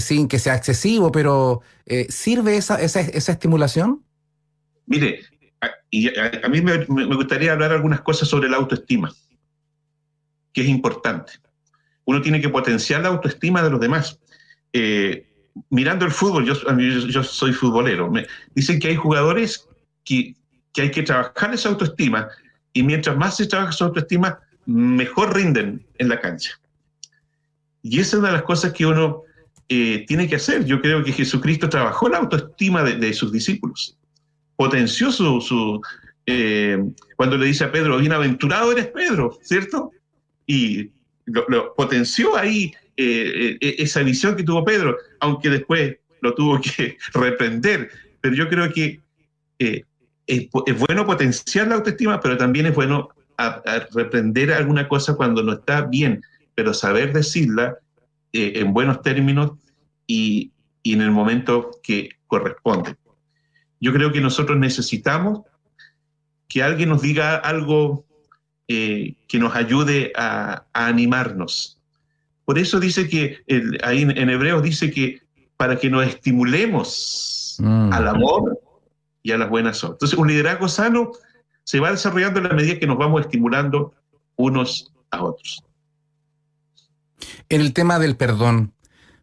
sin 0.01 0.29
que 0.29 0.39
sea 0.39 0.57
excesivo, 0.57 1.11
pero 1.13 1.63
eh, 1.91 2.07
¿Sirve 2.09 2.57
esa, 2.57 2.81
esa, 2.81 3.01
estimulación? 3.01 4.05
Mire, 4.87 5.23
a, 5.61 5.71
y 5.91 6.07
a, 6.17 6.49
mí 6.49 6.61
me, 6.61 6.87
me, 6.87 7.17
gustaría 7.17 7.51
hablar 7.51 7.73
algunas 7.73 8.01
cosas 8.03 8.29
sobre 8.29 8.49
la 8.49 8.59
autoestima, 8.59 9.13
que 10.53 10.61
es 10.61 10.69
importante. 10.69 11.33
Uno 12.05 12.23
tiene 12.23 12.41
que 12.41 12.49
potenciar 12.49 13.01
la 13.01 13.09
autoestima 13.09 13.61
de 13.65 13.71
los 13.71 13.81
demás. 13.81 14.21
Eh, 14.73 15.30
mirando 15.69 16.05
el 16.05 16.11
fútbol, 16.11 16.45
yo, 16.45 16.55
yo, 17.09 17.23
soy 17.23 17.53
futbolero, 17.53 18.11
me 18.11 18.27
dicen 18.55 18.79
que 18.79 18.89
hay 18.89 18.97
jugadores 18.97 19.69
que, 20.05 20.35
que 20.73 20.83
hay 20.83 20.91
que 20.91 21.03
trabajar 21.03 21.53
esa 21.53 21.69
autoestima 21.71 22.29
y 22.73 22.83
mientras 22.83 23.17
más 23.17 23.37
se 23.37 23.47
trabaja 23.47 23.71
esa 23.71 23.87
autoestima, 23.87 24.39
mejor 24.67 25.35
rinden 25.35 25.85
en 25.99 26.09
la 26.09 26.21
cancha. 26.21 26.61
Y 27.83 28.01
esa 28.01 28.17
es 28.17 28.21
una 28.21 28.29
de 28.29 28.35
las 28.35 28.43
cosas 28.43 28.73
que 28.73 28.87
uno 28.87 29.23
eh, 29.69 30.05
tiene 30.07 30.29
que 30.29 30.37
hacer. 30.37 30.65
Yo 30.65 30.81
creo 30.81 31.03
que 31.03 31.13
Jesucristo 31.13 31.69
trabajó 31.69 32.09
la 32.09 32.19
autoestima 32.19 32.83
de, 32.83 33.13
sus 33.13 33.33
discípulos, 33.33 33.97
potenció 34.57 35.11
su... 35.13 35.81
Eh, 36.27 36.79
cuando 37.17 37.37
le 37.37 37.47
dice 37.47 37.65
a 37.65 37.73
Pedro, 37.73 37.99
bienaventurado 37.99 38.71
eres 38.71 38.89
Pedro, 38.89 39.39
¿cierto? 39.43 39.91
Y 40.47 40.91
lo, 41.27 41.75
potenció 41.75 42.37
ahí 42.37 42.73
eh, 43.03 43.59
esa 43.79 44.03
visión 44.03 44.37
que 44.37 44.43
tuvo 44.43 44.65
Pedro, 44.65 44.97
aunque 45.21 45.51
después 45.51 45.97
lo 46.21 46.35
tuvo 46.35 46.61
que 46.61 46.97
reprender. 47.15 47.91
Pero 48.21 48.35
yo 48.35 48.49
creo 48.49 48.73
que 48.73 49.01
es, 49.59 50.49
bueno 50.79 51.07
potenciar 51.07 51.69
la 51.69 51.77
autoestima, 51.77 52.21
pero 52.21 52.37
también 52.37 52.67
es 52.67 52.75
bueno 52.75 53.09
reprender 53.95 54.53
alguna 54.53 54.87
cosa 54.87 55.17
cuando 55.17 55.43
no 55.43 55.55
está 55.55 55.83
bien, 55.83 56.23
pero 56.55 56.75
saber 56.75 57.13
decirla 57.13 57.79
en 58.33 58.73
buenos 58.75 59.03
términos 59.03 59.53
y, 60.11 60.53
en 60.85 61.03
el 61.03 61.11
momento 61.11 61.71
que 61.83 62.09
corresponde. 62.27 62.97
Yo 63.81 63.93
creo 63.93 64.13
que 64.13 64.21
nosotros 64.21 64.59
necesitamos 64.59 65.43
que 66.49 66.63
alguien 66.63 66.89
nos 66.89 67.03
diga 67.03 67.37
algo 67.37 68.07
eh, 68.67 69.15
que 69.29 69.39
nos 69.39 69.55
ayude 69.55 70.13
a, 70.17 70.67
animarnos. 70.73 71.80
Por 72.51 72.59
eso 72.59 72.81
dice 72.81 73.09
que 73.09 73.45
ahí 73.85 74.03
en, 74.03 74.29
Hebreos 74.29 74.61
dice 74.61 74.91
que 74.91 75.23
para 75.57 75.77
que 75.77 75.89
nos 75.89 76.05
estimulemos 76.05 77.55
mm. 77.61 77.93
al 77.93 78.09
amor 78.09 78.59
y 79.23 79.31
a 79.31 79.39
las 79.39 79.49
buenas 79.49 79.85
obras. 79.85 79.95
Entonces, 79.95 80.19
un 80.19 80.27
liderazgo 80.27 80.67
sano 80.67 81.13
se 81.63 81.79
va 81.79 81.93
desarrollando 81.93 82.41
en 82.41 82.49
la 82.49 82.55
medida 82.55 82.81
que 82.81 82.89
nos 82.89 82.99
vamos 82.99 83.21
estimulando 83.21 83.95
unos 84.35 84.93
a 85.13 85.23
otros. 85.23 85.63
En 87.49 87.61
el 87.61 87.73
tema 87.73 88.01
del 88.01 88.17
perdón, 88.17 88.73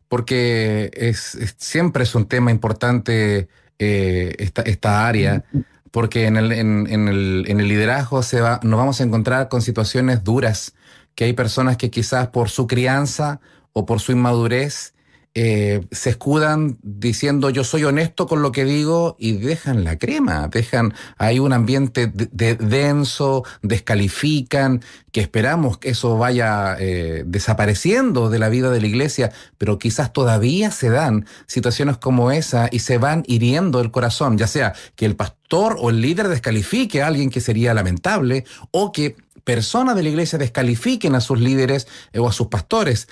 porque 0.08 0.90
es, 0.94 1.38
siempre 1.58 2.04
es 2.04 2.16
un 2.16 2.30
tema 2.30 2.50
importante 2.50 3.50
eh, 3.78 4.36
esta, 4.40 4.62
esta, 4.62 5.06
área, 5.06 5.44
porque 5.92 6.28
en 6.28 6.38
el, 6.38 6.54
en, 6.54 6.88
el, 7.10 7.44
en 7.46 7.60
el 7.60 7.68
liderazgo 7.68 8.24
se 8.24 8.40
va, 8.40 8.62
nos 8.64 8.80
vamos 8.80 9.02
a 9.02 9.04
encontrar 9.04 9.50
con 9.50 9.62
situaciones 9.62 10.24
duras, 10.24 10.76
que 11.18 11.24
hay 11.24 11.34
personas 11.34 11.78
que 11.78 11.90
quizás 11.90 12.28
por 12.28 12.50
su 12.50 12.68
crianza 12.68 13.42
o 13.74 13.88
por 13.88 14.00
su 14.00 14.12
inmadurez 14.12 14.94
eh, 15.34 15.86
se 15.92 16.12
escudan 16.12 16.78
diciendo 16.82 17.52
yo 17.52 17.64
soy 17.64 17.84
honesto 17.84 18.26
con 18.26 18.42
lo 18.42 18.52
que 18.52 18.66
digo 18.66 19.16
y 19.20 19.34
dejan 19.34 19.84
la 19.84 19.98
crema, 19.98 20.48
dejan 20.48 20.94
ahí 21.18 21.40
un 21.40 21.54
ambiente 21.54 22.08
de, 22.08 22.56
denso, 22.56 23.44
descalifican, 23.62 24.82
que 25.12 25.22
esperamos 25.22 25.78
que 25.78 25.90
eso 25.90 26.18
vaya 26.18 26.76
eh, 26.80 27.24
desapareciendo 27.26 28.30
de 28.30 28.40
la 28.40 28.50
vida 28.50 28.72
de 28.72 28.82
la 28.82 28.88
iglesia, 28.88 29.32
pero 29.58 29.78
quizás 29.78 30.14
todavía 30.14 30.70
se 30.70 30.90
dan 30.90 31.26
situaciones 31.46 31.98
como 31.98 32.32
esa 32.32 32.70
y 32.72 32.80
se 32.80 32.98
van 33.00 33.24
hiriendo 33.28 33.82
el 33.82 33.92
corazón, 33.92 34.38
ya 34.38 34.48
sea 34.48 34.74
que 34.96 35.06
el 35.06 35.16
pastor 35.16 35.78
o 35.80 35.90
el 35.92 36.02
líder 36.02 36.28
descalifique 36.28 37.02
a 37.02 37.08
alguien 37.08 37.30
que 37.30 37.42
sería 37.42 37.74
lamentable 37.74 38.44
o 38.72 38.92
que 38.92 39.16
personas 39.48 39.96
de 39.96 40.04
la 40.04 40.10
iglesia 40.10 40.38
descalifiquen 40.38 41.16
a 41.16 41.22
sus 41.22 41.40
líderes 41.40 41.88
eh, 42.12 42.20
o 42.20 42.28
a 42.28 42.34
sus 42.34 42.48
pastores 42.48 43.08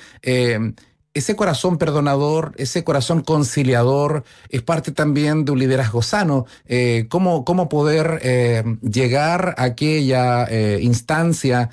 ese 1.15 1.37
corazón 1.37 1.77
perdonador, 1.77 2.53
ese 2.57 2.83
corazón 2.83 3.21
conciliador, 3.21 4.25
es 4.49 4.61
parte 4.61 4.91
también 4.91 5.45
de 5.45 5.53
un 5.53 5.59
liderazgo 5.59 6.01
sano. 6.01 6.45
Eh, 6.65 7.05
¿cómo, 7.07 7.45
¿cómo, 7.45 7.69
poder 7.69 8.19
eh, 8.21 8.63
llegar 8.81 9.55
a 9.57 9.63
aquella 9.63 10.43
eh, 10.43 10.79
instancia, 10.81 11.69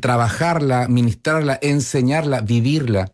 trabajarla, 0.00 0.88
ministrarla, 0.88 1.58
enseñarla, 1.60 2.40
vivirla? 2.40 3.12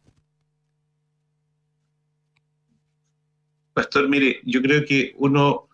Pastor, 3.74 4.08
mire, 4.08 4.40
yo 4.44 4.62
creo 4.62 4.84
que 4.86 5.14
uno 5.18 5.68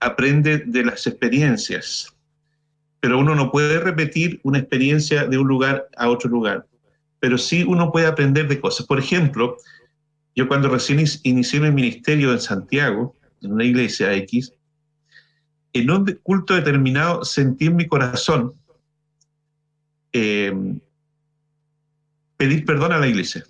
aprende 0.00 0.58
de 0.66 0.84
las 0.84 1.06
experiencias, 1.06 2.12
pero 3.00 3.18
uno 3.18 3.34
no 3.34 3.50
puede 3.50 3.78
repetir 3.78 4.40
una 4.42 4.58
experiencia 4.58 5.26
de 5.26 5.38
un 5.38 5.48
lugar 5.48 5.88
a 5.96 6.08
otro 6.08 6.30
lugar 6.30 6.66
pero 7.20 7.38
sí 7.38 7.64
uno 7.66 7.90
puede 7.90 8.06
aprender 8.06 8.48
de 8.48 8.60
cosas. 8.60 8.86
Por 8.86 8.98
ejemplo, 8.98 9.56
yo 10.34 10.46
cuando 10.48 10.68
recién 10.68 11.04
inicié 11.22 11.60
mi 11.60 11.70
ministerio 11.70 12.32
en 12.32 12.40
Santiago, 12.40 13.16
en 13.42 13.52
una 13.52 13.64
iglesia 13.64 14.14
X, 14.14 14.52
en 15.72 15.90
un 15.90 16.18
culto 16.22 16.54
determinado 16.54 17.24
sentí 17.24 17.66
en 17.66 17.76
mi 17.76 17.86
corazón 17.86 18.54
eh, 20.12 20.52
pedir 22.36 22.64
perdón 22.64 22.92
a 22.92 22.98
la 22.98 23.08
iglesia. 23.08 23.44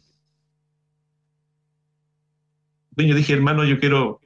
Yo 2.96 3.14
dije, 3.14 3.32
hermano, 3.32 3.64
yo 3.64 3.78
quiero 3.78 4.20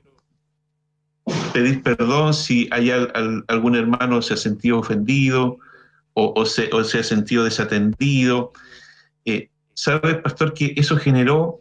pedir 1.53 1.83
perdón 1.83 2.35
si 2.35 2.69
hay 2.71 2.91
algún 2.91 3.77
hermano 3.77 4.23
se 4.23 4.35
ha 4.35 4.37
sentido 4.37 4.79
ofendido 4.79 5.59
o, 6.15 6.45
se, 6.45 6.69
o 6.73 6.85
se 6.85 6.99
ha 6.99 7.03
sentido 7.03 7.45
desatendido 7.45 8.53
eh, 9.25 9.51
sabe, 9.75 10.17
pastor, 10.17 10.55
que 10.55 10.75
eso 10.77 10.97
generó 10.97 11.61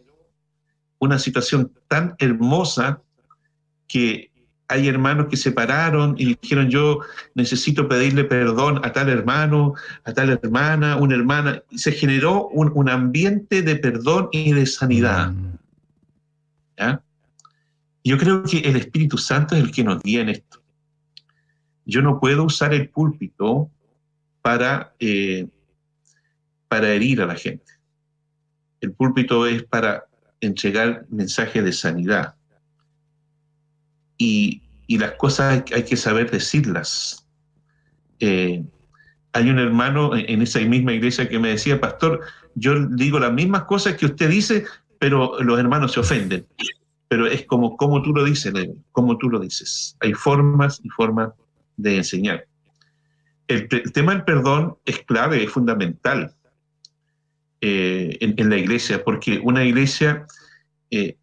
una 0.98 1.18
situación 1.18 1.72
tan 1.88 2.14
hermosa 2.18 3.00
que 3.88 4.30
hay 4.68 4.88
hermanos 4.88 5.26
que 5.28 5.36
se 5.36 5.52
pararon 5.52 6.14
y 6.16 6.36
dijeron 6.36 6.70
yo 6.70 7.00
necesito 7.34 7.88
pedirle 7.88 8.24
perdón 8.24 8.80
a 8.84 8.92
tal 8.92 9.10
hermano, 9.10 9.74
a 10.04 10.12
tal 10.14 10.30
hermana, 10.30 10.96
una 10.96 11.14
hermana. 11.14 11.62
Y 11.70 11.78
se 11.78 11.92
generó 11.92 12.48
un, 12.48 12.88
ambiente 12.88 13.62
de 13.62 13.76
perdón 13.76 14.28
y 14.32 14.52
de 14.52 14.64
sanidad. 14.64 15.32
Mm. 15.32 15.58
Yo 18.04 18.18
creo 18.18 18.42
que 18.42 18.58
el 18.58 18.76
Espíritu 18.76 19.18
Santo 19.18 19.54
es 19.54 19.62
el 19.62 19.70
que 19.70 19.84
nos 19.84 20.02
guía 20.02 20.22
en 20.22 20.30
esto. 20.30 20.62
Yo 21.84 22.02
no 22.02 22.20
puedo 22.20 22.44
usar 22.44 22.74
el 22.74 22.88
púlpito 22.88 23.70
para 24.40 24.94
eh, 24.98 25.48
para 26.72 26.88
herir 26.88 27.20
a 27.20 27.26
la 27.26 27.34
gente. 27.34 27.70
El 28.80 28.92
púlpito 28.92 29.46
es 29.46 29.62
para 29.62 30.06
entregar 30.40 31.04
mensajes 31.10 31.62
de 31.62 31.70
sanidad. 31.70 32.34
Y, 34.16 34.62
las 34.88 35.12
cosas 35.12 35.64
hay, 35.70 35.82
que 35.84 35.96
saber 35.98 36.30
decirlas. 36.30 37.26
Eh, 38.20 38.64
hay 39.34 39.50
un 39.50 39.58
hermano 39.58 40.16
en 40.16 40.40
esa 40.40 40.60
misma 40.60 40.94
iglesia 40.94 41.28
que 41.28 41.38
me 41.38 41.50
decía, 41.50 41.78
pastor, 41.78 42.20
yo 42.54 42.86
digo 42.86 43.18
las 43.18 43.34
mismas 43.34 43.64
cosas 43.64 43.96
que 43.96 44.06
usted 44.06 44.30
dice, 44.30 44.64
pero 44.98 45.42
los 45.42 45.58
hermanos 45.58 45.92
se 45.92 46.00
ofenden. 46.00 46.46
Pero 47.12 47.26
es 47.26 47.44
como, 47.44 47.76
como 47.76 48.00
tú 48.00 48.14
lo 48.14 48.24
dices, 48.24 48.54
como 48.90 49.18
tú 49.18 49.28
lo 49.28 49.38
dices. 49.38 49.98
Hay 50.00 50.14
formas 50.14 50.80
y 50.82 50.88
formas 50.88 51.34
de 51.76 51.98
enseñar. 51.98 52.46
El, 53.48 53.68
el 53.70 53.92
tema 53.92 54.14
del 54.14 54.24
perdón 54.24 54.78
es 54.86 55.00
clave, 55.00 55.44
es 55.44 55.50
fundamental. 55.50 56.34
Eh, 57.60 58.16
en, 58.18 58.48
la 58.48 58.56
iglesia, 58.56 59.04
porque 59.04 59.40
una 59.44 59.62
iglesia 59.62 60.26
eh, 60.90 61.18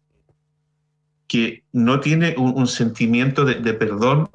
que 1.26 1.64
no 1.72 1.98
tiene 1.98 2.36
un, 2.38 2.68
sentimiento 2.68 3.44
de, 3.44 3.74
perdón 3.74 4.30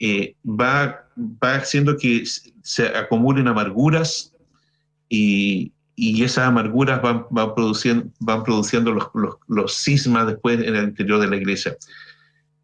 eh, 0.00 0.36
va, 0.44 1.08
va 1.16 1.54
haciendo 1.54 1.96
que 1.96 2.24
se 2.62 2.86
acumulen 2.88 3.48
amarguras 3.48 4.34
y, 5.08 5.72
esas 5.96 6.46
amarguras 6.48 7.00
van, 7.02 7.26
produciendo, 7.54 8.06
van 8.20 8.42
produciendo 8.42 8.92
los, 8.92 9.08
los, 9.14 9.36
los 9.46 9.74
cismas 9.74 10.26
después 10.26 10.60
en 10.60 10.74
el 10.74 10.84
interior 10.84 11.20
de 11.20 11.28
la 11.28 11.36
iglesia. 11.36 11.76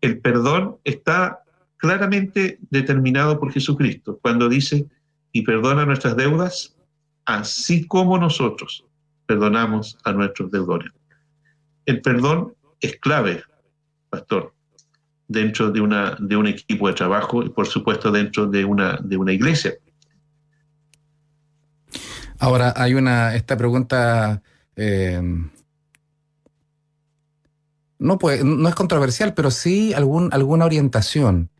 El 0.00 0.18
perdón 0.18 0.76
está 0.84 1.40
claramente 1.76 2.58
determinado 2.70 3.38
por 3.38 3.52
Jesucristo 3.52 4.18
cuando 4.20 4.48
dice, 4.48 4.86
y 5.32 5.42
perdona 5.42 5.86
nuestras 5.86 6.16
deudas 6.16 6.74
así 7.24 7.86
como 7.86 8.18
nosotros 8.18 8.84
perdonamos 9.26 9.96
a 10.04 10.12
nuestros 10.12 10.50
deudores. 10.50 10.90
El 11.86 12.00
perdón 12.00 12.54
es 12.80 12.96
clave, 12.96 13.44
pastor, 14.10 14.52
dentro 15.28 15.70
de, 15.70 15.80
una, 15.80 16.16
de 16.18 16.36
un 16.36 16.48
equipo 16.48 16.88
de 16.88 16.94
trabajo 16.94 17.44
y 17.44 17.48
por 17.50 17.66
supuesto 17.66 18.10
dentro 18.10 18.46
de 18.46 18.64
una 18.64 19.32
iglesia. 19.32 19.74
Ahora 22.40 22.74
hay 22.76 22.94
una, 22.94 23.36
esta 23.36 23.56
pregunta 23.56 24.42
eh, 24.74 25.20
no, 28.00 28.18
no 28.44 28.68
es 28.68 28.74
controversial, 28.74 29.34
pero 29.34 29.50
sí 29.50 29.94
algún, 29.94 30.30
alguna 30.32 30.64
orientación 30.64 31.50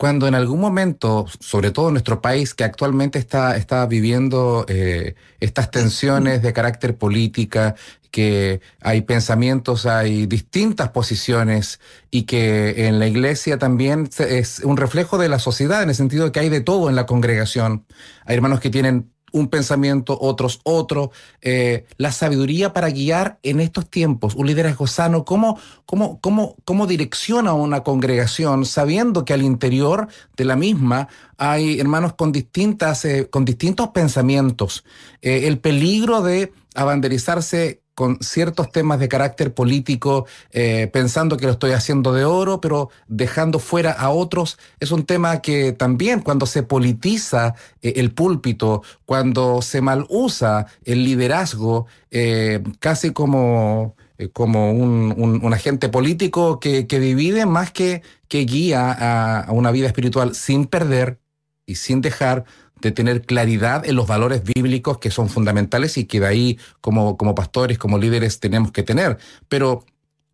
cuando 0.00 0.26
en 0.26 0.34
algún 0.34 0.60
momento, 0.60 1.26
sobre 1.40 1.72
todo 1.72 1.88
en 1.88 1.92
nuestro 1.92 2.22
país, 2.22 2.54
que 2.54 2.64
actualmente 2.64 3.18
está, 3.18 3.58
está 3.58 3.84
viviendo 3.84 4.64
eh, 4.66 5.14
estas 5.40 5.70
tensiones 5.70 6.40
de 6.40 6.54
carácter 6.54 6.96
política, 6.96 7.74
que 8.10 8.62
hay 8.80 9.02
pensamientos, 9.02 9.84
hay 9.84 10.24
distintas 10.24 10.88
posiciones 10.88 11.80
y 12.10 12.22
que 12.22 12.86
en 12.86 12.98
la 12.98 13.08
iglesia 13.08 13.58
también 13.58 14.08
es 14.18 14.60
un 14.60 14.78
reflejo 14.78 15.18
de 15.18 15.28
la 15.28 15.38
sociedad, 15.38 15.82
en 15.82 15.90
el 15.90 15.94
sentido 15.94 16.24
de 16.24 16.32
que 16.32 16.40
hay 16.40 16.48
de 16.48 16.62
todo 16.62 16.88
en 16.88 16.96
la 16.96 17.04
congregación. 17.04 17.84
Hay 18.24 18.36
hermanos 18.36 18.60
que 18.60 18.70
tienen 18.70 19.12
un 19.32 19.48
pensamiento, 19.48 20.18
otros 20.20 20.60
otro. 20.64 21.10
Eh, 21.40 21.86
la 21.96 22.12
sabiduría 22.12 22.72
para 22.72 22.90
guiar 22.90 23.38
en 23.42 23.60
estos 23.60 23.88
tiempos, 23.88 24.34
un 24.34 24.46
liderazgo 24.46 24.86
sano, 24.86 25.24
¿cómo, 25.24 25.58
cómo, 25.86 26.20
cómo, 26.20 26.56
cómo 26.64 26.86
direcciona 26.86 27.52
una 27.54 27.82
congregación 27.82 28.64
sabiendo 28.64 29.24
que 29.24 29.32
al 29.32 29.42
interior 29.42 30.08
de 30.36 30.44
la 30.44 30.56
misma 30.56 31.08
hay 31.36 31.80
hermanos 31.80 32.14
con, 32.14 32.32
distintas, 32.32 33.04
eh, 33.04 33.28
con 33.30 33.44
distintos 33.44 33.88
pensamientos? 33.88 34.84
Eh, 35.22 35.46
el 35.46 35.58
peligro 35.58 36.22
de 36.22 36.52
abanderizarse 36.74 37.82
con 38.00 38.16
ciertos 38.22 38.72
temas 38.72 38.98
de 38.98 39.10
carácter 39.10 39.52
político, 39.52 40.24
eh, 40.52 40.88
pensando 40.90 41.36
que 41.36 41.44
lo 41.44 41.52
estoy 41.52 41.72
haciendo 41.72 42.14
de 42.14 42.24
oro, 42.24 42.58
pero 42.58 42.88
dejando 43.08 43.58
fuera 43.58 43.92
a 43.92 44.08
otros, 44.08 44.58
es 44.78 44.90
un 44.90 45.04
tema 45.04 45.42
que 45.42 45.72
también 45.72 46.22
cuando 46.22 46.46
se 46.46 46.62
politiza 46.62 47.54
eh, 47.82 47.92
el 47.96 48.14
púlpito, 48.14 48.82
cuando 49.04 49.60
se 49.60 49.82
mal 49.82 50.06
usa 50.08 50.64
el 50.86 51.04
liderazgo, 51.04 51.88
eh, 52.10 52.62
casi 52.78 53.10
como 53.10 53.96
como 54.32 54.72
un, 54.72 55.52
agente 55.54 55.88
político 55.90 56.58
que, 56.60 56.84
divide 56.84 57.44
más 57.44 57.70
que, 57.70 58.02
que 58.28 58.40
guía 58.40 59.44
a, 59.46 59.52
una 59.52 59.70
vida 59.72 59.86
espiritual 59.86 60.34
sin 60.34 60.66
perder 60.66 61.18
y 61.66 61.76
sin 61.76 62.00
dejar 62.00 62.44
de 62.80 62.92
tener 62.92 63.22
claridad 63.22 63.86
en 63.86 63.96
los 63.96 64.06
valores 64.06 64.42
bíblicos 64.44 64.98
que 64.98 65.10
son 65.10 65.28
fundamentales 65.28 65.98
y 65.98 66.04
que 66.04 66.20
de 66.20 66.26
ahí 66.26 66.58
como, 66.80 67.16
como 67.16 67.34
pastores, 67.34 67.78
como 67.78 67.98
líderes 67.98 68.40
tenemos 68.40 68.72
que 68.72 68.82
tener. 68.82 69.18
Pero 69.48 69.84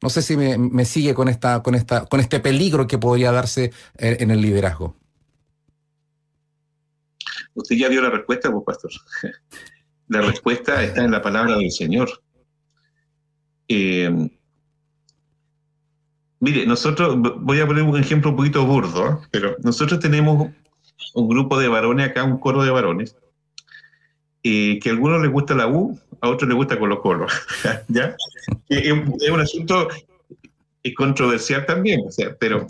no 0.03 0.11
sé 0.11 0.23
si 0.23 0.37
me, 0.37 0.85
sigue 0.85 1.15
con, 1.15 1.29
esta, 1.29 1.63
con, 1.63 1.75
esta, 1.75 2.07
con 2.07 2.21
este 2.21 2.41
peligro 2.41 2.87
que 2.87 2.99
podría 2.99 3.33
darse 3.33 3.73
en, 3.97 4.31
el 4.31 4.41
liderazgo. 4.41 4.95
Usted 7.55 7.77
ya 7.77 7.89
dio 7.89 8.03
la 8.03 8.11
respuesta, 8.11 8.51
pues, 8.51 8.65
pastor. 8.65 8.91
La 10.09 10.21
respuesta 10.21 10.85
está 10.85 11.03
en 11.03 11.11
la 11.11 11.21
palabra 11.21 11.57
del 11.57 11.73
Señor. 11.73 12.09
Eh, 13.67 14.31
mire, 16.39 16.65
nosotros, 16.65 17.17
voy 17.41 17.59
a 17.59 17.67
poner 17.67 17.83
un 17.83 17.99
ejemplo 17.99 18.31
un 18.31 18.37
poquito 18.37 18.65
burdo, 18.65 19.09
¿eh? 19.09 19.27
pero 19.33 19.57
nosotros 19.65 19.99
tenemos 19.99 20.53
un 21.15 21.29
grupo 21.29 21.59
de 21.59 21.69
varones 21.69 22.11
acá, 22.11 22.25
un 22.25 22.39
coro 22.39 22.63
de 22.63 22.71
varones, 22.71 23.17
que 24.43 24.81
a 24.85 24.91
algunos 24.91 25.23
les 25.23 25.31
gusta 25.31 25.55
la 25.55 25.67
U, 25.67 25.99
a 26.21 26.29
otros 26.29 26.49
les 26.49 26.57
gusta 26.57 26.79
Colo 26.79 27.01
Colo. 27.01 27.27
¿ya? 27.89 28.17
Es, 28.69 28.93
un 28.93 29.41
asunto 29.41 29.89
controversial 30.97 31.67
también, 31.67 32.03
o 32.07 32.13
sea, 32.13 32.37
pero, 32.39 32.67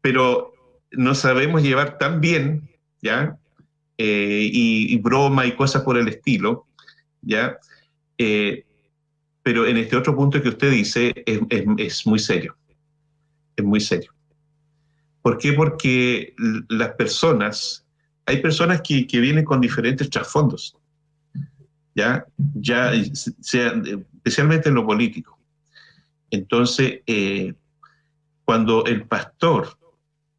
pero 0.00 0.54
no 0.92 1.14
sabemos 1.14 1.62
llevar 1.62 1.98
tan 1.98 2.20
bien, 2.20 2.70
¿ya? 3.02 3.38
Eh, 3.98 4.48
y, 4.50 4.96
broma 4.98 5.46
y 5.46 5.52
cosas 5.52 5.82
por 5.82 5.98
el 5.98 6.08
estilo, 6.08 6.66
¿ya? 7.22 7.58
Eh, 8.18 8.64
pero 9.42 9.66
en 9.66 9.76
este 9.76 9.96
otro 9.96 10.16
punto 10.16 10.40
que 10.40 10.48
usted 10.48 10.70
dice 10.70 11.12
es, 11.26 11.40
es, 11.76 12.06
muy 12.06 12.18
serio, 12.18 12.56
es 13.56 13.64
muy 13.64 13.80
serio. 13.80 14.13
¿Por 15.24 15.38
qué? 15.38 15.54
Porque 15.54 16.34
las 16.68 16.92
personas, 16.96 17.86
hay 18.26 18.42
personas 18.42 18.82
que, 18.82 19.06
que 19.06 19.20
vienen 19.20 19.46
con 19.46 19.58
diferentes 19.58 20.10
trasfondos, 20.10 20.76
¿ya? 21.94 22.26
ya 22.54 22.92
sea, 23.40 23.72
especialmente 24.16 24.68
en 24.68 24.74
lo 24.74 24.84
político. 24.84 25.38
Entonces, 26.30 27.00
eh, 27.06 27.54
cuando 28.44 28.84
el 28.84 29.06
pastor 29.06 29.78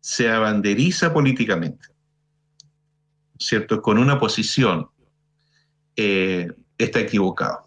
se 0.02 0.30
abanderiza 0.30 1.12
políticamente, 1.12 1.88
¿cierto? 3.40 3.82
Con 3.82 3.98
una 3.98 4.20
posición, 4.20 4.88
eh, 5.96 6.54
está 6.78 7.00
equivocado. 7.00 7.66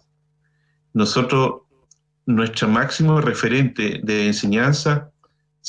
Nosotros, 0.93 1.63
nuestro 2.25 2.69
máximo 2.69 3.19
referente 3.19 3.99
de 4.05 4.27
enseñanza 4.27 5.11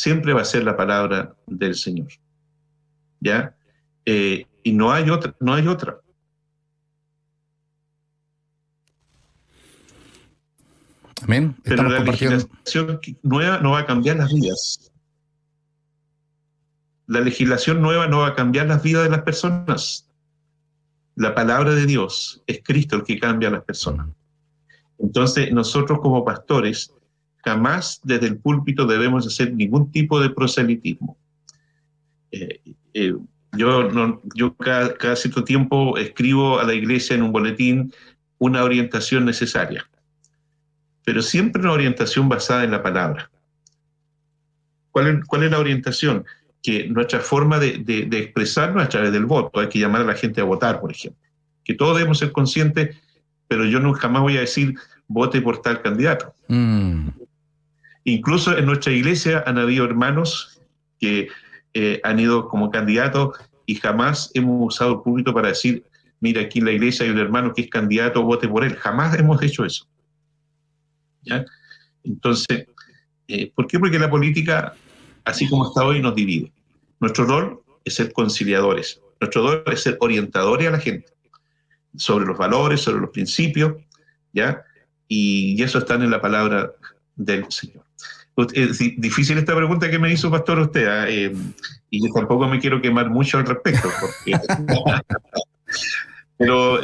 siempre 0.01 0.33
va 0.33 0.41
a 0.41 0.47
ser 0.47 0.65
la 0.65 0.79
palabra 0.79 1.35
del 1.47 1.75
Señor. 1.75 2.09
¿Ya? 3.21 3.55
Eh, 4.07 4.47
y 4.63 4.73
no 4.73 4.93
hay 4.93 5.11
otra, 5.11 5.35
no 5.41 5.53
hay 5.53 5.67
otra. 5.67 6.01
Amén. 11.23 11.55
Pero 11.65 11.83
la 11.83 12.01
legislación 12.01 12.99
nueva 13.23 13.59
no 13.59 13.73
va 13.73 13.81
a 13.81 13.87
cambiar 13.87 14.17
las 14.17 14.33
vidas. 14.33 14.91
La 17.07 17.21
legislación 17.21 17.83
nueva 17.83 18.07
no 18.07 18.21
va 18.21 18.29
a 18.29 18.35
cambiar 18.35 18.69
las 18.69 18.83
vidas 18.83 19.05
de 19.05 19.11
las 19.11 19.23
personas. 19.23 20.09
La 21.15 21.35
palabra 21.35 21.75
de 21.75 21.85
Dios 21.85 22.43
es 22.47 22.63
Cristo 22.65 22.97
el 22.97 23.05
que 23.05 23.21
cambia 23.21 23.51
a 23.51 23.53
las 23.53 23.65
personas. 23.65 24.09
Entonces, 24.99 25.53
nosotros 25.53 25.99
como 26.01 26.25
pastores 26.25 26.95
jamás 27.45 28.01
desde 28.05 28.27
el 28.27 28.39
púlpito 28.39 28.87
debemos 28.87 29.27
hacer 29.27 29.55
ningún 29.55 29.91
tipo 29.91 30.21
de 30.21 30.31
proselitismo. 30.31 31.17
Eh, 32.33 32.61
eh, 32.95 33.15
yo 33.53 34.21
yo 34.35 34.55
cada, 34.57 35.17
cierto 35.17 35.43
tiempo 35.43 35.97
escribo 35.99 36.61
a 36.61 36.65
la 36.65 36.75
iglesia 36.75 37.17
en 37.17 37.23
un 37.23 37.33
boletín 37.33 37.93
una 38.39 38.63
orientación 38.63 39.25
necesaria 39.25 39.85
pero 41.05 41.23
siempre 41.23 41.61
una 41.63 41.73
orientación 41.73 42.29
basada 42.29 42.65
en 42.65 42.71
la 42.71 42.83
palabra. 42.85 43.31
¿Cuál 44.93 45.25
es, 45.43 45.51
la 45.51 45.59
orientación? 45.59 46.25
Que 46.63 46.89
nuestra 46.89 47.19
forma 47.21 47.59
de, 47.59 47.79
de, 47.79 48.19
expresarnos 48.19 48.85
a 48.85 48.89
través 48.89 49.13
del 49.13 49.25
voto, 49.27 49.61
hay 49.61 49.69
que 49.69 49.79
llamar 49.79 50.03
a 50.03 50.05
la 50.05 50.15
gente 50.15 50.41
a 50.41 50.45
votar, 50.45 50.81
por 50.81 50.93
ejemplo. 50.93 51.21
Que 51.65 51.75
todos 51.75 51.97
debemos 51.97 52.19
ser 52.19 52.31
conscientes, 52.31 52.97
pero 53.49 53.65
yo 53.65 53.81
no 53.81 53.93
jamás 53.93 54.23
voy 54.23 54.37
a 54.37 54.41
decir 54.43 54.75
vote 55.09 55.41
por 55.41 55.63
tal 55.63 55.83
candidato. 55.83 56.35
Mm. 56.49 57.09
Incluso 58.05 58.57
en 58.57 58.67
nuestra 58.67 58.93
iglesia 58.93 59.45
han 59.47 59.59
habido 59.59 59.85
hermanos 59.85 60.61
que 60.99 61.29
eh, 61.75 62.01
han 62.03 62.19
ido 62.19 62.49
como 62.49 62.71
candidatos 62.71 63.39
y 63.67 63.77
jamás 63.77 64.31
hemos 64.35 64.75
usado 64.75 64.95
el 64.95 65.01
público 65.03 65.33
para 65.33 65.49
decir, 65.49 65.85
mira, 66.21 66.43
aquí 66.43 66.59
en 66.59 66.65
la 66.67 66.73
iglesia 66.73 67.05
hay 67.05 67.13
un 67.13 67.19
hermano 67.19 67.53
que 67.55 67.63
es 67.63 67.71
candidato, 67.71 68.23
vote 68.23 68.49
por 68.49 68.65
él. 68.65 68.75
Jamás 68.77 69.19
hemos 69.19 69.43
hecho 69.43 69.65
eso. 69.65 69.87
Entonces, 72.05 72.67
eh, 73.29 73.53
¿por 73.55 73.67
qué? 73.67 73.79
Porque 73.79 73.99
la 73.99 74.11
política, 74.11 74.75
así 75.25 75.49
como 75.49 75.69
está 75.69 75.85
hoy, 75.85 76.01
nos 76.01 76.15
divide. 76.15 76.53
Nuestro 76.99 77.25
rol 77.25 77.61
es 77.85 77.95
ser 77.95 78.13
conciliadores, 78.13 79.01
nuestro 79.21 79.43
rol 79.43 79.63
es 79.67 79.83
ser 79.83 79.97
orientadores 80.01 80.69
a 80.69 80.73
la 80.73 80.79
gente 80.79 81.13
sobre 81.97 82.27
los 82.27 82.39
valores, 82.39 82.81
sobre 82.81 83.01
los 83.01 83.11
principios, 83.11 83.75
¿ya? 84.33 84.63
Y, 85.09 85.61
eso 85.63 85.79
está 85.79 85.95
en 85.95 86.11
la 86.11 86.21
palabra 86.21 86.73
del 87.17 87.51
Señor. 87.51 87.85
Es 88.55 88.79
difícil 88.79 89.37
esta 89.37 89.55
pregunta 89.55 89.91
que 89.91 89.99
me 89.99 90.13
hizo 90.13 90.31
Pastor 90.31 90.61
usted, 90.61 90.87
¿ah? 90.87 91.07
eh, 91.09 91.35
y 91.91 92.07
yo 92.07 92.13
tampoco 92.15 92.49
me 92.49 92.59
quiero 92.59 92.81
quemar 92.81 93.11
mucho 93.11 93.39
al 93.39 93.47
respecto, 93.47 93.89
pero 96.39 96.81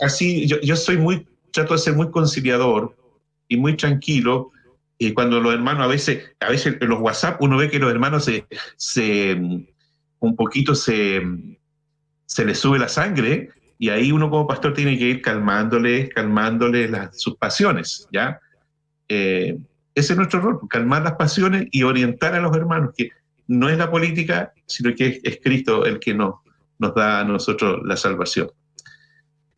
así 0.00 0.46
yo, 0.46 0.58
yo 0.60 0.76
soy 0.76 0.96
muy, 0.96 1.26
trato 1.50 1.74
de 1.74 1.80
ser 1.80 1.94
muy 1.94 2.10
conciliador, 2.10 2.94
y 3.48 3.56
muy 3.56 3.76
tranquilo. 3.76 4.50
Y 4.98 5.12
cuando 5.12 5.40
los 5.40 5.54
hermanos, 5.54 5.84
a 5.84 5.88
veces, 5.88 6.30
a 6.40 6.50
veces 6.50 6.76
en 6.80 6.88
los 6.88 7.00
WhatsApp 7.00 7.40
uno 7.42 7.56
ve 7.56 7.70
que 7.70 7.78
los 7.78 7.90
hermanos 7.90 8.24
se, 8.24 8.46
se 8.76 9.38
un 10.20 10.36
poquito 10.36 10.74
se, 10.74 11.22
se 12.26 12.44
les 12.44 12.58
sube 12.58 12.78
la 12.78 12.88
sangre 12.88 13.50
y 13.78 13.88
ahí 13.88 14.12
uno 14.12 14.30
como 14.30 14.46
pastor 14.46 14.72
tiene 14.72 14.96
que 14.96 15.06
ir 15.06 15.22
calmándole, 15.22 16.08
calmándole 16.08 16.88
las, 16.88 17.20
sus 17.20 17.36
pasiones, 17.36 18.06
¿ya? 18.12 18.40
Eh, 19.08 19.58
ese 19.94 20.12
es 20.12 20.16
nuestro 20.16 20.40
rol, 20.40 20.60
calmar 20.68 21.02
las 21.02 21.14
pasiones 21.14 21.66
y 21.70 21.82
orientar 21.82 22.34
a 22.34 22.40
los 22.40 22.56
hermanos, 22.56 22.90
que 22.96 23.10
no 23.46 23.68
es 23.68 23.78
la 23.78 23.90
política, 23.90 24.52
sino 24.66 24.94
que 24.94 25.06
es, 25.06 25.20
es 25.22 25.38
Cristo 25.42 25.84
el 25.84 26.00
que 26.00 26.14
nos, 26.14 26.36
nos 26.78 26.94
da 26.94 27.20
a 27.20 27.24
nosotros 27.24 27.80
la 27.84 27.96
salvación 27.96 28.50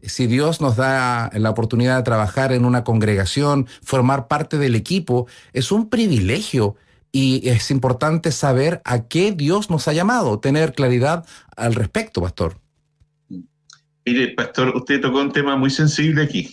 si 0.09 0.27
Dios 0.27 0.61
nos 0.61 0.77
da 0.77 1.31
la 1.35 1.51
oportunidad 1.51 1.97
de 1.97 2.03
trabajar 2.03 2.53
en 2.53 2.65
una 2.65 2.85
congregación, 2.85 3.67
formar 3.83 4.29
parte 4.29 4.59
del 4.59 4.75
equipo, 4.75 5.27
es 5.53 5.73
un 5.73 5.89
privilegio 5.89 6.77
y 7.13 7.49
es 7.49 7.71
importante 7.71 8.31
saber 8.33 8.81
a 8.85 9.09
qué 9.09 9.33
Dios 9.33 9.71
nos 9.71 9.89
ha 9.89 9.93
llamado, 9.93 10.39
tener 10.39 10.73
claridad 10.75 11.27
al 11.57 11.75
respecto, 11.75 12.21
pastor. 12.21 12.59
Mire, 14.05 14.29
pastor, 14.35 14.77
usted 14.77 15.01
tocó 15.01 15.21
un 15.21 15.33
tema 15.33 15.57
muy 15.57 15.71
sensible 15.71 16.23
aquí. 16.23 16.49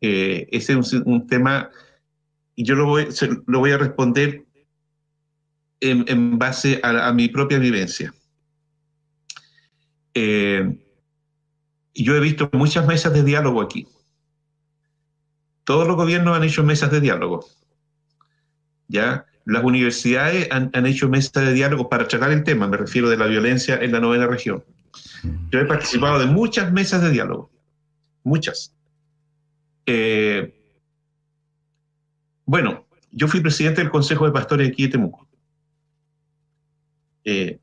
Eh, 0.00 0.48
ese 0.50 0.78
es 0.78 0.92
un, 0.92 1.26
tema, 1.26 1.70
y 2.60 2.64
yo 2.64 2.74
lo 2.74 2.84
voy, 2.84 3.08
lo 3.46 3.58
voy 3.58 3.70
a 3.70 3.78
responder 3.78 4.44
en, 5.80 6.38
base 6.38 6.78
a, 6.82 7.10
mi 7.10 7.28
propia 7.28 7.58
vivencia. 7.58 8.12
Eh, 10.12 10.78
yo 11.94 12.14
he 12.14 12.20
visto 12.20 12.50
muchas 12.52 12.86
mesas 12.86 13.14
de 13.14 13.24
diálogo 13.24 13.62
aquí. 13.62 13.88
Todos 15.64 15.88
los 15.88 15.96
gobiernos 15.96 16.36
han 16.36 16.44
hecho 16.44 16.62
mesas 16.62 16.90
de 16.90 17.00
diálogo. 17.00 17.46
¿Ya? 18.88 19.24
Las 19.46 19.64
universidades 19.64 20.46
han, 20.50 20.84
hecho 20.84 21.08
mesas 21.08 21.42
de 21.42 21.54
diálogo 21.54 21.88
para 21.88 22.08
tratar 22.08 22.30
el 22.30 22.44
tema, 22.44 22.68
me 22.68 22.76
refiero 22.76 23.08
de 23.08 23.16
la 23.16 23.26
violencia 23.26 23.78
en 23.80 23.92
la 23.92 24.00
novena 24.00 24.26
región. 24.26 24.62
Yo 25.50 25.60
he 25.60 25.64
participado 25.64 26.18
de 26.18 26.26
muchas 26.26 26.70
mesas 26.72 27.00
de 27.00 27.10
diálogo, 27.10 27.50
muchas. 28.22 28.74
Eh, 29.86 30.59
bueno, 32.50 32.84
yo 33.12 33.28
fui 33.28 33.40
presidente 33.40 33.80
del 33.80 33.90
Consejo 33.90 34.26
de 34.26 34.32
Pastores 34.32 34.68
aquí 34.68 34.82
de 34.82 34.88
Temuco. 34.88 35.28
Eh, 37.24 37.58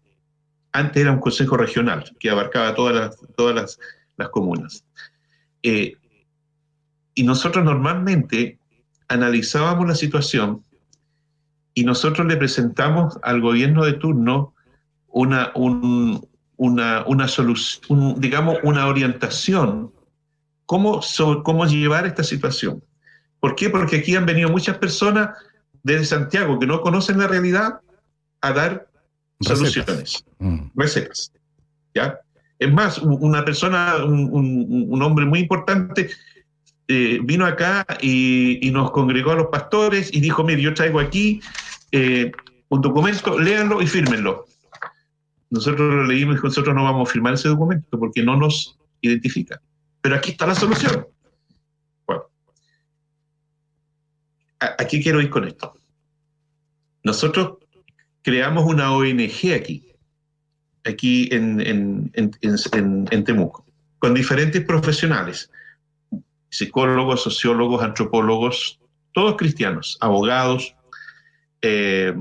antes 0.72 1.02
era 1.02 1.12
un 1.12 1.20
consejo 1.20 1.58
regional 1.58 2.04
que 2.20 2.30
abarcaba 2.30 2.74
todas 2.74 2.96
las, 2.96 3.36
todas 3.36 3.56
las 3.56 3.80
las 4.18 4.30
comunas. 4.30 4.84
Eh, 5.64 5.96
y 7.14 7.24
nosotros 7.24 7.64
normalmente 7.64 8.60
analizábamos 9.08 9.88
la 9.88 9.96
situación 9.96 10.64
y 11.74 11.84
nosotros 11.84 12.28
le 12.28 12.38
presentamos 12.38 13.18
al 13.24 13.42
gobierno 13.42 13.86
de 13.86 13.94
turno 13.94 14.54
una, 15.08 15.52
una, 15.56 17.06
una 17.06 17.28
solución, 17.28 18.20
digamos, 18.20 18.58
una 18.64 18.88
orientación, 18.88 19.92
cómo, 20.66 21.02
cómo 21.44 21.66
llevar 21.66 22.06
esta 22.06 22.24
situación. 22.24 22.84
¿Por 23.40 23.56
qué? 23.56 23.70
Porque 23.70 23.98
aquí 23.98 24.16
han 24.16 24.26
venido 24.26 24.50
muchas 24.50 24.78
personas 24.78 25.30
desde 25.84 26.06
Santiago 26.06 26.60
que 26.60 26.68
no 26.68 26.82
conocen 26.82 27.20
la 27.20 27.28
realidad 27.28 27.80
a 28.42 28.52
dar 28.52 28.88
soluciones, 29.40 30.24
mm. 30.40 30.70
recetas. 30.76 31.32
¿Ya? 31.94 32.20
Es 32.60 32.74
más, 32.74 32.98
una 33.00 33.46
persona, 33.46 34.04
un, 34.04 35.02
hombre 35.02 35.26
muy 35.26 35.40
importante, 35.40 36.10
eh, 36.88 37.20
vino 37.24 37.46
acá 37.46 37.86
y, 38.02 38.70
nos 38.72 38.92
congregó 38.92 39.32
a 39.32 39.36
los 39.36 39.48
pastores 39.48 40.14
y 40.14 40.20
dijo, 40.20 40.44
mire, 40.44 40.62
yo 40.62 40.74
traigo 40.74 41.00
aquí 41.00 41.40
eh, 41.92 42.32
un 42.70 42.82
documento, 42.82 43.38
léanlo 43.38 43.82
y 43.82 43.88
fírmenlo. 43.88 44.46
Nosotros 45.50 45.94
lo 45.94 46.04
leímos 46.04 46.40
y 46.40 46.44
nosotros 46.44 46.76
no 46.76 46.84
vamos 46.84 47.08
a 47.10 47.12
firmar 47.12 47.36
ese 47.36 47.48
documento 47.48 47.98
porque 48.00 48.24
no 48.24 48.36
nos 48.36 48.78
identifica. 49.02 49.62
Pero 50.02 50.16
aquí 50.16 50.32
está 50.32 50.48
la 50.48 50.56
solución. 50.56 51.08
Bueno, 52.06 52.24
aquí 54.60 55.02
quiero 55.02 55.22
ir 55.22 55.30
con 55.30 55.48
esto. 55.48 55.74
Nosotros 57.04 57.58
creamos 58.22 58.66
una 58.66 58.92
ONG 58.92 59.54
aquí 59.56 59.88
aquí 60.88 61.30
en, 61.32 62.12
Temuco. 63.26 63.66
con 64.00 64.14
diferentes 64.14 64.64
profesionales, 64.64 65.52
psicólogos, 66.50 67.24
sociólogos, 67.24 67.84
antropólogos, 67.84 68.80
todos 69.14 69.36
cristianos, 69.38 69.98
abogados, 70.02 70.76
eh, 71.62 72.14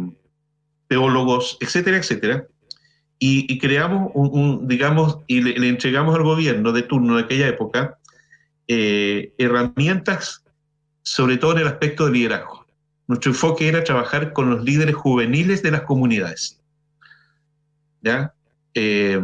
teólogos, 0.89 1.59
etcétera, 1.61 1.99
etcétera. 1.99 2.47
Y, 3.19 3.59
creamos 3.59 4.11
un, 4.15 4.69
digamos, 4.69 5.19
y 5.27 5.41
le, 5.41 5.69
entregamos 5.69 6.15
al 6.15 6.23
gobierno 6.23 6.73
de 6.73 6.83
turno 6.83 7.17
de 7.17 7.23
aquella 7.23 7.49
época 7.49 7.99
eh, 8.69 9.33
herramientas, 9.39 10.45
sobre 11.07 11.37
todo 11.37 11.53
en 11.53 11.59
el 11.59 11.69
aspecto 11.69 12.07
de 12.07 12.13
liderazgo. 12.13 12.67
Nuestro 13.07 13.31
enfoque 13.31 13.69
era 13.69 13.85
trabajar 13.85 14.33
con 14.33 14.51
los 14.51 14.65
líderes 14.65 14.97
juveniles 14.97 15.63
de 15.63 15.71
las 15.71 15.83
comunidades. 15.83 16.61
¿Ya? 18.03 18.35
Eh, 18.75 19.21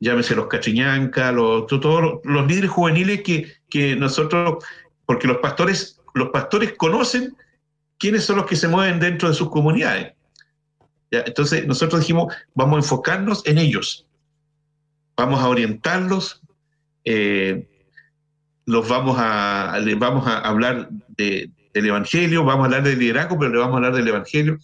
llámese 0.00 0.34
los 0.34 0.48
cachiñancas, 0.48 1.32
los, 1.32 1.68
todos 1.68 2.20
los 2.24 2.46
líderes 2.48 2.70
juveniles 2.70 3.22
que, 3.22 3.52
que 3.70 3.94
nosotros, 3.94 4.64
porque 5.06 5.28
los 5.28 5.36
pastores, 5.36 6.00
los 6.12 6.30
pastores 6.30 6.74
conocen 6.76 7.36
quiénes 7.98 8.24
son 8.24 8.38
los 8.38 8.46
que 8.46 8.56
se 8.56 8.66
mueven 8.66 8.98
dentro 8.98 9.28
de 9.28 9.34
sus 9.34 9.50
comunidades. 9.50 10.12
Entonces 11.12 11.68
nosotros 11.68 12.00
dijimos, 12.00 12.34
vamos 12.52 12.74
a 12.74 12.78
enfocarnos 12.78 13.46
en 13.46 13.58
ellos, 13.58 14.08
vamos 15.16 15.38
a 15.38 15.48
orientarlos, 15.48 16.42
eh, 17.04 17.68
los 18.66 18.88
vamos 18.88 19.16
a, 19.18 19.78
vamos 19.98 20.26
a 20.26 20.38
hablar 20.40 20.88
del 21.16 21.50
Evangelio, 21.72 22.44
vamos 22.44 22.62
a 22.62 22.64
hablar 22.66 22.82
del 22.82 22.98
liderazgo, 22.98 23.38
pero 23.38 23.52
le 23.52 23.58
vamos 23.58 23.74
a 23.74 23.76
hablar 23.76 23.94
del 23.94 24.08
Evangelio. 24.08 24.58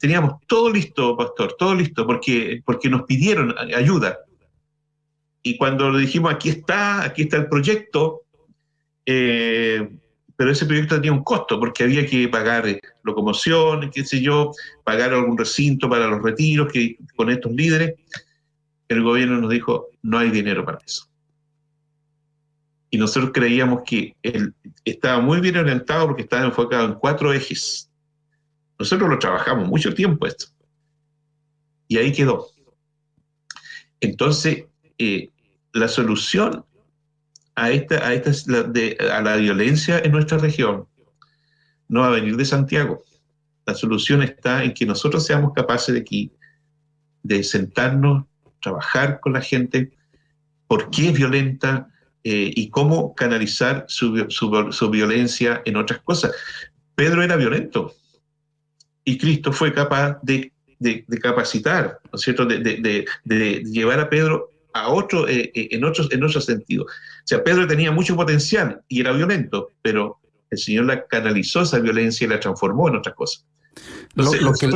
teníamos 0.00 0.40
todo 0.46 0.70
listo, 0.70 1.16
pastor, 1.16 1.54
todo 1.58 1.74
listo, 1.74 2.06
porque, 2.06 2.62
porque 2.64 2.88
nos 2.88 3.02
pidieron 3.02 3.54
ayuda. 3.74 4.18
Y 5.42 5.56
cuando 5.56 5.90
le 5.90 6.00
dijimos, 6.00 6.32
aquí 6.32 6.48
está, 6.48 7.02
aquí 7.02 7.22
está 7.22 7.36
el 7.36 7.48
proyecto, 7.48 8.22
eh, 9.06 9.88
pero 10.36 10.50
ese 10.50 10.66
proyecto 10.66 10.96
tenía 10.96 11.12
un 11.12 11.24
costo 11.24 11.58
porque 11.58 11.84
había 11.84 12.06
que 12.06 12.28
pagar 12.28 12.64
locomoción, 13.02 13.90
qué 13.90 14.04
sé 14.04 14.20
yo, 14.20 14.52
pagar 14.84 15.12
algún 15.12 15.38
recinto 15.38 15.88
para 15.88 16.06
los 16.06 16.22
retiros 16.22 16.70
que, 16.72 16.96
con 17.16 17.30
estos 17.30 17.52
líderes. 17.52 17.94
El 18.88 19.02
gobierno 19.02 19.40
nos 19.40 19.50
dijo, 19.50 19.88
no 20.02 20.18
hay 20.18 20.30
dinero 20.30 20.64
para 20.64 20.78
eso. 20.84 21.08
Y 22.90 22.98
nosotros 22.98 23.32
creíamos 23.34 23.82
que 23.84 24.16
él 24.22 24.54
estaba 24.84 25.20
muy 25.20 25.40
bien 25.40 25.56
orientado 25.56 26.06
porque 26.06 26.22
estaba 26.22 26.46
enfocado 26.46 26.86
en 26.86 26.94
cuatro 26.94 27.32
ejes. 27.32 27.90
Nosotros 28.78 29.10
lo 29.10 29.18
trabajamos 29.18 29.68
mucho 29.68 29.92
tiempo 29.92 30.26
esto. 30.26 30.46
Y 31.86 31.98
ahí 31.98 32.12
quedó. 32.12 32.48
Entonces, 34.00 34.64
eh, 34.98 35.30
la 35.72 35.88
solución 35.88 36.64
a, 37.54 37.70
esta, 37.70 38.06
a, 38.06 38.14
esta, 38.14 38.30
a 39.16 39.22
la 39.22 39.36
violencia 39.36 39.98
en 39.98 40.12
nuestra 40.12 40.38
región 40.38 40.86
no 41.88 42.00
va 42.00 42.08
a 42.08 42.10
venir 42.10 42.36
de 42.36 42.44
Santiago. 42.44 43.02
La 43.66 43.74
solución 43.74 44.22
está 44.22 44.64
en 44.64 44.72
que 44.72 44.86
nosotros 44.86 45.26
seamos 45.26 45.52
capaces 45.52 45.94
de 45.94 46.00
aquí, 46.00 46.32
de 47.22 47.42
sentarnos, 47.42 48.24
trabajar 48.60 49.20
con 49.20 49.32
la 49.32 49.40
gente, 49.40 49.92
por 50.66 50.90
qué 50.90 51.08
es 51.08 51.14
violenta 51.14 51.88
eh, 52.30 52.52
y 52.54 52.68
cómo 52.68 53.14
canalizar 53.14 53.86
su, 53.88 54.26
su, 54.28 54.90
violencia 54.90 55.62
en 55.64 55.76
otras 55.76 56.02
cosas. 56.02 56.30
Pedro 56.94 57.22
era 57.22 57.36
violento 57.36 57.94
y 59.02 59.16
Cristo 59.16 59.50
fue 59.50 59.72
capaz 59.72 60.18
de, 60.22 60.52
de, 60.78 61.06
capacitar, 61.22 61.98
¿no 62.12 62.16
es 62.16 62.20
cierto?, 62.20 62.44
de, 62.44 63.06
de, 63.24 63.64
llevar 63.64 64.00
a 64.00 64.10
Pedro 64.10 64.50
a 64.74 64.90
otro, 64.90 65.26
eh, 65.26 65.50
eh, 65.54 65.68
en, 65.70 65.84
otros, 65.84 66.12
en 66.12 66.22
otro 66.22 66.42
sentido. 66.42 66.84
O 66.84 66.88
sea, 67.24 67.42
Pedro 67.42 67.66
tenía 67.66 67.92
mucho 67.92 68.14
potencial 68.14 68.82
y 68.88 69.00
era 69.00 69.12
violento, 69.12 69.70
pero 69.80 70.18
el 70.50 70.58
Señor 70.58 70.84
la 70.84 71.06
canalizó 71.06 71.62
esa 71.62 71.78
violencia 71.78 72.26
y 72.26 72.28
la 72.28 72.40
transformó 72.40 72.90
en 72.90 72.96
otras 72.96 73.14
cosas. 73.14 73.46
Entonces, 74.10 74.42
lo, 74.42 74.52
que... 74.52 74.68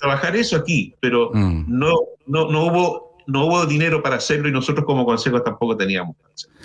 trabajar 0.00 0.34
eso 0.34 0.56
aquí, 0.56 0.96
pero 0.98 1.30
mm. 1.32 1.66
no, 1.68 1.94
no, 2.26 2.50
no, 2.50 2.64
hubo, 2.64 3.18
no 3.28 3.46
hubo 3.46 3.66
dinero 3.66 4.02
para 4.02 4.16
hacerlo 4.16 4.48
y 4.48 4.52
nosotros 4.52 4.84
como 4.84 5.06
consejo 5.06 5.40
tampoco 5.42 5.76
teníamos 5.76 6.16
para 6.16 6.34
hacerlo. 6.34 6.58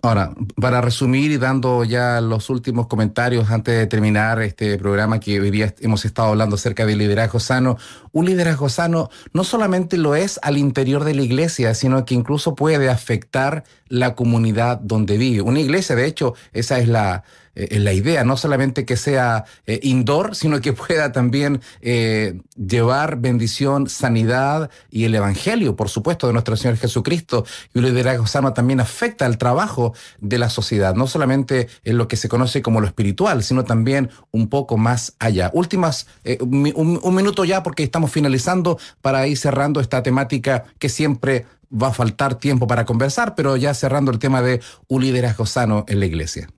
Ahora, 0.00 0.32
para 0.60 0.80
resumir 0.80 1.30
y 1.30 1.36
dando 1.36 1.84
ya 1.84 2.20
los 2.20 2.50
últimos 2.50 2.86
comentarios 2.86 3.50
antes 3.50 3.76
de 3.76 3.86
terminar 3.86 4.40
este 4.40 4.78
programa 4.78 5.20
que 5.20 5.40
hoy 5.40 5.50
día 5.50 5.74
hemos 5.80 6.04
estado 6.04 6.28
hablando 6.28 6.56
acerca 6.56 6.86
del 6.86 6.98
liderazgo 6.98 7.40
sano, 7.40 7.76
un 8.12 8.26
liderazgo 8.26 8.68
sano 8.68 9.10
no 9.32 9.44
solamente 9.44 9.96
lo 9.98 10.14
es 10.14 10.38
al 10.42 10.56
interior 10.56 11.04
de 11.04 11.14
la 11.14 11.22
iglesia, 11.22 11.74
sino 11.74 12.04
que 12.04 12.14
incluso 12.14 12.54
puede 12.54 12.88
afectar 12.88 13.64
la 13.88 14.14
comunidad 14.14 14.78
donde 14.78 15.18
vive. 15.18 15.42
Una 15.42 15.60
iglesia, 15.60 15.94
de 15.96 16.06
hecho, 16.06 16.34
esa 16.52 16.78
es 16.78 16.88
la, 16.88 17.24
eh, 17.54 17.78
la 17.78 17.92
idea, 17.92 18.24
no 18.24 18.36
solamente 18.36 18.84
que 18.84 18.96
sea 18.96 19.44
eh, 19.66 19.80
indoor, 19.82 20.34
sino 20.34 20.60
que 20.60 20.72
pueda 20.72 21.12
también 21.12 21.60
eh, 21.80 22.40
llevar 22.56 23.16
bendición, 23.16 23.88
sanidad 23.88 24.70
y 24.90 25.04
el 25.04 25.14
Evangelio, 25.14 25.76
por 25.76 25.88
supuesto, 25.88 26.26
de 26.26 26.32
nuestro 26.32 26.56
Señor 26.56 26.78
Jesucristo. 26.78 27.44
Y 27.74 27.78
un 27.78 27.84
liderazgo 27.84 28.26
sano 28.26 28.52
también 28.52 28.80
afecta 28.80 29.26
al 29.26 29.38
trabajo 29.38 29.94
de 30.20 30.38
la 30.38 30.48
sociedad, 30.48 30.94
no 30.94 31.06
solamente 31.06 31.68
en 31.84 31.98
lo 31.98 32.08
que 32.08 32.16
se 32.16 32.28
conoce 32.28 32.62
como 32.62 32.80
lo 32.80 32.86
espiritual, 32.86 33.42
sino 33.42 33.64
también 33.64 34.10
un 34.30 34.48
poco 34.48 34.76
más 34.76 35.14
allá. 35.18 35.50
Últimas, 35.52 36.06
un, 36.40 37.00
un 37.02 37.14
minuto 37.14 37.44
ya 37.44 37.62
porque 37.62 37.82
estamos 37.82 38.10
finalizando 38.10 38.78
para 39.00 39.26
ir 39.26 39.36
cerrando 39.36 39.80
esta 39.80 40.02
temática 40.02 40.64
que 40.78 40.88
siempre 40.88 41.46
va 41.72 41.88
a 41.88 41.92
faltar 41.92 42.36
tiempo 42.36 42.66
para 42.66 42.84
conversar, 42.84 43.34
pero 43.34 43.56
ya 43.56 43.74
cerrando 43.74 44.10
el 44.10 44.18
tema 44.18 44.42
de 44.42 44.60
un 44.88 45.02
liderazgo 45.02 45.46
sano 45.46 45.84
en 45.88 46.00
la 46.00 46.06
iglesia. 46.06 46.48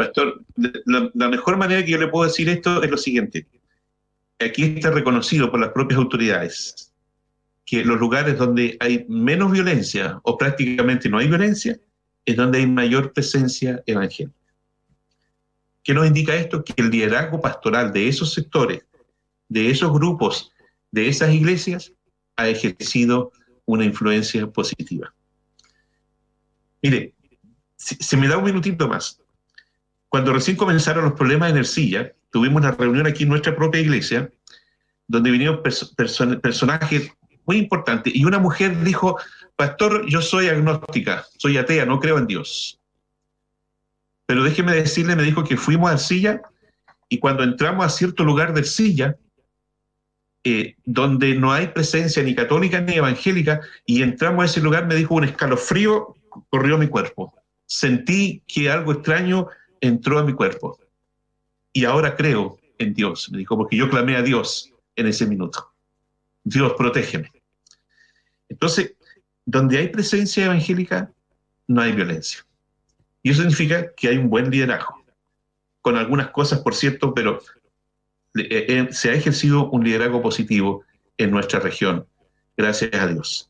Pastor, 0.00 0.42
la, 0.56 1.28
mejor 1.28 1.58
manera 1.58 1.84
que 1.84 1.90
yo 1.90 1.98
le 1.98 2.08
puedo 2.08 2.24
decir 2.24 2.48
esto 2.48 2.82
es 2.82 2.90
lo 2.90 2.96
siguiente. 2.96 3.46
Aquí 4.38 4.62
está 4.76 4.90
reconocido 4.90 5.50
por 5.50 5.60
las 5.60 5.72
propias 5.72 5.98
autoridades 5.98 6.90
que 7.66 7.84
los 7.84 8.00
lugares 8.00 8.38
donde 8.38 8.78
hay 8.80 9.04
menos 9.10 9.52
violencia 9.52 10.18
o 10.22 10.38
prácticamente 10.38 11.10
no 11.10 11.18
hay 11.18 11.28
violencia 11.28 11.78
es 12.24 12.34
donde 12.34 12.60
hay 12.60 12.66
mayor 12.66 13.12
presencia 13.12 13.82
evangélica. 13.84 14.34
¿Qué 15.82 15.92
nos 15.92 16.06
indica 16.06 16.34
esto? 16.34 16.64
Que 16.64 16.72
el 16.78 16.88
liderazgo 16.88 17.38
pastoral 17.38 17.92
de 17.92 18.08
esos 18.08 18.32
sectores, 18.32 18.82
de 19.50 19.70
esos 19.70 19.92
grupos, 19.92 20.50
de 20.90 21.08
esas 21.08 21.34
iglesias, 21.34 21.92
ha 22.36 22.48
ejercido 22.48 23.32
una 23.66 23.84
influencia 23.84 24.46
positiva. 24.46 25.14
Mire, 26.82 27.12
se 27.76 28.16
me 28.16 28.28
da 28.28 28.38
un 28.38 28.44
minutito 28.44 28.88
más. 28.88 29.19
Cuando 30.10 30.32
recién 30.32 30.56
comenzaron 30.56 31.04
los 31.04 31.12
problemas 31.12 31.52
en 31.52 31.58
Ercilla, 31.58 32.12
tuvimos 32.30 32.60
una 32.60 32.72
reunión 32.72 33.06
aquí 33.06 33.22
en 33.22 33.28
nuestra 33.28 33.54
propia 33.54 33.80
iglesia, 33.80 34.28
donde 35.06 35.30
vinieron 35.30 35.62
personajes 35.62 37.12
muy 37.46 37.56
importantes, 37.56 38.12
y 38.14 38.24
una 38.24 38.40
mujer 38.40 38.82
dijo, 38.82 39.18
pastor, 39.54 40.04
yo 40.08 40.20
soy 40.20 40.48
agnóstica, 40.48 41.24
soy 41.38 41.58
atea, 41.58 41.86
no 41.86 42.00
creo 42.00 42.18
en 42.18 42.26
Dios. 42.26 42.80
Pero 44.26 44.42
déjeme 44.42 44.74
decirle, 44.74 45.14
me 45.14 45.22
dijo 45.22 45.44
que 45.44 45.56
fuimos 45.56 45.90
a 45.90 45.94
Ercilla, 45.94 46.42
y 47.08 47.18
cuando 47.18 47.44
entramos 47.44 47.86
a 47.86 47.88
cierto 47.88 48.24
lugar 48.24 48.52
de 48.52 48.60
Ercilla, 48.60 49.16
eh, 50.42 50.74
donde 50.84 51.36
no 51.36 51.52
hay 51.52 51.68
presencia 51.68 52.22
ni 52.24 52.34
católica 52.34 52.80
ni 52.80 52.94
evangélica, 52.94 53.60
y 53.86 54.02
entramos 54.02 54.42
a 54.42 54.46
ese 54.46 54.60
lugar, 54.60 54.86
me 54.88 54.96
dijo 54.96 55.14
un 55.14 55.24
escalofrío, 55.24 56.16
corrió 56.48 56.78
mi 56.78 56.88
cuerpo. 56.88 57.32
Sentí 57.66 58.42
que 58.48 58.70
algo 58.70 58.90
extraño 58.90 59.46
entró 59.80 60.18
a 60.18 60.24
mi 60.24 60.32
cuerpo. 60.32 60.78
Y 61.72 61.84
ahora 61.84 62.16
creo 62.16 62.58
en 62.78 62.94
Dios, 62.94 63.30
me 63.30 63.38
dijo, 63.38 63.56
porque 63.56 63.76
yo 63.76 63.88
clamé 63.90 64.16
a 64.16 64.22
Dios 64.22 64.72
en 64.96 65.06
ese 65.06 65.26
minuto. 65.26 65.72
Dios, 66.42 66.72
protégeme. 66.76 67.30
Entonces, 68.48 68.94
donde 69.44 69.78
hay 69.78 69.88
presencia 69.88 70.46
evangélica, 70.46 71.12
no 71.66 71.82
hay 71.82 71.92
violencia. 71.92 72.44
Y 73.22 73.30
eso 73.30 73.42
significa 73.42 73.92
que 73.94 74.08
hay 74.08 74.16
un 74.16 74.30
buen 74.30 74.50
liderazgo. 74.50 75.04
Con 75.82 75.96
algunas 75.96 76.30
cosas, 76.30 76.60
por 76.60 76.74
cierto, 76.74 77.14
pero 77.14 77.40
eh, 78.36 78.66
eh, 78.68 78.88
se 78.90 79.10
ha 79.10 79.14
ejercido 79.14 79.70
un 79.70 79.84
liderazgo 79.84 80.22
positivo 80.22 80.84
en 81.18 81.30
nuestra 81.30 81.60
región. 81.60 82.06
Gracias 82.56 82.94
a 82.94 83.06
Dios. 83.06 83.49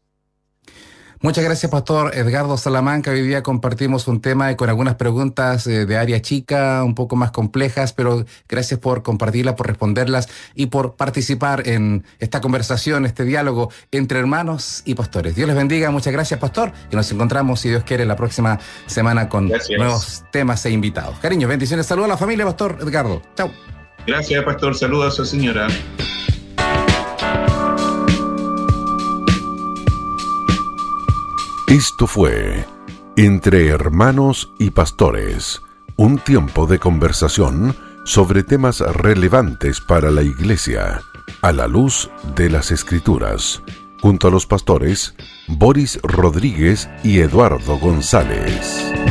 Muchas 1.22 1.44
gracias, 1.44 1.70
Pastor 1.70 2.16
Edgardo 2.16 2.56
Salamanca. 2.56 3.10
Hoy 3.10 3.20
día 3.20 3.42
compartimos 3.42 4.08
un 4.08 4.22
tema 4.22 4.56
con 4.56 4.70
algunas 4.70 4.94
preguntas 4.94 5.66
eh, 5.66 5.84
de 5.84 5.98
área 5.98 6.22
chica, 6.22 6.82
un 6.82 6.94
poco 6.94 7.14
más 7.14 7.30
complejas, 7.30 7.92
pero 7.92 8.24
gracias 8.48 8.80
por 8.80 9.02
compartirlas, 9.02 9.54
por 9.54 9.66
responderlas 9.66 10.30
y 10.54 10.66
por 10.66 10.96
participar 10.96 11.68
en 11.68 12.04
esta 12.20 12.40
conversación, 12.40 13.04
este 13.04 13.26
diálogo 13.26 13.70
entre 13.90 14.18
hermanos 14.18 14.80
y 14.86 14.94
pastores. 14.94 15.34
Dios 15.36 15.46
les 15.46 15.56
bendiga. 15.56 15.90
Muchas 15.90 16.14
gracias, 16.14 16.40
Pastor. 16.40 16.72
Y 16.90 16.96
nos 16.96 17.12
encontramos, 17.12 17.60
si 17.60 17.68
Dios 17.68 17.84
quiere, 17.84 18.06
la 18.06 18.16
próxima 18.16 18.58
semana 18.86 19.28
con 19.28 19.52
nuevos 19.76 20.24
temas 20.32 20.64
e 20.64 20.70
invitados. 20.70 21.18
Cariños, 21.18 21.50
bendiciones. 21.50 21.84
Saludos 21.84 22.06
a 22.06 22.12
la 22.14 22.16
familia, 22.16 22.46
Pastor 22.46 22.78
Edgardo. 22.80 23.20
Chao. 23.36 23.50
Gracias, 24.06 24.42
Pastor. 24.42 24.74
Saludos 24.74 25.12
a 25.12 25.16
su 25.16 25.26
señora. 25.26 25.68
Esto 31.70 32.08
fue 32.08 32.66
Entre 33.16 33.68
hermanos 33.68 34.52
y 34.58 34.70
pastores, 34.70 35.62
un 35.94 36.18
tiempo 36.18 36.66
de 36.66 36.80
conversación 36.80 37.76
sobre 38.04 38.42
temas 38.42 38.80
relevantes 38.80 39.80
para 39.80 40.10
la 40.10 40.24
Iglesia, 40.24 41.00
a 41.42 41.52
la 41.52 41.68
luz 41.68 42.10
de 42.34 42.50
las 42.50 42.72
Escrituras, 42.72 43.62
junto 44.02 44.26
a 44.26 44.32
los 44.32 44.46
pastores 44.46 45.14
Boris 45.46 46.00
Rodríguez 46.02 46.90
y 47.04 47.20
Eduardo 47.20 47.78
González. 47.78 49.09